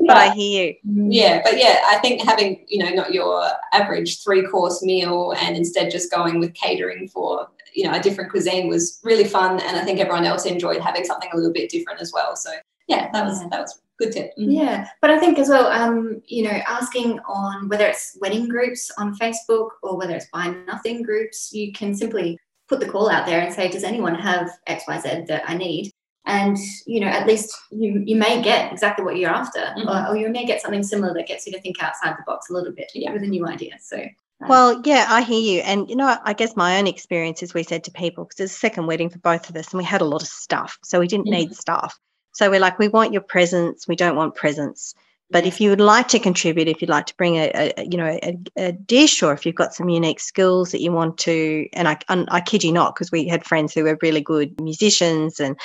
but 0.07 0.17
i 0.17 0.31
hear 0.33 0.69
you 0.69 0.75
mm. 0.87 1.09
Yeah, 1.13 1.43
but 1.45 1.59
yeah, 1.59 1.81
I 1.87 1.99
think 1.99 2.23
having, 2.23 2.65
you 2.69 2.83
know, 2.83 2.91
not 2.91 3.13
your 3.13 3.47
average 3.73 4.23
three 4.23 4.43
course 4.47 4.83
meal 4.83 5.33
and 5.39 5.57
instead 5.57 5.91
just 5.91 6.11
going 6.11 6.41
with 6.41 6.55
catering 6.55 7.09
for, 7.09 7.49
you 7.75 7.85
know, 7.85 7.93
a 7.93 8.01
different 8.01 8.31
cuisine 8.31 8.69
was 8.69 9.01
really 9.05 9.25
fun. 9.25 9.61
And 9.61 9.77
I 9.77 9.85
think 9.85 10.01
everyone 10.01 10.25
else 10.25 10.45
enjoyed 10.47 10.81
having 10.81 11.05
something 11.05 11.31
a 11.33 11.37
little 11.37 11.53
bit 11.53 11.71
different 11.71 12.01
as 12.01 12.13
well. 12.13 12.37
So 12.37 12.51
yeah, 12.89 13.11
that 13.13 13.25
was 13.25 13.41
Yeah. 13.43 13.49
that 13.51 13.61
was 13.61 13.73
a 13.77 13.79
good 13.99 14.13
tip. 14.13 14.33
Yeah, 14.37 14.89
but 15.01 15.11
I 15.11 15.19
think 15.19 15.39
as 15.39 15.49
well, 15.49 15.67
um, 15.67 16.21
you 16.27 16.45
know, 16.45 16.59
asking 16.69 17.21
on 17.21 17.69
whether 17.69 17.87
it's 17.87 18.17
wedding 18.21 18.49
groups 18.49 18.91
on 18.99 19.17
Facebook 19.17 19.69
or 19.83 19.97
whether 19.97 20.15
it's 20.15 20.27
buy 20.33 20.49
nothing 20.67 21.03
groups, 21.03 21.51
you 21.53 21.73
can 21.73 21.95
simply 21.95 22.39
put 22.69 22.81
the 22.81 22.89
call 22.89 23.11
out 23.11 23.27
there 23.27 23.41
and 23.41 23.53
say, 23.53 23.69
does 23.69 23.85
anyone 23.85 24.15
have 24.15 24.51
XYZ 24.69 25.27
that 25.27 25.49
I 25.49 25.57
need? 25.57 25.91
And 26.27 26.57
you 26.87 27.01
know, 27.01 27.09
at 27.09 27.27
least 27.27 27.55
you 27.71 28.03
you 28.07 28.17
may 28.17 28.41
get 28.43 28.73
exactly 28.73 29.05
what 29.05 29.17
you're 29.19 29.31
after, 29.31 29.61
Mhm. 29.77 29.87
or, 30.09 30.13
or 30.13 30.17
you 30.17 30.29
may 30.31 30.47
get 30.47 30.63
something 30.63 30.83
similar 30.83 31.13
that 31.15 31.27
gets 31.27 31.47
you 31.47 31.53
to 31.53 31.61
think 31.61 31.83
outside 31.83 32.15
the 32.17 32.23
box 32.27 32.49
a 32.49 32.55
little 32.55 32.73
bit 32.73 32.91
Yeah. 32.95 33.13
with 33.13 33.23
a 33.23 33.27
new 33.27 33.47
idea. 33.47 33.75
So 33.81 33.99
um, 34.41 34.49
Well, 34.49 34.81
yeah, 34.85 35.07
I 35.11 35.21
hear 35.21 35.39
you. 35.41 35.61
And, 35.61 35.89
you 35.89 35.95
know, 35.97 36.17
I 36.25 36.33
guess 36.33 36.57
my 36.57 36.79
own 36.79 36.87
experience 36.87 37.43
is 37.43 37.53
we 37.55 37.63
said 37.63 37.85
to 37.85 37.91
people, 37.93 38.25
because 38.25 38.41
it's 38.41 38.55
a 38.55 38.59
second 38.59 38.87
wedding 38.87 39.09
for 39.11 39.19
both 39.19 39.49
of 39.51 39.55
us, 39.57 39.71
and 39.73 39.79
we 39.79 39.85
had 39.85 40.01
a 40.01 40.05
lot 40.07 40.23
of 40.23 40.29
stuff. 40.29 40.77
So 40.83 40.99
we 40.99 41.07
didn't 41.07 41.27
Mhm. 41.27 41.31
need 41.31 41.55
stuff. 41.55 41.97
So 42.35 42.51
we're 42.51 42.61
like, 42.61 42.79
we 42.79 42.89
want 42.89 43.13
your 43.13 43.23
presence. 43.23 43.89
We 43.89 43.97
don't 43.97 44.17
want 44.17 44.35
presents. 44.35 44.95
But 45.31 45.47
if 45.47 45.61
you 45.61 45.71
would 45.71 45.81
like 45.81 46.09
to 46.09 46.19
contribute, 46.19 46.69
if 46.69 46.83
you'd 46.83 46.91
like 46.91 47.07
to 47.07 47.17
bring 47.17 47.37
a, 47.37 47.73
a 47.77 47.85
you 47.85 47.97
know 47.97 48.19
a, 48.23 48.39
a 48.57 48.73
dish, 48.73 49.23
or 49.23 49.33
if 49.33 49.47
you've 49.47 49.55
got 49.55 49.75
some 49.75 49.89
unique 49.89 50.21
skills 50.21 50.71
that 50.71 50.83
you 50.83 50.93
want 50.93 51.17
to, 51.19 51.67
and 51.73 51.89
I, 51.89 51.99
and 52.09 52.29
I 52.31 52.41
kid 52.41 52.63
you 52.63 52.73
not, 52.73 52.95
because 52.95 53.11
we 53.11 53.27
had 53.27 53.45
friends 53.45 53.73
who 53.73 53.85
were 53.85 53.99
really 54.03 54.21
good 54.21 54.61
musicians, 54.61 55.41
and 55.41 55.59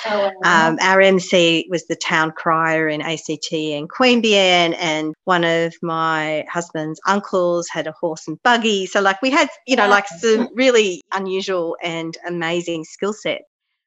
um, 0.44 0.78
our 0.80 1.00
MC 1.00 1.66
was 1.68 1.86
the 1.86 1.94
town 1.94 2.32
crier 2.32 2.88
in 2.88 3.02
ACT 3.02 3.52
in 3.52 3.86
Queanbeyan, 3.86 4.74
and 4.78 5.14
one 5.24 5.44
of 5.44 5.74
my 5.82 6.44
husband's 6.50 7.00
uncles 7.06 7.68
had 7.70 7.86
a 7.86 7.92
horse 7.92 8.26
and 8.26 8.42
buggy. 8.42 8.86
So, 8.86 9.00
like, 9.00 9.20
we 9.20 9.30
had, 9.30 9.50
you 9.66 9.76
know, 9.76 9.88
like 9.88 10.08
some 10.08 10.48
really 10.54 11.02
unusual 11.12 11.76
and 11.82 12.16
amazing 12.26 12.84
skill 12.84 13.12
set. 13.12 13.42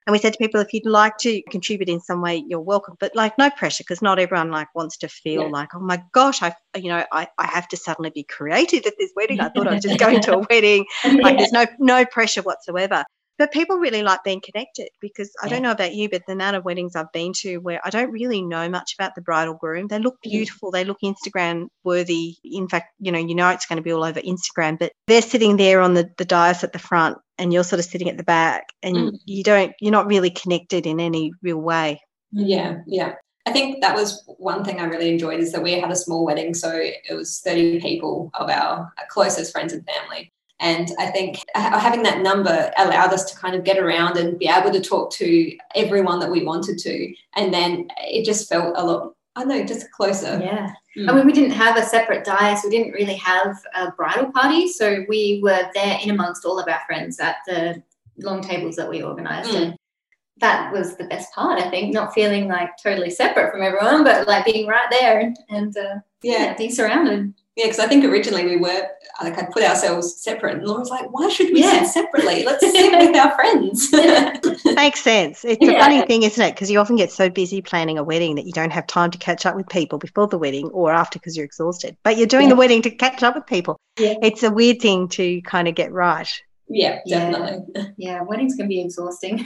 And 0.06 0.12
we 0.12 0.20
said 0.20 0.34
to 0.34 0.40
people, 0.40 0.60
if 0.60 0.74
you'd 0.74 0.86
like 0.86 1.18
to 1.20 1.42
contribute 1.50 1.90
in 1.90 2.02
some 2.02 2.22
way, 2.22 2.44
you're 2.48 2.60
welcome, 2.60 2.96
but 3.00 3.16
like 3.16 3.38
no 3.38 3.50
pressure, 3.50 3.84
because 3.84 4.02
not 4.02 4.20
everyone 4.20 4.52
like 4.52 4.68
wants 4.76 4.98
to 4.98 5.08
feel 5.08 5.44
Yeah. 5.44 5.48
like, 5.50 5.70
oh 5.76 5.80
my 5.80 6.04
gosh, 6.12 6.42
I, 6.42 6.54
you 6.76 6.90
know, 6.90 7.06
I, 7.12 7.28
I 7.38 7.48
have 7.48 7.68
to 7.70 7.78
suddenly 7.78 8.10
be 8.10 8.24
creative 8.24 8.86
at 8.86 8.94
this 9.00 9.12
wedding. 9.16 9.40
I 9.40 9.50
thought 9.50 9.68
I 9.68 9.74
was 9.74 9.82
just 9.82 10.00
going 10.00 10.22
to 10.22 10.36
a 10.36 10.40
wedding 10.50 10.86
like 11.04 11.38
there's 11.38 11.52
no 11.52 11.66
no 11.80 12.06
pressure 12.06 12.42
whatsoever 12.42 13.04
but 13.38 13.52
people 13.52 13.78
really 13.78 14.04
like 14.04 14.24
being 14.24 14.42
connected 14.42 14.88
because 15.02 15.32
i 15.44 15.48
don't 15.48 15.62
know 15.62 15.72
about 15.72 15.94
you 15.94 16.10
but 16.10 16.22
the 16.28 16.34
amount 16.34 16.56
of 16.56 16.64
weddings 16.66 16.96
i've 16.96 17.12
been 17.12 17.32
to 17.34 17.58
where 17.58 17.80
i 17.84 17.90
don't 17.90 18.12
really 18.12 18.42
know 18.42 18.70
much 18.70 18.94
about 18.98 19.16
the 19.16 19.22
bride 19.22 19.48
or 19.48 19.58
groom 19.58 19.88
they 19.88 20.00
look 20.00 20.16
Mm. 20.26 20.32
beautiful 20.32 20.72
they 20.72 20.84
look 20.86 20.98
instagram 21.04 21.68
worthy 21.84 22.36
in 22.44 22.68
fact 22.68 22.88
you 23.00 23.12
know 23.12 23.20
you 23.20 23.36
know 23.36 23.50
it's 23.50 23.66
going 23.66 23.78
to 23.78 23.84
be 23.84 23.92
all 23.92 24.04
over 24.04 24.22
instagram 24.22 24.78
but 24.80 24.92
they're 25.08 25.22
sitting 25.22 25.58
there 25.58 25.82
on 25.82 25.94
the, 25.94 26.10
the 26.18 26.26
dais 26.26 26.64
at 26.64 26.74
the 26.74 26.80
front 26.80 27.18
and 27.38 27.52
you're 27.52 27.64
sort 27.64 27.80
of 27.80 27.86
sitting 27.86 28.10
at 28.10 28.18
the 28.18 28.24
back 28.24 28.66
and 28.82 28.96
Mm. 28.96 29.18
you 29.26 29.44
don't 29.44 29.74
you're 29.82 29.92
not 29.92 30.08
really 30.08 30.30
connected 30.30 30.86
in 30.86 31.00
any 31.00 31.32
real 31.42 31.58
way 31.58 32.00
Yeah, 32.32 32.78
yeah. 32.88 33.14
I 33.46 33.52
think 33.52 33.82
that 33.82 33.94
was 33.94 34.24
one 34.38 34.64
thing 34.64 34.80
I 34.80 34.86
really 34.86 35.10
enjoyed 35.10 35.42
is 35.42 35.52
that 35.52 35.62
we 35.62 35.74
had 35.74 35.92
a 35.92 35.98
small 35.98 36.24
wedding. 36.26 36.54
So 36.54 36.72
it 36.74 37.14
was 37.14 37.42
30 37.42 37.82
people 37.82 38.32
of 38.36 38.50
our 38.50 38.90
closest 39.10 39.52
friends 39.52 39.74
and 39.74 39.86
family. 39.86 40.32
And 40.60 40.90
I 41.00 41.08
think 41.08 41.40
having 41.56 42.04
that 42.04 42.22
number 42.22 42.72
allowed 42.78 43.12
us 43.12 43.26
to 43.32 43.38
kind 43.38 43.56
of 43.56 43.64
get 43.64 43.78
around 43.78 44.18
and 44.18 44.40
be 44.40 44.48
able 44.48 44.72
to 44.72 44.80
talk 44.80 45.12
to 45.14 45.58
everyone 45.76 46.20
that 46.20 46.32
we 46.32 46.46
wanted 46.46 46.78
to. 46.80 47.14
And 47.36 47.54
then 47.54 47.88
it 47.98 48.24
just 48.24 48.48
felt 48.48 48.74
a 48.78 48.86
lot, 48.86 49.14
I 49.36 49.42
don't 49.42 49.50
know, 49.50 49.64
just 49.66 49.92
closer. 49.92 50.40
yeah. 50.42 50.72
Mm. 50.98 51.10
I 51.10 51.16
mean, 51.16 51.26
we 51.26 51.34
didn't 51.34 51.52
have 51.52 51.76
a 51.76 51.84
separate 51.84 52.24
dais. 52.24 52.62
We 52.64 52.70
didn't 52.70 52.94
really 52.94 53.16
have 53.16 53.58
a 53.76 53.92
bridal 53.92 54.32
party. 54.32 54.68
So 54.68 55.04
we 55.10 55.40
were 55.44 55.68
there 55.74 55.98
in 56.02 56.12
amongst 56.12 56.46
all 56.46 56.60
of 56.60 56.68
our 56.70 56.82
friends 56.86 57.20
at 57.20 57.38
the 57.48 57.82
long 58.18 58.42
tables 58.42 58.76
that 58.76 58.88
we 58.90 59.02
organized. 59.02 59.50
Mm. 59.52 59.62
And 59.62 59.76
that 60.38 60.72
was 60.72 60.96
the 60.98 61.06
best 61.06 61.34
part, 61.34 61.60
I 61.62 61.70
think, 61.70 61.94
not 61.94 62.14
feeling 62.14 62.48
like 62.48 62.70
totally 62.82 63.10
separate 63.10 63.52
from 63.52 63.64
everyone, 63.64 64.04
but 64.04 64.28
like 64.28 64.46
being 64.46 64.68
right 64.68 64.88
there 64.92 65.20
and, 65.20 65.38
and 65.50 65.76
uh, 65.78 65.96
Yeah. 66.22 66.44
yeah, 66.44 66.54
being 66.56 66.72
surrounded. 66.72 67.34
Yeah, 67.56 67.66
because 67.66 67.80
I 67.80 67.88
think 67.88 68.04
originally 68.04 68.46
we 68.46 68.58
were 68.58 68.88
like 69.22 69.38
I 69.38 69.46
put 69.46 69.64
ourselves 69.64 70.22
separate, 70.22 70.56
and 70.58 70.66
Laura 70.66 70.80
was 70.80 70.90
like, 70.90 71.06
"Why 71.12 71.30
should 71.30 71.54
we 71.54 71.62
Yeah. 71.62 71.84
sit 71.84 72.04
separately? 72.04 72.44
Let's 72.44 72.62
sit 72.62 72.92
with 72.92 73.16
our 73.16 73.32
friends." 73.36 73.92
makes 74.76 75.02
sense 75.02 75.46
it's 75.46 75.64
a 75.64 75.78
funny 75.80 76.02
thing 76.08 76.24
isn't 76.24 76.44
it 76.44 76.56
because 76.56 76.70
you 76.72 76.80
often 76.80 76.96
get 76.96 77.12
so 77.12 77.30
busy 77.30 77.62
planning 77.62 77.98
a 78.00 78.04
wedding 78.04 78.36
that 78.36 78.46
you 78.46 78.52
don't 78.52 78.72
have 78.72 78.88
time 78.88 79.12
to 79.12 79.18
catch 79.20 79.46
up 79.46 79.56
with 79.56 79.68
people 79.70 80.00
before 80.00 80.28
the 80.28 80.38
wedding 80.38 80.68
or 80.70 80.92
after 80.92 81.20
because 81.20 81.38
you're 81.38 81.46
exhausted 81.46 81.96
but 82.04 82.18
you're 82.18 82.26
doing 82.28 82.46
Yeah. 82.46 82.50
the 82.50 82.56
wedding 82.56 82.82
to 82.82 82.90
catch 82.90 83.22
up 83.22 83.36
with 83.36 83.46
people 83.46 83.78
Yeah. 84.00 84.16
it's 84.24 84.42
a 84.42 84.50
weird 84.50 84.82
thing 84.82 85.08
to 85.10 85.42
kind 85.44 85.68
of 85.68 85.76
get 85.76 85.92
right 85.92 86.28
yeah, 86.74 87.00
Yeah. 87.06 87.32
definitely. 87.32 87.94
Yeah, 87.98 88.22
weddings 88.24 88.56
can 88.56 88.68
be 88.68 88.82
exhausting. 88.82 89.38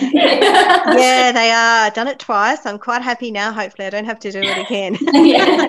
yeah, 0.00 1.32
they 1.32 1.50
are. 1.50 1.90
Done 1.90 2.08
it 2.08 2.18
twice. 2.18 2.64
I'm 2.66 2.78
quite 2.78 3.02
happy 3.02 3.30
now. 3.30 3.52
Hopefully, 3.52 3.86
I 3.86 3.90
don't 3.90 4.04
have 4.04 4.18
to 4.20 4.32
do 4.32 4.40
it 4.42 4.58
again. 4.58 4.96
yeah. 5.12 5.66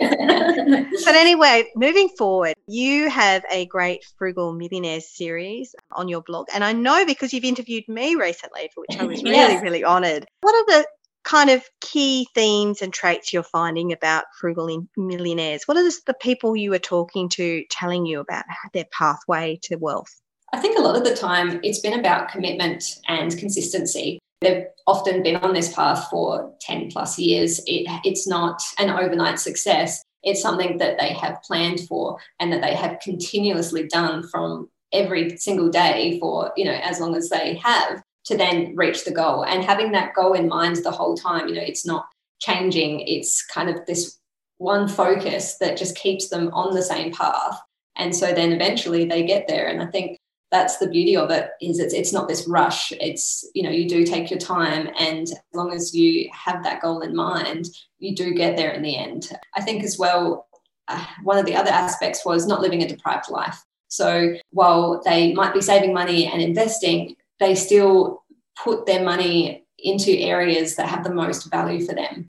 but 1.06 1.16
anyway, 1.16 1.66
moving 1.76 2.10
forward, 2.18 2.54
you 2.68 3.10
have 3.10 3.44
a 3.52 3.66
great 3.68 4.04
Frugal 4.18 4.54
Millionaires 4.54 5.08
series 5.10 5.76
on 5.92 6.08
your 6.08 6.22
blog. 6.22 6.48
And 6.54 6.64
I 6.64 6.74
know 6.74 7.06
because 7.06 7.34
you've 7.34 7.44
interviewed 7.44 7.88
me 7.88 8.16
recently, 8.16 8.70
for 8.74 8.82
which 8.82 8.98
I 9.00 9.06
was 9.06 9.24
really, 9.24 9.36
Yes. 9.36 9.62
really 9.64 9.84
honored. 9.84 10.26
What 10.42 10.56
are 10.56 10.66
the 10.82 10.88
kind 11.24 11.50
of 11.52 11.64
key 11.82 12.28
themes 12.34 12.82
and 12.82 12.92
traits 12.92 13.32
you're 13.32 13.44
finding 13.44 13.92
about 13.94 14.26
frugal 14.40 14.86
millionaires? 14.98 15.64
What 15.66 15.78
are 15.78 15.84
the, 15.84 15.96
the 16.08 16.14
people 16.16 16.56
you 16.56 16.74
are 16.74 16.80
talking 16.80 17.30
to 17.30 17.64
telling 17.70 18.06
you 18.06 18.20
about 18.22 18.46
their 18.74 18.86
pathway 18.92 19.60
to 19.64 19.76
wealth? 19.76 20.10
I 20.54 20.60
think 20.60 20.78
a 20.78 20.82
lot 20.82 20.98
of 20.98 21.04
the 21.04 21.16
time 21.16 21.60
it's 21.64 21.80
been 21.80 22.00
about 22.00 22.30
commitment 22.30 22.84
and 23.08 23.38
consistency. 23.38 24.20
They've 24.42 24.66
often 24.88 25.24
been 25.24 25.38
on 25.38 25.54
this 25.54 25.74
path 25.74 26.10
for 26.10 26.54
10 26.62 26.92
plus 26.92 27.18
years. 27.18 27.60
It, 27.68 27.88
it's 28.04 28.28
not 28.28 28.62
an 28.80 28.90
overnight 28.90 29.40
success. 29.40 30.02
It's 30.24 30.42
something 30.42 30.78
that 30.80 31.00
they 31.00 31.14
have 31.14 31.42
planned 31.44 31.82
for 31.88 32.18
and 32.40 32.52
that 32.52 32.62
they 32.62 32.76
have 32.76 33.00
continuously 33.02 33.88
done 33.88 34.28
from 34.28 34.70
every 34.92 35.38
single 35.38 35.70
day 35.70 36.20
for, 36.20 36.52
you 36.58 36.66
know, 36.66 36.80
as 36.84 37.00
long 37.00 37.16
as 37.16 37.30
they 37.30 37.56
have 37.64 38.02
to 38.26 38.38
then 38.38 38.76
reach 38.76 39.06
the 39.06 39.12
goal. 39.12 39.46
And 39.46 39.64
having 39.64 39.92
that 39.94 40.14
goal 40.14 40.34
in 40.34 40.48
mind 40.48 40.78
the 40.78 40.92
whole 40.92 41.16
time, 41.16 41.48
you 41.48 41.56
know, 41.56 41.62
it's 41.62 41.86
not 41.86 42.06
changing. 42.40 43.02
It's 43.02 43.46
kind 43.46 43.70
of 43.70 43.86
this 43.86 44.20
one 44.58 44.88
focus 44.88 45.58
that 45.60 45.78
just 45.78 45.96
keeps 45.96 46.30
them 46.30 46.50
on 46.54 46.74
the 46.74 46.84
same 46.84 47.14
path. 47.14 47.60
And 47.96 48.16
so 48.16 48.34
then 48.34 48.52
eventually 48.52 49.06
they 49.06 49.24
get 49.24 49.48
there. 49.48 49.68
And 49.68 49.82
I 49.82 49.88
think 49.88 50.18
that's 50.52 50.78
the 50.78 50.88
beauty 50.88 51.16
of 51.16 51.32
it 51.32 51.52
is 51.62 51.80
it's, 51.80 51.94
it's 51.94 52.14
not 52.14 52.28
this 52.28 52.48
rush. 52.48 52.92
It's 53.00 53.50
you 53.56 53.64
know 53.64 53.70
you 53.70 53.88
do 53.88 54.04
take 54.04 54.30
your 54.30 54.40
time 54.40 54.90
and 55.00 55.28
as 55.28 55.40
long 55.54 55.72
as 55.72 55.96
you 55.96 56.30
have 56.34 56.64
that 56.64 56.82
goal 56.82 57.02
in 57.02 57.16
mind 57.16 57.70
you 58.00 58.16
do 58.16 58.34
get 58.34 58.58
there 58.58 58.72
in 58.72 58.82
the 58.82 58.98
end. 58.98 59.32
I 59.56 59.62
think 59.62 59.84
as 59.84 59.98
well 59.98 60.48
uh, 60.88 61.06
one 61.24 61.38
of 61.38 61.46
the 61.46 61.56
other 61.56 61.72
aspects 61.72 62.26
was 62.26 62.46
not 62.46 62.62
living 62.62 62.84
a 62.84 62.88
deprived 62.88 63.30
life. 63.30 63.64
So 63.88 64.36
while 64.52 65.02
they 65.04 65.34
might 65.34 65.54
be 65.54 65.62
saving 65.62 65.94
money 65.94 66.28
and 66.28 66.42
investing 66.42 67.16
they 67.40 67.56
still 67.56 68.24
put 68.62 68.86
their 68.86 69.04
money 69.04 69.66
into 69.80 70.12
areas 70.12 70.76
that 70.76 70.88
have 70.88 71.04
the 71.04 71.14
most 71.14 71.50
value 71.50 71.84
for 71.86 71.96
them 71.96 72.28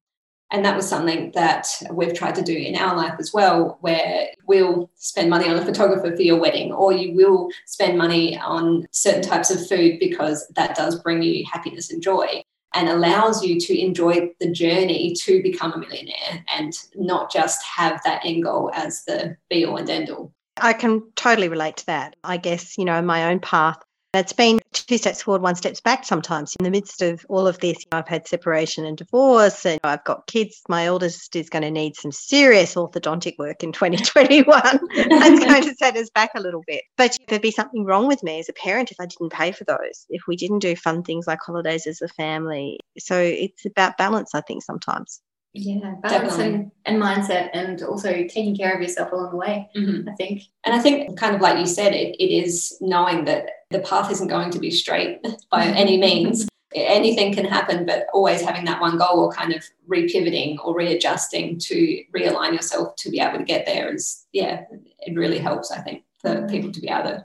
and 0.53 0.63
that 0.63 0.75
was 0.75 0.87
something 0.87 1.31
that 1.31 1.67
we've 1.91 2.13
tried 2.13 2.35
to 2.35 2.43
do 2.43 2.55
in 2.55 2.75
our 2.75 2.95
life 2.95 3.15
as 3.19 3.33
well, 3.33 3.79
where 3.81 4.27
we'll 4.45 4.89
spend 4.95 5.29
money 5.29 5.49
on 5.49 5.57
a 5.57 5.65
photographer 5.65 6.15
for 6.15 6.21
your 6.21 6.39
wedding, 6.39 6.71
or 6.71 6.93
you 6.93 7.15
will 7.15 7.49
spend 7.65 7.97
money 7.97 8.37
on 8.37 8.85
certain 8.91 9.23
types 9.23 9.49
of 9.49 9.67
food 9.67 9.99
because 9.99 10.47
that 10.55 10.75
does 10.75 11.01
bring 11.01 11.23
you 11.23 11.43
happiness 11.51 11.91
and 11.91 12.03
joy 12.03 12.43
and 12.75 12.87
allows 12.87 13.43
you 13.43 13.59
to 13.59 13.79
enjoy 13.79 14.29
the 14.39 14.51
journey 14.51 15.15
to 15.21 15.41
become 15.41 15.73
a 15.73 15.77
millionaire 15.77 16.45
and 16.55 16.77
not 16.95 17.31
just 17.31 17.63
have 17.63 17.99
that 18.03 18.21
end 18.23 18.43
goal 18.43 18.69
as 18.75 19.03
the 19.05 19.35
be 19.49 19.65
all 19.65 19.77
and 19.77 19.89
end 19.89 20.11
all. 20.11 20.31
I 20.57 20.73
can 20.73 21.01
totally 21.15 21.49
relate 21.49 21.77
to 21.77 21.85
that. 21.87 22.15
I 22.23 22.37
guess, 22.37 22.77
you 22.77 22.85
know, 22.85 23.01
my 23.01 23.31
own 23.31 23.39
path, 23.39 23.83
it's 24.13 24.33
been 24.33 24.59
two 24.71 24.97
steps 24.97 25.23
forward, 25.23 25.41
one 25.41 25.55
steps 25.55 25.81
back 25.81 26.05
sometimes. 26.05 26.55
In 26.59 26.63
the 26.63 26.71
midst 26.71 27.01
of 27.01 27.25
all 27.29 27.47
of 27.47 27.59
this, 27.59 27.77
I've 27.91 28.07
had 28.07 28.27
separation 28.27 28.85
and 28.85 28.97
divorce, 28.97 29.65
and 29.65 29.79
I've 29.83 30.03
got 30.03 30.27
kids. 30.27 30.61
My 30.69 30.85
eldest 30.85 31.35
is 31.35 31.49
going 31.49 31.63
to 31.63 31.71
need 31.71 31.95
some 31.95 32.11
serious 32.11 32.75
orthodontic 32.75 33.37
work 33.37 33.63
in 33.63 33.71
2021. 33.71 34.45
That's 35.09 35.45
going 35.45 35.63
to 35.63 35.75
set 35.75 35.97
us 35.97 36.09
back 36.09 36.31
a 36.35 36.41
little 36.41 36.63
bit. 36.67 36.83
But 36.97 37.17
there'd 37.27 37.41
be 37.41 37.51
something 37.51 37.85
wrong 37.85 38.07
with 38.07 38.23
me 38.23 38.39
as 38.39 38.49
a 38.49 38.53
parent 38.53 38.91
if 38.91 38.99
I 38.99 39.05
didn't 39.05 39.31
pay 39.31 39.51
for 39.51 39.63
those, 39.63 40.05
if 40.09 40.23
we 40.27 40.35
didn't 40.35 40.59
do 40.59 40.75
fun 40.75 41.03
things 41.03 41.27
like 41.27 41.39
holidays 41.45 41.87
as 41.87 42.01
a 42.01 42.07
family. 42.07 42.79
So 42.99 43.19
it's 43.19 43.65
about 43.65 43.97
balance, 43.97 44.35
I 44.35 44.41
think, 44.41 44.63
sometimes. 44.63 45.21
Yeah, 45.53 45.95
balance 46.01 46.39
and, 46.39 46.71
and 46.85 47.01
mindset, 47.01 47.51
and 47.53 47.81
also 47.83 48.09
taking 48.11 48.55
care 48.55 48.73
of 48.73 48.81
yourself 48.81 49.11
along 49.11 49.31
the 49.31 49.37
way. 49.37 49.69
Mhm. 49.75 50.09
I 50.09 50.15
think. 50.15 50.43
And 50.63 50.73
I 50.73 50.79
think, 50.79 51.15
kind 51.17 51.35
of 51.35 51.41
like 51.41 51.59
you 51.59 51.67
said, 51.67 51.93
it, 51.93 52.15
it 52.19 52.33
is 52.33 52.75
knowing 52.81 53.25
that 53.25 53.45
the 53.69 53.79
path 53.79 54.11
isn't 54.11 54.29
going 54.29 54.49
to 54.49 54.59
be 54.59 54.71
straight 54.71 55.19
by 55.51 55.65
any 55.83 55.97
means. 55.97 56.47
Anything 56.75 57.35
can 57.35 57.45
happen, 57.45 57.85
but 57.85 58.07
always 58.13 58.41
having 58.41 58.65
that 58.65 58.81
one 58.81 58.97
goal 58.97 59.19
or 59.19 59.31
kind 59.31 59.53
of 59.53 59.63
repivoting 59.87 60.57
or 60.65 60.75
readjusting 60.75 61.59
to 61.59 62.03
realign 62.15 62.53
yourself 62.53 62.95
to 62.95 63.11
be 63.11 63.19
able 63.19 63.37
to 63.37 63.43
get 63.43 63.67
there 63.67 63.93
is, 63.93 64.25
yeah, 64.31 64.63
it 65.01 65.15
really 65.15 65.37
helps, 65.37 65.69
I 65.69 65.81
think, 65.81 66.03
for 66.17 66.47
people 66.47 66.71
to 66.71 66.81
be 66.81 66.89
able 66.89 67.03
to 67.03 67.23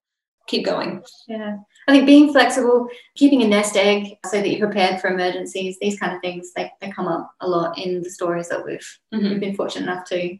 keep 0.48 0.64
going. 0.64 1.02
Yeah, 1.28 1.56
I 1.86 1.92
think 1.92 2.06
being 2.06 2.32
flexible, 2.32 2.88
keeping 3.14 3.42
a 3.42 3.46
nest 3.46 3.76
egg 3.76 4.16
so 4.26 4.40
that 4.40 4.48
you're 4.48 4.66
prepared 4.66 5.00
for 5.00 5.08
emergencies, 5.08 5.76
these 5.80 5.98
kind 5.98 6.14
of 6.14 6.20
things, 6.20 6.52
they, 6.56 6.70
they 6.80 6.90
come 6.90 7.06
up 7.06 7.30
a 7.40 7.48
lot 7.48 7.78
in 7.78 8.02
the 8.02 8.10
stories 8.10 8.48
that 8.48 8.64
we've 8.64 8.98
Mhm. 9.14 9.30
we've 9.30 9.40
been 9.40 9.54
fortunate 9.54 9.84
enough 9.90 10.04
to 10.06 10.36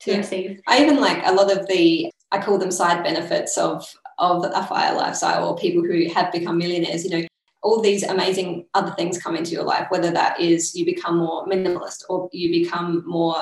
to 0.00 0.10
Yeah. 0.10 0.16
receive. 0.18 0.60
I 0.66 0.82
even 0.82 1.00
like 1.00 1.22
a 1.24 1.32
lot 1.32 1.50
of 1.56 1.66
the, 1.68 2.10
I 2.32 2.38
call 2.42 2.58
them 2.58 2.72
side 2.72 3.02
benefits 3.04 3.56
of 3.56 3.88
of 4.18 4.44
a 4.44 4.62
fire 4.66 4.94
lifestyle 4.94 5.48
or 5.48 5.56
people 5.56 5.82
who 5.82 6.08
have 6.12 6.30
become 6.32 6.58
millionaires, 6.58 7.04
you 7.04 7.10
know, 7.10 7.26
all 7.62 7.80
these 7.80 8.02
amazing 8.02 8.66
other 8.74 8.90
things 8.92 9.22
come 9.22 9.36
into 9.36 9.52
your 9.52 9.62
life, 9.64 9.86
whether 9.90 10.10
that 10.10 10.38
is 10.40 10.74
you 10.74 10.84
become 10.84 11.16
more 11.18 11.46
minimalist 11.46 12.02
or 12.10 12.28
you 12.32 12.50
become 12.50 13.02
more 13.06 13.36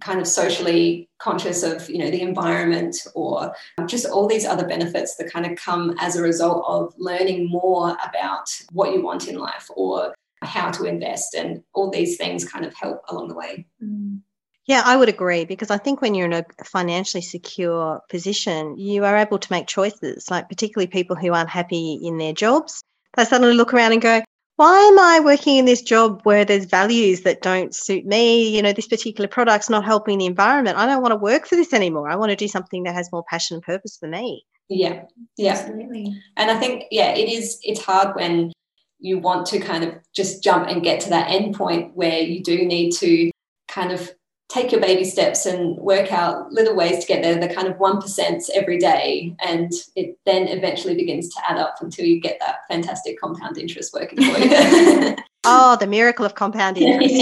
kind 0.00 0.20
of 0.20 0.26
socially 0.26 1.08
conscious 1.18 1.62
of 1.62 1.88
you 1.88 1.98
know 1.98 2.10
the 2.10 2.20
environment 2.20 2.96
or 3.14 3.54
just 3.86 4.06
all 4.06 4.26
these 4.26 4.44
other 4.44 4.66
benefits 4.66 5.16
that 5.16 5.32
kind 5.32 5.46
of 5.46 5.56
come 5.56 5.94
as 5.98 6.16
a 6.16 6.22
result 6.22 6.64
of 6.66 6.92
learning 6.98 7.48
more 7.48 7.96
about 8.06 8.50
what 8.72 8.92
you 8.92 9.02
want 9.02 9.26
in 9.28 9.36
life 9.38 9.70
or 9.74 10.14
how 10.42 10.70
to 10.70 10.84
invest 10.84 11.34
and 11.34 11.62
all 11.74 11.90
these 11.90 12.16
things 12.16 12.44
kind 12.44 12.64
of 12.64 12.74
help 12.74 13.00
along 13.08 13.28
the 13.28 13.34
way 13.34 13.66
mm. 13.82 14.20
yeah 14.66 14.82
i 14.84 14.94
would 14.94 15.08
agree 15.08 15.46
because 15.46 15.70
i 15.70 15.78
think 15.78 16.02
when 16.02 16.14
you're 16.14 16.26
in 16.26 16.32
a 16.34 16.44
financially 16.62 17.22
secure 17.22 18.00
position 18.10 18.76
you 18.76 19.02
are 19.02 19.16
able 19.16 19.38
to 19.38 19.50
make 19.50 19.66
choices 19.66 20.30
like 20.30 20.48
particularly 20.48 20.86
people 20.86 21.16
who 21.16 21.32
aren't 21.32 21.48
happy 21.48 21.98
in 22.02 22.18
their 22.18 22.34
jobs 22.34 22.82
they 23.16 23.24
suddenly 23.24 23.54
look 23.54 23.72
around 23.72 23.92
and 23.92 24.02
go 24.02 24.22
why 24.56 24.80
am 24.80 24.98
I 24.98 25.20
working 25.22 25.56
in 25.56 25.66
this 25.66 25.82
job 25.82 26.20
where 26.24 26.44
there's 26.44 26.64
values 26.64 27.22
that 27.22 27.42
don't 27.42 27.74
suit 27.74 28.06
me? 28.06 28.48
You 28.48 28.62
know, 28.62 28.72
this 28.72 28.88
particular 28.88 29.28
product's 29.28 29.70
not 29.70 29.84
helping 29.84 30.18
the 30.18 30.26
environment. 30.26 30.78
I 30.78 30.86
don't 30.86 31.02
want 31.02 31.12
to 31.12 31.16
work 31.16 31.46
for 31.46 31.56
this 31.56 31.74
anymore. 31.74 32.08
I 32.08 32.16
want 32.16 32.30
to 32.30 32.36
do 32.36 32.48
something 32.48 32.82
that 32.84 32.94
has 32.94 33.12
more 33.12 33.24
passion 33.28 33.56
and 33.56 33.62
purpose 33.62 33.96
for 33.98 34.08
me. 34.08 34.44
Yeah, 34.68 35.02
yeah, 35.36 35.52
absolutely. 35.52 36.20
And 36.36 36.50
I 36.50 36.58
think, 36.58 36.84
yeah, 36.90 37.10
it 37.14 37.28
is. 37.28 37.58
It's 37.62 37.80
hard 37.80 38.16
when 38.16 38.52
you 38.98 39.18
want 39.18 39.46
to 39.46 39.60
kind 39.60 39.84
of 39.84 39.94
just 40.14 40.42
jump 40.42 40.68
and 40.68 40.82
get 40.82 41.00
to 41.00 41.10
that 41.10 41.30
end 41.30 41.54
point 41.54 41.94
where 41.94 42.20
you 42.20 42.42
do 42.42 42.64
need 42.64 42.92
to 42.92 43.30
kind 43.68 43.92
of 43.92 44.10
take 44.48 44.70
your 44.70 44.80
baby 44.80 45.04
steps 45.04 45.46
and 45.46 45.76
work 45.76 46.12
out 46.12 46.52
little 46.52 46.76
ways 46.76 47.00
to 47.00 47.06
get 47.06 47.22
there, 47.22 47.38
the 47.38 47.52
kind 47.52 47.66
of 47.66 47.76
1% 47.76 48.50
every 48.54 48.78
day. 48.78 49.34
And 49.40 49.72
it 49.96 50.18
then 50.24 50.48
eventually 50.48 50.94
begins 50.94 51.28
to 51.34 51.50
add 51.50 51.58
up 51.58 51.76
until 51.80 52.04
you 52.04 52.20
get 52.20 52.38
that 52.40 52.60
fantastic 52.68 53.20
compound 53.20 53.58
interest 53.58 53.92
working 53.92 54.18
for 54.18 54.38
you. 54.38 55.16
oh, 55.44 55.76
the 55.80 55.86
miracle 55.86 56.24
of 56.24 56.34
compound 56.34 56.78
interest. 56.78 57.14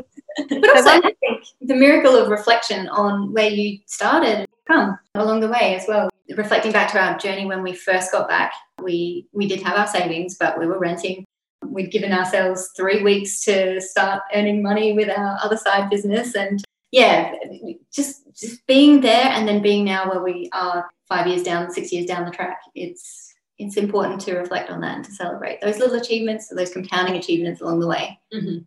Yeah. 0.38 0.50
but 0.50 0.76
also, 0.76 0.90
I 0.90 1.00
think 1.00 1.44
the 1.62 1.74
miracle 1.74 2.14
of 2.14 2.28
reflection 2.28 2.88
on 2.88 3.32
where 3.32 3.48
you 3.48 3.78
started 3.86 4.46
come 4.66 4.98
along 5.14 5.40
the 5.40 5.48
way 5.48 5.74
as 5.74 5.86
well. 5.88 6.10
Reflecting 6.36 6.72
back 6.72 6.92
to 6.92 7.00
our 7.00 7.16
journey 7.16 7.46
when 7.46 7.62
we 7.62 7.72
first 7.72 8.12
got 8.12 8.28
back, 8.28 8.52
we, 8.82 9.26
we 9.32 9.48
did 9.48 9.62
have 9.62 9.78
our 9.78 9.86
savings, 9.86 10.36
but 10.38 10.58
we 10.58 10.66
were 10.66 10.78
renting 10.78 11.24
we'd 11.72 11.90
given 11.90 12.12
ourselves 12.12 12.70
three 12.76 13.02
weeks 13.02 13.44
to 13.44 13.80
start 13.80 14.22
earning 14.34 14.62
money 14.62 14.92
with 14.92 15.08
our 15.08 15.38
other 15.42 15.56
side 15.56 15.90
business. 15.90 16.34
And 16.34 16.62
yeah 16.92 17.34
just 17.92 18.22
just 18.34 18.66
being 18.66 19.00
there 19.00 19.26
and 19.26 19.46
then 19.46 19.62
being 19.62 19.84
now 19.84 20.08
where 20.08 20.22
we 20.22 20.48
are 20.52 20.88
five 21.08 21.26
years 21.26 21.42
down 21.42 21.70
six 21.70 21.92
years 21.92 22.06
down 22.06 22.24
the 22.24 22.30
track 22.30 22.58
it's 22.74 23.34
it's 23.58 23.76
important 23.76 24.20
to 24.20 24.36
reflect 24.36 24.70
on 24.70 24.80
that 24.80 24.96
and 24.96 25.04
to 25.04 25.12
celebrate 25.12 25.60
those 25.60 25.78
little 25.78 25.96
achievements 25.96 26.48
those 26.48 26.70
compounding 26.70 27.16
achievements 27.16 27.60
along 27.60 27.80
the 27.80 27.86
way. 27.86 28.18
Mm-hmm. 28.32 28.58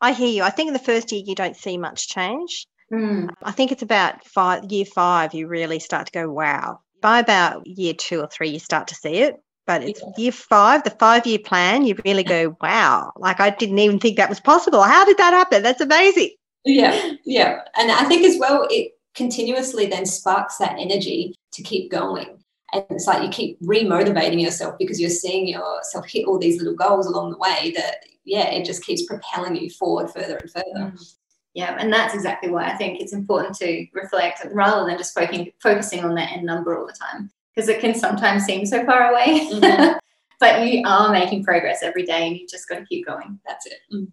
i 0.00 0.12
hear 0.12 0.28
you. 0.28 0.42
I 0.42 0.50
think 0.50 0.68
in 0.68 0.72
the 0.72 0.78
first 0.78 1.12
year 1.12 1.22
you 1.24 1.34
don't 1.34 1.56
see 1.56 1.76
much 1.78 2.08
change. 2.08 2.66
Mm. 2.92 3.30
i 3.42 3.50
think 3.50 3.72
it's 3.72 3.82
about 3.82 4.24
five 4.26 4.70
year 4.70 4.84
five 4.84 5.34
you 5.34 5.46
really 5.46 5.78
start 5.78 6.06
to 6.06 6.12
go 6.12 6.30
wow. 6.30 6.80
By 7.00 7.18
about 7.18 7.66
year 7.66 7.92
two 7.92 8.20
or 8.20 8.28
three 8.28 8.50
you 8.50 8.58
start 8.58 8.88
to 8.88 8.94
see 8.94 9.16
it 9.16 9.36
but 9.66 9.82
it's 9.82 10.02
year 10.16 10.32
five, 10.32 10.84
the 10.84 10.90
five 10.90 11.26
year 11.26 11.38
plan, 11.38 11.86
you 11.86 11.96
really 12.04 12.22
go, 12.22 12.56
wow, 12.60 13.12
like 13.16 13.40
I 13.40 13.50
didn't 13.50 13.78
even 13.78 13.98
think 13.98 14.16
that 14.16 14.28
was 14.28 14.40
possible. 14.40 14.82
How 14.82 15.04
did 15.04 15.18
that 15.18 15.32
happen? 15.32 15.62
That's 15.62 15.80
amazing. 15.80 16.30
Yeah, 16.64 17.12
yeah. 17.24 17.60
And 17.76 17.90
I 17.90 18.04
think 18.04 18.24
as 18.24 18.38
well, 18.38 18.66
it 18.70 18.92
continuously 19.14 19.86
then 19.86 20.06
sparks 20.06 20.58
that 20.58 20.76
energy 20.78 21.34
to 21.52 21.62
keep 21.62 21.90
going. 21.90 22.38
And 22.72 22.84
it's 22.90 23.06
like 23.06 23.22
you 23.22 23.28
keep 23.28 23.60
remotivating 23.62 24.40
yourself 24.40 24.76
because 24.78 25.00
you're 25.00 25.10
seeing 25.10 25.46
yourself 25.46 26.06
hit 26.08 26.26
all 26.26 26.38
these 26.38 26.58
little 26.58 26.74
goals 26.74 27.06
along 27.06 27.30
the 27.30 27.38
way 27.38 27.72
that, 27.76 28.04
yeah, 28.24 28.50
it 28.50 28.64
just 28.64 28.84
keeps 28.84 29.06
propelling 29.06 29.56
you 29.56 29.70
forward 29.70 30.10
further 30.10 30.36
and 30.36 30.50
further. 30.50 30.92
Mm. 30.92 31.14
Yeah, 31.54 31.76
and 31.78 31.92
that's 31.92 32.14
exactly 32.14 32.50
why 32.50 32.64
I 32.64 32.76
think 32.76 33.00
it's 33.00 33.12
important 33.12 33.54
to 33.58 33.86
reflect 33.92 34.44
rather 34.52 34.84
than 34.86 34.98
just 34.98 35.14
focusing, 35.14 35.52
focusing 35.62 36.02
on 36.02 36.16
that 36.16 36.32
end 36.32 36.44
number 36.44 36.76
all 36.76 36.86
the 36.86 36.92
time 36.92 37.30
because 37.54 37.68
it 37.68 37.80
can 37.80 37.94
sometimes 37.94 38.44
seem 38.44 38.66
so 38.66 38.84
far 38.84 39.10
away. 39.10 39.48
Mm-hmm. 39.50 39.92
but 40.40 40.66
you 40.66 40.82
are 40.86 41.10
making 41.10 41.44
progress 41.44 41.82
every 41.82 42.04
day 42.04 42.26
and 42.26 42.36
you 42.36 42.46
just 42.46 42.68
got 42.68 42.78
to 42.78 42.84
keep 42.86 43.06
going. 43.06 43.38
That's 43.46 43.66
it. 43.66 43.78
Mm. 43.92 44.08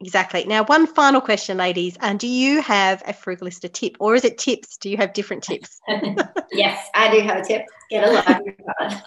Exactly. 0.00 0.44
Now, 0.44 0.64
one 0.64 0.88
final 0.88 1.20
question, 1.20 1.56
ladies. 1.56 1.96
And 2.00 2.18
do 2.18 2.26
you 2.26 2.60
have 2.62 3.02
a 3.06 3.12
Frugalista 3.12 3.72
tip 3.72 3.96
or 4.00 4.16
is 4.16 4.24
it 4.24 4.36
tips? 4.36 4.76
Do 4.76 4.90
you 4.90 4.96
have 4.96 5.12
different 5.12 5.44
tips? 5.44 5.80
yes, 6.50 6.88
I 6.94 7.08
do 7.14 7.20
have 7.20 7.38
a 7.38 7.44
tip. 7.44 7.64
Get 7.88 8.08
a 8.08 8.10
library 8.10 8.56
card. 8.56 9.02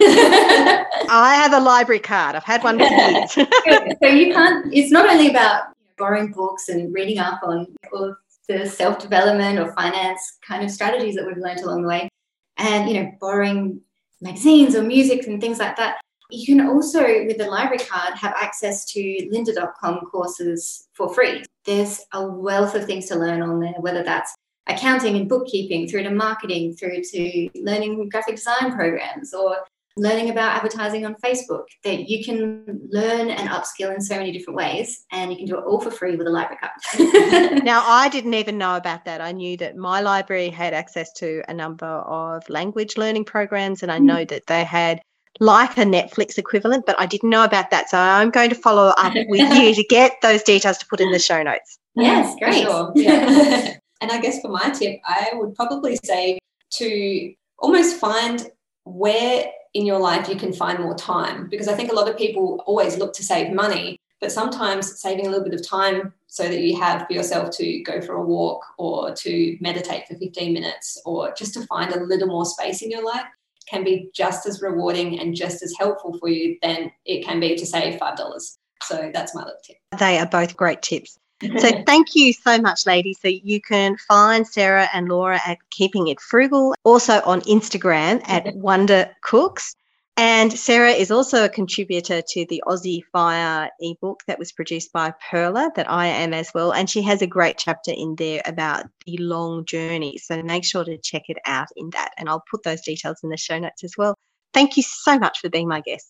I 1.10 1.34
have 1.34 1.52
a 1.52 1.60
library 1.60 2.00
card. 2.00 2.34
I've 2.34 2.44
had 2.44 2.64
one 2.64 2.78
for 2.78 2.84
years. 2.84 3.32
so 3.32 4.08
you 4.08 4.32
can't, 4.32 4.72
it's 4.72 4.90
not 4.90 5.10
only 5.10 5.28
about 5.28 5.64
borrowing 5.98 6.32
books 6.32 6.70
and 6.70 6.92
reading 6.94 7.18
up 7.18 7.40
on 7.42 7.66
all 7.92 8.04
of 8.04 8.16
the 8.48 8.64
self 8.64 8.98
development 8.98 9.58
or 9.58 9.72
finance 9.74 10.38
kind 10.46 10.64
of 10.64 10.70
strategies 10.70 11.14
that 11.16 11.26
we've 11.26 11.36
learned 11.36 11.60
along 11.60 11.82
the 11.82 11.88
way 11.88 12.08
and, 12.58 12.88
you 12.88 13.02
know, 13.02 13.12
borrowing 13.20 13.80
magazines 14.20 14.74
or 14.74 14.82
music 14.82 15.26
and 15.26 15.40
things 15.40 15.58
like 15.58 15.76
that. 15.76 16.00
You 16.30 16.46
can 16.46 16.66
also, 16.66 17.02
with 17.02 17.38
the 17.38 17.48
library 17.48 17.84
card, 17.84 18.14
have 18.14 18.34
access 18.36 18.84
to 18.92 19.00
lynda.com 19.32 20.00
courses 20.10 20.88
for 20.92 21.12
free. 21.14 21.44
There's 21.64 22.00
a 22.12 22.26
wealth 22.26 22.74
of 22.74 22.84
things 22.84 23.06
to 23.06 23.16
learn 23.16 23.42
on 23.42 23.60
there, 23.60 23.74
whether 23.78 24.02
that's 24.02 24.34
accounting 24.66 25.16
and 25.16 25.28
bookkeeping, 25.28 25.86
through 25.86 26.02
to 26.02 26.10
marketing, 26.10 26.74
through 26.74 27.02
to 27.02 27.48
learning 27.54 28.08
graphic 28.08 28.36
design 28.36 28.74
programs, 28.74 29.32
or 29.32 29.58
learning 29.96 30.30
about 30.30 30.56
advertising 30.56 31.04
on 31.06 31.14
Facebook. 31.16 31.64
That 31.84 32.08
you 32.08 32.24
can 32.24 32.64
learn 32.90 33.30
and 33.30 33.48
upskill 33.48 33.94
in 33.94 34.00
so 34.00 34.16
many 34.16 34.32
different 34.32 34.56
ways, 34.56 35.04
and 35.12 35.30
you 35.30 35.36
can 35.36 35.46
do 35.46 35.58
it 35.58 35.64
all 35.64 35.80
for 35.80 35.90
free 35.90 36.16
with 36.16 36.26
a 36.26 36.30
library 36.30 36.58
card. 36.60 37.64
now, 37.64 37.82
I 37.86 38.08
didn't 38.08 38.34
even 38.34 38.58
know 38.58 38.76
about 38.76 39.04
that. 39.04 39.20
I 39.20 39.32
knew 39.32 39.56
that 39.58 39.76
my 39.76 40.00
library 40.00 40.50
had 40.50 40.74
access 40.74 41.12
to 41.14 41.42
a 41.48 41.54
number 41.54 41.86
of 41.86 42.48
language 42.48 42.96
learning 42.96 43.24
programs, 43.24 43.82
and 43.82 43.90
I 43.90 43.98
mm. 43.98 44.04
know 44.04 44.24
that 44.24 44.46
they 44.46 44.64
had 44.64 45.00
like 45.40 45.76
a 45.76 45.82
Netflix 45.82 46.38
equivalent, 46.38 46.86
but 46.86 46.98
I 46.98 47.06
didn't 47.06 47.30
know 47.30 47.44
about 47.44 47.70
that. 47.70 47.90
So 47.90 47.98
I'm 47.98 48.30
going 48.30 48.50
to 48.50 48.56
follow 48.56 48.94
up 48.96 49.12
with 49.28 49.52
you 49.58 49.74
to 49.74 49.84
get 49.88 50.16
those 50.22 50.42
details 50.42 50.78
to 50.78 50.86
put 50.86 51.00
in 51.00 51.12
the 51.12 51.18
show 51.18 51.42
notes. 51.42 51.78
Yes, 51.94 52.34
great. 52.38 52.62
Sure. 52.62 52.92
Yeah. 52.94 53.76
and 54.00 54.10
I 54.10 54.20
guess 54.20 54.40
for 54.40 54.48
my 54.48 54.70
tip, 54.70 55.00
I 55.06 55.30
would 55.34 55.54
probably 55.54 55.98
say 56.04 56.38
to 56.72 57.34
almost 57.58 57.98
find 57.98 58.50
where 58.84 59.46
in 59.76 59.84
your 59.84 59.98
life 59.98 60.26
you 60.26 60.36
can 60.36 60.54
find 60.54 60.78
more 60.78 60.94
time 60.94 61.48
because 61.50 61.68
I 61.68 61.74
think 61.74 61.92
a 61.92 61.94
lot 61.94 62.08
of 62.08 62.16
people 62.16 62.62
always 62.64 62.96
look 62.96 63.12
to 63.14 63.22
save 63.22 63.52
money, 63.52 64.00
but 64.22 64.32
sometimes 64.32 65.00
saving 65.02 65.26
a 65.26 65.28
little 65.28 65.44
bit 65.44 65.52
of 65.52 65.66
time 65.66 66.14
so 66.26 66.44
that 66.44 66.60
you 66.60 66.80
have 66.80 67.06
for 67.06 67.12
yourself 67.12 67.50
to 67.58 67.82
go 67.82 68.00
for 68.00 68.14
a 68.14 68.24
walk 68.24 68.64
or 68.78 69.14
to 69.14 69.58
meditate 69.60 70.08
for 70.08 70.14
15 70.14 70.54
minutes 70.54 70.98
or 71.04 71.34
just 71.36 71.52
to 71.54 71.66
find 71.66 71.92
a 71.92 72.02
little 72.02 72.26
more 72.26 72.46
space 72.46 72.80
in 72.80 72.90
your 72.90 73.04
life 73.04 73.26
can 73.68 73.84
be 73.84 74.08
just 74.14 74.46
as 74.46 74.62
rewarding 74.62 75.20
and 75.20 75.34
just 75.34 75.62
as 75.62 75.74
helpful 75.78 76.16
for 76.18 76.30
you 76.30 76.56
than 76.62 76.90
it 77.04 77.22
can 77.26 77.38
be 77.38 77.54
to 77.56 77.66
save 77.66 78.00
$5. 78.00 78.56
So 78.82 79.10
that's 79.12 79.34
my 79.34 79.42
little 79.42 79.60
tip. 79.62 79.76
They 79.98 80.18
are 80.18 80.26
both 80.26 80.56
great 80.56 80.80
tips. 80.80 81.18
So 81.42 81.82
thank 81.86 82.14
you 82.14 82.32
so 82.32 82.58
much, 82.58 82.86
ladies. 82.86 83.18
So 83.20 83.28
you 83.28 83.60
can 83.60 83.96
find 83.96 84.46
Sarah 84.46 84.88
and 84.92 85.08
Laura 85.08 85.40
at 85.46 85.58
Keeping 85.70 86.08
It 86.08 86.20
Frugal, 86.20 86.74
also 86.84 87.20
on 87.22 87.40
Instagram 87.42 88.22
at 88.28 88.54
Wonder 88.56 89.10
Cooks. 89.22 89.74
And 90.18 90.50
Sarah 90.50 90.92
is 90.92 91.10
also 91.10 91.44
a 91.44 91.48
contributor 91.48 92.22
to 92.26 92.46
the 92.48 92.62
Aussie 92.66 93.02
Fire 93.12 93.68
ebook 93.80 94.22
that 94.26 94.38
was 94.38 94.50
produced 94.50 94.90
by 94.90 95.12
Pearler, 95.30 95.70
that 95.76 95.90
I 95.90 96.06
am 96.06 96.32
as 96.32 96.50
well. 96.54 96.72
And 96.72 96.88
she 96.88 97.02
has 97.02 97.20
a 97.20 97.26
great 97.26 97.58
chapter 97.58 97.92
in 97.94 98.14
there 98.16 98.40
about 98.46 98.86
the 99.04 99.18
long 99.18 99.66
journey. 99.66 100.16
So 100.16 100.42
make 100.42 100.64
sure 100.64 100.84
to 100.84 100.96
check 100.96 101.24
it 101.28 101.36
out 101.44 101.68
in 101.76 101.90
that. 101.90 102.12
And 102.16 102.30
I'll 102.30 102.44
put 102.50 102.62
those 102.62 102.80
details 102.80 103.18
in 103.22 103.28
the 103.28 103.36
show 103.36 103.58
notes 103.58 103.84
as 103.84 103.92
well. 103.98 104.14
Thank 104.54 104.78
you 104.78 104.82
so 104.82 105.18
much 105.18 105.40
for 105.40 105.50
being 105.50 105.68
my 105.68 105.82
guest. 105.82 106.08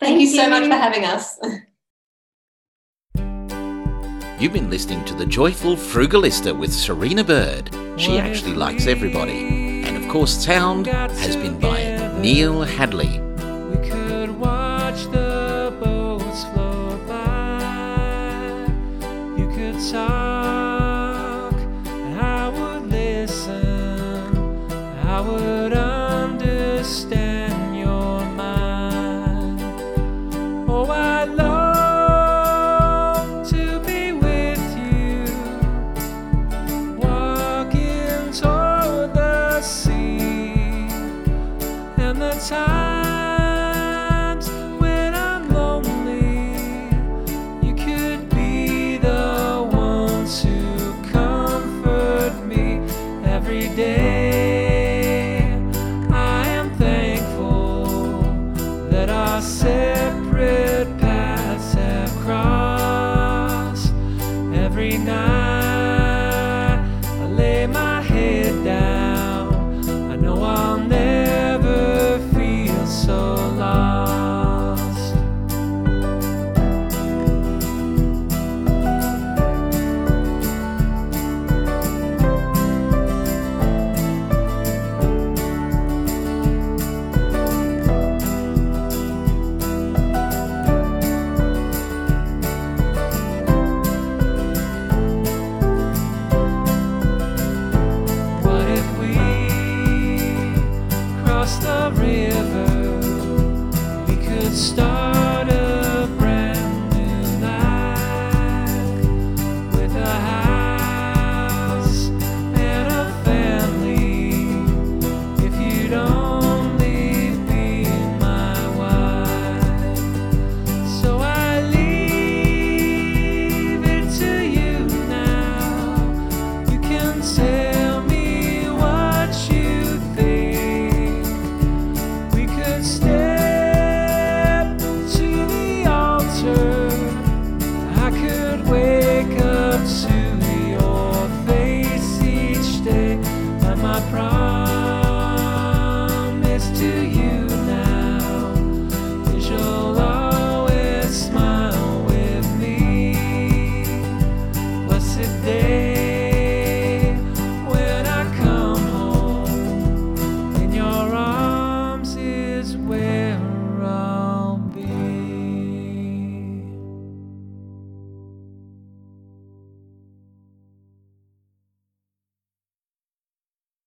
Thank, 0.00 0.18
Thank 0.18 0.20
you 0.20 0.36
so 0.36 0.50
much 0.50 0.64
for 0.64 0.74
having 0.74 1.06
us. 1.06 1.38
You've 4.38 4.52
been 4.52 4.68
listening 4.68 5.02
to 5.06 5.14
The 5.14 5.24
Joyful 5.24 5.76
Frugalista 5.76 6.54
with 6.54 6.70
Serina 6.70 7.24
Bird. 7.24 7.70
She 7.96 8.18
actually 8.18 8.52
likes 8.52 8.86
everybody. 8.86 9.82
And 9.82 9.96
of 9.96 10.10
course, 10.10 10.44
sound 10.44 10.88
has 10.88 11.34
been 11.36 11.58
by 11.58 12.12
Neil 12.20 12.60
Hadley. 12.60 13.18